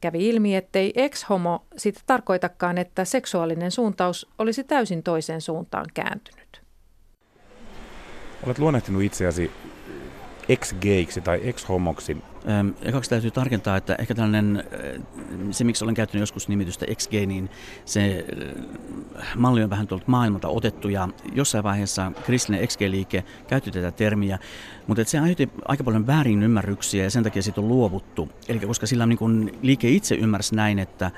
Kävi 0.00 0.28
ilmi, 0.28 0.56
ettei 0.56 0.92
ex-homo 0.94 1.64
sitä 1.76 2.00
tarkoitakaan, 2.06 2.78
että 2.78 3.04
seksuaalinen 3.04 3.70
suuntaus 3.70 4.28
olisi 4.38 4.64
täysin 4.64 5.02
toiseen 5.02 5.40
suuntaan 5.40 5.86
kääntynyt. 5.94 6.62
Olet 8.46 8.58
luonnehtinut 8.58 9.02
itseäsi 9.02 9.50
ex-geiksi 10.48 11.20
tai 11.20 11.40
ex-homoksi. 11.42 12.16
Ekaksi 12.82 13.10
täytyy 13.10 13.30
tarkentaa, 13.30 13.76
että 13.76 13.94
ehkä 13.98 14.14
tällainen, 14.14 14.64
se 15.50 15.64
miksi 15.64 15.84
olen 15.84 15.94
käyttänyt 15.94 16.20
joskus 16.20 16.48
nimitystä 16.48 16.86
ex 16.88 17.08
niin 17.10 17.50
se 17.84 18.24
malli 19.36 19.62
on 19.62 19.70
vähän 19.70 19.86
tuolta 19.86 20.04
maailmalta 20.06 20.48
otettu 20.48 20.88
ja 20.88 21.08
jossain 21.34 21.64
vaiheessa 21.64 22.12
kristillinen 22.24 22.64
ex 22.64 22.78
liike 22.80 23.24
käytti 23.46 23.70
tätä 23.70 23.90
termiä, 23.90 24.38
mutta 24.86 25.04
se 25.04 25.18
aiheutti 25.18 25.50
aika 25.64 25.84
paljon 25.84 26.06
väärin 26.06 26.42
ymmärryksiä 26.42 27.04
ja 27.04 27.10
sen 27.10 27.22
takia 27.22 27.42
siitä 27.42 27.60
on 27.60 27.68
luovuttu. 27.68 28.28
Eli 28.48 28.58
koska 28.58 28.86
sillä 28.86 29.06
niin 29.06 29.18
kun 29.18 29.50
liike 29.62 29.88
itse 29.88 30.14
ymmärsi 30.14 30.54
näin, 30.54 30.78
että 30.78 31.10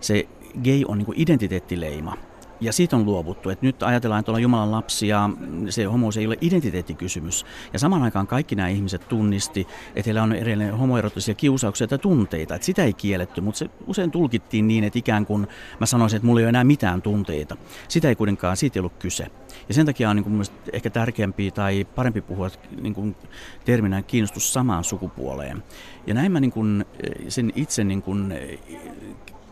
se 0.00 0.28
gay 0.64 0.82
on 0.88 0.98
niin 0.98 1.14
identiteettileima. 1.14 2.16
Ja 2.60 2.72
siitä 2.72 2.96
on 2.96 3.04
luovuttu, 3.04 3.50
että 3.50 3.66
nyt 3.66 3.82
ajatellaan, 3.82 4.20
että 4.20 4.30
ollaan 4.30 4.42
Jumalan 4.42 4.70
lapsi 4.70 5.08
ja 5.08 5.30
se 5.68 5.84
homous 5.84 6.16
ei 6.16 6.26
ole 6.26 6.38
identiteettikysymys. 6.40 7.46
Ja 7.72 7.78
samaan 7.78 8.02
aikaan 8.02 8.26
kaikki 8.26 8.54
nämä 8.54 8.68
ihmiset 8.68 9.08
tunnisti, 9.08 9.66
että 9.96 10.06
heillä 10.06 10.22
on 10.22 10.32
edelleen 10.32 10.78
homoerottisia 10.78 11.34
kiusauksia 11.34 11.86
tai 11.86 11.98
tunteita. 11.98 12.54
Että 12.54 12.64
sitä 12.64 12.84
ei 12.84 12.92
kielletty, 12.92 13.40
mutta 13.40 13.58
se 13.58 13.70
usein 13.86 14.10
tulkittiin 14.10 14.68
niin, 14.68 14.84
että 14.84 14.98
ikään 14.98 15.26
kuin 15.26 15.46
mä 15.80 15.86
sanoisin, 15.86 16.16
että 16.16 16.26
mulla 16.26 16.40
ei 16.40 16.44
ole 16.44 16.48
enää 16.48 16.64
mitään 16.64 17.02
tunteita. 17.02 17.56
Sitä 17.88 18.08
ei 18.08 18.16
kuitenkaan, 18.16 18.56
siitä 18.56 18.78
ei 18.78 18.80
ollut 18.80 18.98
kyse. 18.98 19.26
Ja 19.68 19.74
sen 19.74 19.86
takia 19.86 20.10
on 20.10 20.16
niin 20.16 20.24
kuin 20.24 20.42
ehkä 20.72 20.90
tärkeämpi 20.90 21.50
tai 21.50 21.86
parempi 21.94 22.20
puhua 22.20 22.50
niin 22.80 22.94
kuin 22.94 23.16
terminä 23.64 24.02
kiinnostus 24.02 24.52
samaan 24.52 24.84
sukupuoleen. 24.84 25.62
Ja 26.06 26.14
näin 26.14 26.32
mä 26.32 26.40
niin 26.40 26.52
kuin 26.52 26.84
sen 27.28 27.52
itse 27.54 27.84
niin 27.84 28.02
kuin 28.02 28.34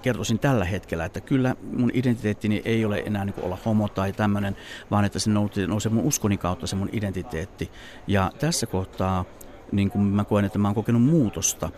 kertoisin 0.03 0.38
tällä 0.38 0.64
hetkellä, 0.64 1.05
että 1.05 1.20
kyllä 1.20 1.57
mun 1.76 1.90
identiteettini 1.94 2.62
ei 2.64 2.84
ole 2.84 3.03
enää 3.07 3.24
niin 3.24 3.34
olla 3.42 3.59
homo 3.64 3.88
tai 3.88 4.12
tämmöinen, 4.12 4.57
vaan 4.90 5.05
että 5.05 5.18
se 5.18 5.30
nousee, 5.30 5.66
mun 5.90 6.05
uskoni 6.05 6.36
kautta 6.36 6.66
se 6.66 6.76
mun 6.76 6.88
identiteetti. 6.92 7.70
Ja 8.07 8.32
tässä 8.38 8.66
kohtaa 8.66 9.24
niin 9.72 9.90
kuin 9.90 10.05
mä 10.05 10.24
koen, 10.24 10.44
että 10.44 10.59
mä 10.59 10.68
oon 10.68 10.74
kokenut 10.74 11.03
muutosta. 11.03 11.70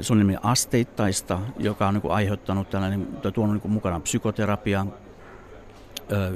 Se 0.00 0.12
on 0.12 0.18
nimenomaan 0.18 0.52
asteittaista, 0.52 1.40
joka 1.58 1.88
on 1.88 1.94
niin 1.94 2.02
kuin 2.02 2.12
aiheuttanut 2.12 2.70
tällainen, 2.70 3.06
tai 3.06 3.32
tuonut 3.32 3.54
niin 3.54 3.60
kuin 3.60 3.72
mukana 3.72 4.00
psykoterapia, 4.00 4.86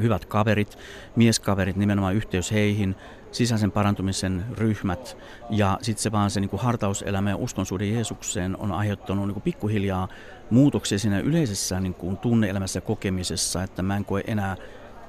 hyvät 0.02 0.24
kaverit, 0.24 0.78
mieskaverit, 1.16 1.76
nimenomaan 1.76 2.14
yhteys 2.14 2.52
heihin, 2.52 2.94
sisäisen 3.32 3.72
parantumisen 3.72 4.44
ryhmät 4.58 5.16
ja 5.50 5.78
sitten 5.82 6.02
se 6.02 6.12
vaan 6.12 6.30
se 6.30 6.40
niin 6.40 6.50
hartauselämä 6.52 7.30
ja 7.30 7.36
uskonsuhde 7.36 7.86
Jeesukseen 7.86 8.56
on 8.56 8.72
aiheuttanut 8.72 9.26
niin 9.26 9.42
pikkuhiljaa 9.42 10.08
muutoksia 10.50 10.98
siinä 10.98 11.20
yleisessä 11.20 11.80
niin 11.80 11.94
kuin 11.94 12.16
tunneelämässä 12.16 12.80
kokemisessa, 12.80 13.62
että 13.62 13.82
mä 13.82 13.96
en 13.96 14.04
koe 14.04 14.24
enää 14.26 14.56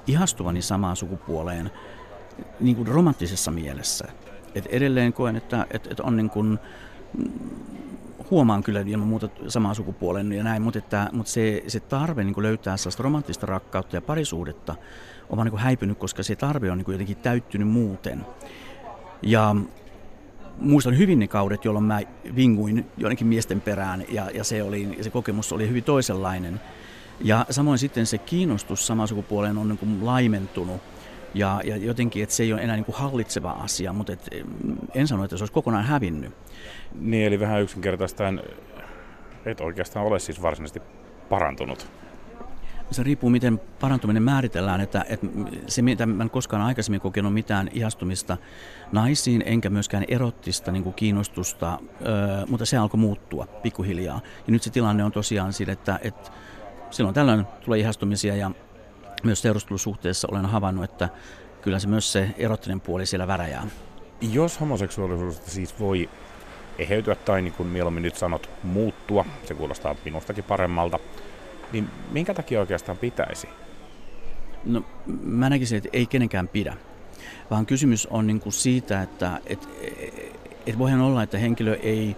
ihastuvani 0.06 0.62
samaan 0.62 0.96
sukupuoleen 0.96 1.70
niin 2.60 2.76
kuin 2.76 2.88
romanttisessa 2.88 3.50
mielessä. 3.50 4.08
Et 4.54 4.66
edelleen 4.66 5.12
koen, 5.12 5.36
että, 5.36 5.66
että, 5.70 5.90
että 5.90 6.02
on 6.02 6.16
niin 6.16 6.30
kuin, 6.30 6.58
huomaan 8.30 8.62
kyllä 8.62 8.80
ilman 8.86 9.08
muuta 9.08 9.28
samaa 9.48 9.74
sukupuolen 9.74 10.32
ja 10.32 10.44
näin, 10.44 10.62
mutta, 10.62 10.78
että, 10.78 11.08
mutta 11.12 11.32
se, 11.32 11.64
se 11.66 11.80
tarve 11.80 12.24
niin 12.24 12.42
löytää 12.42 12.76
sellaista 12.76 13.02
romanttista 13.02 13.46
rakkautta 13.46 13.96
ja 13.96 14.02
parisuudetta 14.02 14.74
on 15.30 15.36
vaan 15.36 15.48
niin 15.50 15.58
häipynyt, 15.58 15.98
koska 15.98 16.22
se 16.22 16.36
tarve 16.36 16.70
on 16.70 16.78
niin 16.78 16.92
jotenkin 16.92 17.16
täyttynyt 17.16 17.68
muuten. 17.68 18.26
Ja 19.22 19.56
muistan 20.60 20.98
hyvin 20.98 21.18
ne 21.18 21.28
kaudet, 21.28 21.64
jolloin 21.64 21.84
mä 21.84 22.00
vinguin 22.36 22.86
joidenkin 22.96 23.26
miesten 23.26 23.60
perään 23.60 24.04
ja, 24.08 24.30
ja 24.30 24.44
se, 24.44 24.62
oli, 24.62 24.98
se 25.00 25.10
kokemus 25.10 25.52
oli 25.52 25.68
hyvin 25.68 25.84
toisenlainen. 25.84 26.60
Ja 27.20 27.46
samoin 27.50 27.78
sitten 27.78 28.06
se 28.06 28.18
kiinnostus 28.18 28.86
samaan 28.86 29.08
sukupuoleen 29.08 29.58
on 29.58 29.68
niin 29.68 29.78
kuin 29.78 30.06
laimentunut 30.06 30.80
ja, 31.34 31.60
ja 31.64 31.76
jotenkin, 31.76 32.22
että 32.22 32.34
se 32.34 32.42
ei 32.42 32.52
ole 32.52 32.62
enää 32.62 32.76
niin 32.76 32.84
kuin 32.84 32.96
hallitseva 32.96 33.50
asia, 33.50 33.92
mutta 33.92 34.12
et, 34.12 34.28
en 34.94 35.08
sano, 35.08 35.24
että 35.24 35.36
se 35.36 35.42
olisi 35.42 35.52
kokonaan 35.52 35.84
hävinnyt. 35.84 36.32
Niin, 36.94 37.26
eli 37.26 37.40
vähän 37.40 37.62
yksinkertaistaan 37.62 38.40
et 39.46 39.60
oikeastaan 39.60 40.06
ole 40.06 40.18
siis 40.18 40.42
varsinaisesti 40.42 40.82
parantunut. 41.28 41.90
Se 42.90 43.02
riippuu, 43.02 43.30
miten 43.30 43.60
parantuminen 43.80 44.22
määritellään. 44.22 44.80
Että, 44.80 45.04
että 45.08 45.26
se, 45.66 45.82
mitä 45.82 46.06
mä 46.06 46.22
en 46.22 46.30
koskaan 46.30 46.62
aikaisemmin 46.62 47.00
kokenut 47.00 47.34
mitään 47.34 47.70
ihastumista 47.72 48.36
naisiin, 48.92 49.42
enkä 49.46 49.70
myöskään 49.70 50.04
erottista 50.08 50.72
niin 50.72 50.82
kuin 50.82 50.94
kiinnostusta, 50.94 51.78
öö, 52.06 52.46
mutta 52.46 52.66
se 52.66 52.76
alkoi 52.76 53.00
muuttua 53.00 53.46
pikkuhiljaa. 53.46 54.20
Ja 54.46 54.52
nyt 54.52 54.62
se 54.62 54.70
tilanne 54.70 55.04
on 55.04 55.12
tosiaan 55.12 55.52
siinä, 55.52 55.72
että, 55.72 55.98
että 56.02 56.30
silloin 56.90 57.14
tällöin 57.14 57.46
tulee 57.64 57.78
ihastumisia 57.78 58.36
ja 58.36 58.50
myös 59.22 59.42
seurustelusuhteessa 59.42 60.28
olen 60.30 60.46
havainnut, 60.46 60.84
että 60.84 61.08
kyllä 61.62 61.78
se 61.78 61.88
myös 61.88 62.12
se 62.12 62.34
erottinen 62.38 62.80
puoli 62.80 63.06
siellä 63.06 63.26
väräjää. 63.26 63.66
Jos 64.20 64.60
homoseksuaalisuudesta 64.60 65.50
siis 65.50 65.80
voi 65.80 66.10
eheytyä 66.78 67.14
tai 67.14 67.42
niin 67.42 67.52
kuin 67.52 67.68
mieluummin 67.68 68.02
nyt 68.02 68.16
sanot 68.16 68.50
muuttua, 68.62 69.24
se 69.44 69.54
kuulostaa 69.54 69.94
minustakin 70.04 70.44
paremmalta, 70.44 70.98
niin 71.72 71.90
minkä 72.10 72.34
takia 72.34 72.60
oikeastaan 72.60 72.98
pitäisi? 72.98 73.48
No 74.64 74.84
mä 75.22 75.50
näkisin, 75.50 75.78
että 75.78 75.88
ei 75.92 76.06
kenenkään 76.06 76.48
pidä, 76.48 76.76
vaan 77.50 77.66
kysymys 77.66 78.06
on 78.06 78.26
niin 78.26 78.40
kuin 78.40 78.52
siitä, 78.52 79.02
että 79.02 79.40
et, 79.46 79.68
et 80.66 80.78
voihan 80.78 81.00
olla, 81.00 81.22
että 81.22 81.38
henkilö 81.38 81.74
ei, 81.74 82.16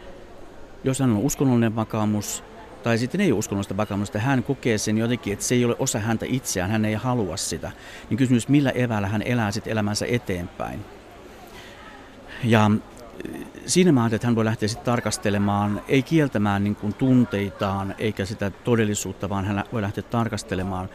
jos 0.84 1.00
hän 1.00 1.10
on 1.10 1.16
uskonnollinen 1.16 1.76
vakaumus, 1.76 2.44
tai 2.82 2.98
sitten 2.98 3.20
ei 3.20 3.32
ole 3.32 3.38
uskonnollista 3.38 3.76
vakaumusta, 3.76 4.18
hän 4.18 4.42
kokee 4.42 4.78
sen 4.78 4.98
jotenkin, 4.98 5.32
että 5.32 5.44
se 5.44 5.54
ei 5.54 5.64
ole 5.64 5.76
osa 5.78 5.98
häntä 5.98 6.26
itseään, 6.28 6.70
hän 6.70 6.84
ei 6.84 6.94
halua 6.94 7.36
sitä, 7.36 7.70
niin 8.10 8.18
kysymys, 8.18 8.48
millä 8.48 8.70
evällä 8.70 9.08
hän 9.08 9.22
elää 9.22 9.50
sitten 9.50 9.70
elämänsä 9.70 10.06
eteenpäin. 10.08 10.84
Ja 12.44 12.70
siinä 13.66 13.92
mä 13.92 14.00
ajattelin, 14.00 14.16
että 14.16 14.26
hän 14.26 14.36
voi 14.36 14.44
lähteä 14.44 14.68
sitten 14.68 14.84
tarkastelemaan, 14.84 15.82
ei 15.88 16.02
kieltämään 16.02 16.64
niin 16.64 16.76
kuin 16.76 16.94
tunteitaan 16.94 17.94
eikä 17.98 18.24
sitä 18.24 18.50
todellisuutta, 18.50 19.28
vaan 19.28 19.44
hän 19.44 19.64
voi 19.72 19.82
lähteä 19.82 20.02
tarkastelemaan 20.02 20.88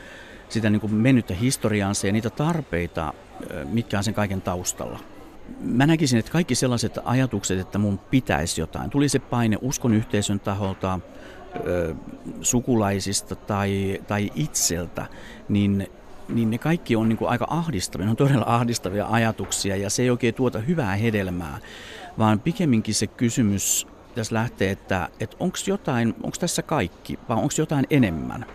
sitä 0.49 0.69
niin 0.69 0.79
kuin 0.79 0.93
mennyttä 0.93 1.33
historiaansa 1.33 2.07
ja 2.07 2.13
niitä 2.13 2.29
tarpeita, 2.29 3.13
mitkä 3.65 3.97
on 3.97 4.03
sen 4.03 4.13
kaiken 4.13 4.41
taustalla. 4.41 4.99
Mä 5.59 5.87
näkisin, 5.87 6.19
että 6.19 6.31
kaikki 6.31 6.55
sellaiset 6.55 6.99
ajatukset, 7.03 7.59
että 7.59 7.77
mun 7.77 7.97
pitäisi 7.97 8.61
jotain, 8.61 8.89
tuli 8.89 9.09
se 9.09 9.19
paine 9.19 9.57
uskon 9.61 9.93
yhteisön 9.93 10.39
taholta, 10.39 10.99
sukulaisista 12.41 13.35
tai, 13.35 14.01
tai 14.07 14.31
itseltä, 14.35 15.05
niin, 15.49 15.87
niin 16.29 16.49
ne 16.49 16.57
kaikki 16.57 16.95
on 16.95 17.09
niin 17.09 17.17
kuin 17.17 17.29
aika 17.29 17.47
ahdistavia, 17.49 18.05
ne 18.05 18.11
on 18.11 18.17
todella 18.17 18.45
ahdistavia 18.47 19.07
ajatuksia 19.09 19.75
ja 19.75 19.89
se 19.89 20.01
ei 20.03 20.09
oikein 20.09 20.33
tuota 20.33 20.59
hyvää 20.59 20.95
hedelmää, 20.95 21.59
vaan 22.17 22.39
pikemminkin 22.39 22.95
se 22.95 23.07
kysymys 23.07 23.87
tässä 24.15 24.35
lähtee, 24.35 24.71
että, 24.71 25.09
että 25.19 25.37
onko 25.39 25.57
jotain, 25.67 26.15
onko 26.23 26.37
tässä 26.39 26.61
kaikki 26.61 27.19
vai 27.29 27.37
onko 27.37 27.53
jotain 27.57 27.85
enemmän. 27.89 28.45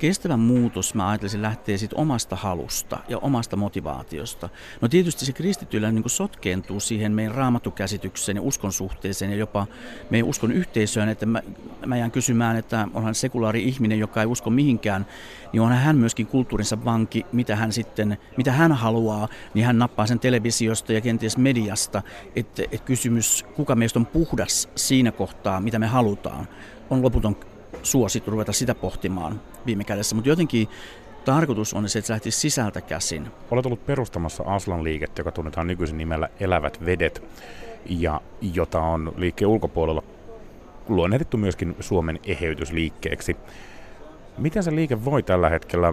Kestävä 0.00 0.36
muutos, 0.36 0.94
mä 0.94 1.08
ajattelisin, 1.08 1.42
lähtee 1.42 1.78
siitä 1.78 1.96
omasta 1.96 2.36
halusta 2.36 2.98
ja 3.08 3.18
omasta 3.18 3.56
motivaatiosta. 3.56 4.48
No 4.80 4.88
tietysti 4.88 5.24
se 5.24 5.32
kristityllä 5.32 5.90
niin 5.90 6.10
sotkeentuu 6.10 6.80
siihen 6.80 7.12
meidän 7.12 7.34
raamatukäsitykseen 7.34 8.36
ja 8.36 8.42
uskon 8.42 8.72
suhteeseen 8.72 9.30
ja 9.30 9.36
jopa 9.36 9.66
meidän 10.10 10.28
uskon 10.28 10.52
yhteisöön, 10.52 11.08
että 11.08 11.26
mä, 11.26 11.42
mä 11.86 11.96
jään 11.96 12.10
kysymään, 12.10 12.56
että 12.56 12.88
onhan 12.94 13.14
sekulaari 13.14 13.64
ihminen, 13.64 13.98
joka 13.98 14.20
ei 14.20 14.26
usko 14.26 14.50
mihinkään, 14.50 15.06
niin 15.52 15.60
onhan 15.60 15.78
hän 15.78 15.96
myöskin 15.96 16.26
kulttuurinsa 16.26 16.84
vanki, 16.84 17.26
mitä 17.32 17.56
hän 17.56 17.72
sitten, 17.72 18.18
mitä 18.36 18.52
hän 18.52 18.72
haluaa, 18.72 19.28
niin 19.54 19.66
hän 19.66 19.78
nappaa 19.78 20.06
sen 20.06 20.20
televisiosta 20.20 20.92
ja 20.92 21.00
kenties 21.00 21.36
mediasta, 21.36 22.02
että, 22.36 22.62
että 22.62 22.86
kysymys, 22.86 23.44
kuka 23.56 23.74
meistä 23.74 23.98
on 23.98 24.06
puhdas 24.06 24.68
siinä 24.74 25.12
kohtaa, 25.12 25.60
mitä 25.60 25.78
me 25.78 25.86
halutaan, 25.86 26.48
on 26.90 27.02
loputon 27.02 27.36
suosittu 27.82 28.30
ruveta 28.30 28.52
sitä 28.52 28.74
pohtimaan 28.74 29.40
viime 29.66 29.84
kädessä, 29.84 30.14
mutta 30.14 30.30
jotenkin 30.30 30.68
tarkoitus 31.24 31.74
on 31.74 31.88
se, 31.88 31.98
että 31.98 32.06
se 32.06 32.12
lähtisi 32.12 32.38
sisältä 32.40 32.80
käsin. 32.80 33.26
Olet 33.50 33.66
ollut 33.66 33.86
perustamassa 33.86 34.44
Aslan-liikettä, 34.46 35.20
joka 35.20 35.32
tunnetaan 35.32 35.66
nykyisin 35.66 35.98
nimellä 35.98 36.28
Elävät 36.40 36.84
vedet, 36.86 37.22
ja 37.86 38.20
jota 38.54 38.80
on 38.80 39.12
liikkeen 39.16 39.48
ulkopuolella 39.48 40.02
luonnehdittu 40.88 41.36
myöskin 41.36 41.76
Suomen 41.80 42.18
eheytysliikkeeksi. 42.24 43.36
Miten 44.38 44.62
se 44.62 44.74
liike 44.74 45.04
voi 45.04 45.22
tällä 45.22 45.48
hetkellä? 45.48 45.92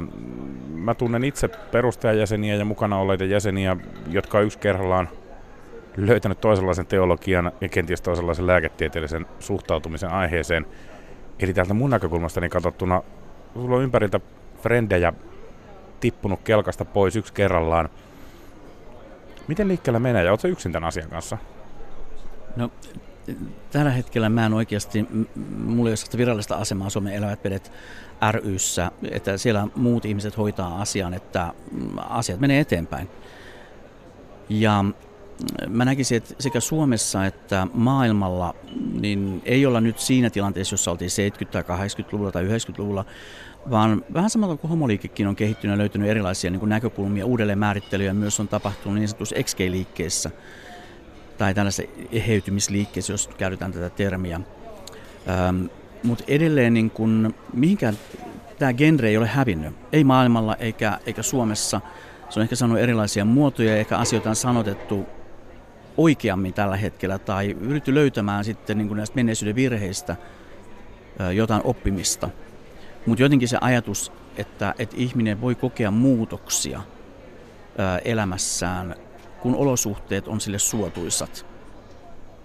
Mä 0.69 0.93
tunnen 0.93 1.23
itse 1.23 1.47
perustajajäseniä 1.47 2.55
ja 2.55 2.65
mukana 2.65 2.99
olleita 2.99 3.23
jäseniä, 3.23 3.77
jotka 4.09 4.39
yksi 4.39 4.59
kerrallaan 4.59 5.09
löytänyt 5.97 6.41
toisenlaisen 6.41 6.85
teologian 6.85 7.51
ja 7.61 7.69
kenties 7.69 8.01
toisenlaisen 8.01 8.47
lääketieteellisen 8.47 9.25
suhtautumisen 9.39 10.09
aiheeseen. 10.09 10.65
Eli 11.39 11.53
täältä 11.53 11.73
mun 11.73 11.89
näkökulmastani 11.89 12.49
katsottuna, 12.49 13.01
sulla 13.53 13.75
on 13.75 13.83
ympäriltä 13.83 14.19
frendejä 14.61 15.13
tippunut 15.99 16.39
kelkasta 16.43 16.85
pois 16.85 17.15
yksi 17.15 17.33
kerrallaan. 17.33 17.89
Miten 19.47 19.67
liikkeellä 19.67 19.99
menee 19.99 20.23
ja 20.23 20.31
oletko 20.31 20.47
yksin 20.47 20.71
tämän 20.71 20.87
asian 20.87 21.09
kanssa? 21.09 21.37
No, 22.55 22.71
tällä 23.71 23.91
hetkellä 23.91 24.29
mä 24.29 24.45
en 24.45 24.53
oikeasti, 24.53 25.05
mulla 25.57 25.89
ei 25.89 25.95
ole 26.11 26.17
virallista 26.17 26.55
asemaa 26.55 26.89
Suomen 26.89 27.13
elävät 27.13 27.43
vedet 27.43 27.71
ryssä, 28.31 28.91
että 29.11 29.37
siellä 29.37 29.67
muut 29.75 30.05
ihmiset 30.05 30.37
hoitaa 30.37 30.81
asian, 30.81 31.13
että 31.13 31.53
asiat 31.97 32.39
menee 32.39 32.59
eteenpäin. 32.59 33.09
Ja 34.49 34.85
mä 35.67 35.85
näkisin, 35.85 36.17
että 36.17 36.35
sekä 36.39 36.59
Suomessa 36.59 37.25
että 37.25 37.67
maailmalla 37.73 38.55
niin 39.01 39.41
ei 39.45 39.65
olla 39.65 39.81
nyt 39.81 39.99
siinä 39.99 40.29
tilanteessa, 40.29 40.73
jossa 40.73 40.91
oltiin 40.91 41.11
70- 41.45 41.45
tai 41.45 41.61
80-luvulla 41.61 42.31
tai 42.31 42.43
90-luvulla, 42.43 43.05
vaan 43.69 44.05
vähän 44.13 44.29
samalla 44.29 44.57
kuin 44.57 44.69
homoliikekin 44.69 45.27
on 45.27 45.35
kehittynyt 45.35 45.73
ja 45.73 45.77
löytynyt 45.77 46.09
erilaisia 46.09 46.51
niin 46.51 46.59
kuin 46.59 46.69
näkökulmia, 46.69 47.25
uudelleen 47.25 47.59
määrittelyjä 47.59 48.13
myös 48.13 48.39
on 48.39 48.47
tapahtunut 48.47 48.97
niin 48.97 49.07
sanotussa 49.07 49.35
XG-liikkeessä 49.35 50.31
tai 51.37 51.53
tällaisessa 51.53 51.91
eheytymisliikkeessä, 52.11 53.13
jos 53.13 53.27
käytetään 53.27 53.71
tätä 53.71 53.89
termiä. 53.89 54.41
Ähm, 55.29 55.65
Mutta 56.03 56.23
edelleen 56.27 56.73
niin 56.73 56.89
kun, 56.89 57.33
mihinkään 57.53 57.97
tämä 58.59 58.73
genre 58.73 59.09
ei 59.09 59.17
ole 59.17 59.27
hävinnyt, 59.27 59.73
ei 59.91 60.03
maailmalla 60.03 60.55
eikä, 60.55 60.99
eikä 61.05 61.23
Suomessa. 61.23 61.81
Se 62.29 62.39
on 62.39 62.43
ehkä 62.43 62.55
saanut 62.55 62.79
erilaisia 62.79 63.25
muotoja 63.25 63.71
ja 63.71 63.77
ehkä 63.77 63.97
asioita 63.97 64.29
on 64.29 64.35
sanotettu 64.35 65.05
oikeammin 65.97 66.53
tällä 66.53 66.77
hetkellä 66.77 67.17
tai 67.17 67.51
yritetty 67.59 67.95
löytämään 67.95 68.43
sitten 68.43 68.77
niin 68.77 68.87
kuin 68.87 68.97
näistä 68.97 69.15
menneisyyden 69.15 69.55
virheistä 69.55 70.15
jotain 71.35 71.61
oppimista. 71.63 72.29
Mutta 73.05 73.23
jotenkin 73.23 73.47
se 73.47 73.57
ajatus, 73.61 74.11
että, 74.37 74.75
että 74.79 74.95
ihminen 74.99 75.41
voi 75.41 75.55
kokea 75.55 75.91
muutoksia 75.91 76.81
elämässään, 78.05 78.95
kun 79.41 79.55
olosuhteet 79.55 80.27
on 80.27 80.41
sille 80.41 80.59
suotuisat. 80.59 81.45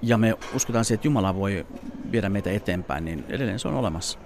Ja 0.03 0.19
me 0.19 0.35
uskotaan 0.55 0.85
siihen, 0.85 0.95
että 0.95 1.07
Jumala 1.07 1.35
voi 1.35 1.67
viedä 2.13 2.29
meitä 2.29 2.51
eteenpäin, 2.51 3.05
niin 3.05 3.25
edelleen 3.29 3.59
se 3.59 3.69
on 3.69 3.75
olemassa. 3.75 4.19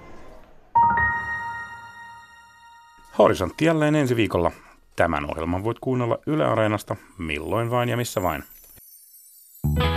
Horisontti 3.18 3.64
jälleen 3.64 3.94
ensi 3.94 4.16
viikolla. 4.16 4.52
Tämän 4.96 5.30
ohjelman 5.30 5.64
voit 5.64 5.78
kuunnella 5.80 6.18
Yle 6.26 6.44
Areenasta 6.44 6.96
milloin 7.18 7.70
vain 7.70 7.88
ja 7.88 7.96
missä 7.96 8.22
vain. 8.22 8.44
thank 9.74 9.90
you 9.90 9.95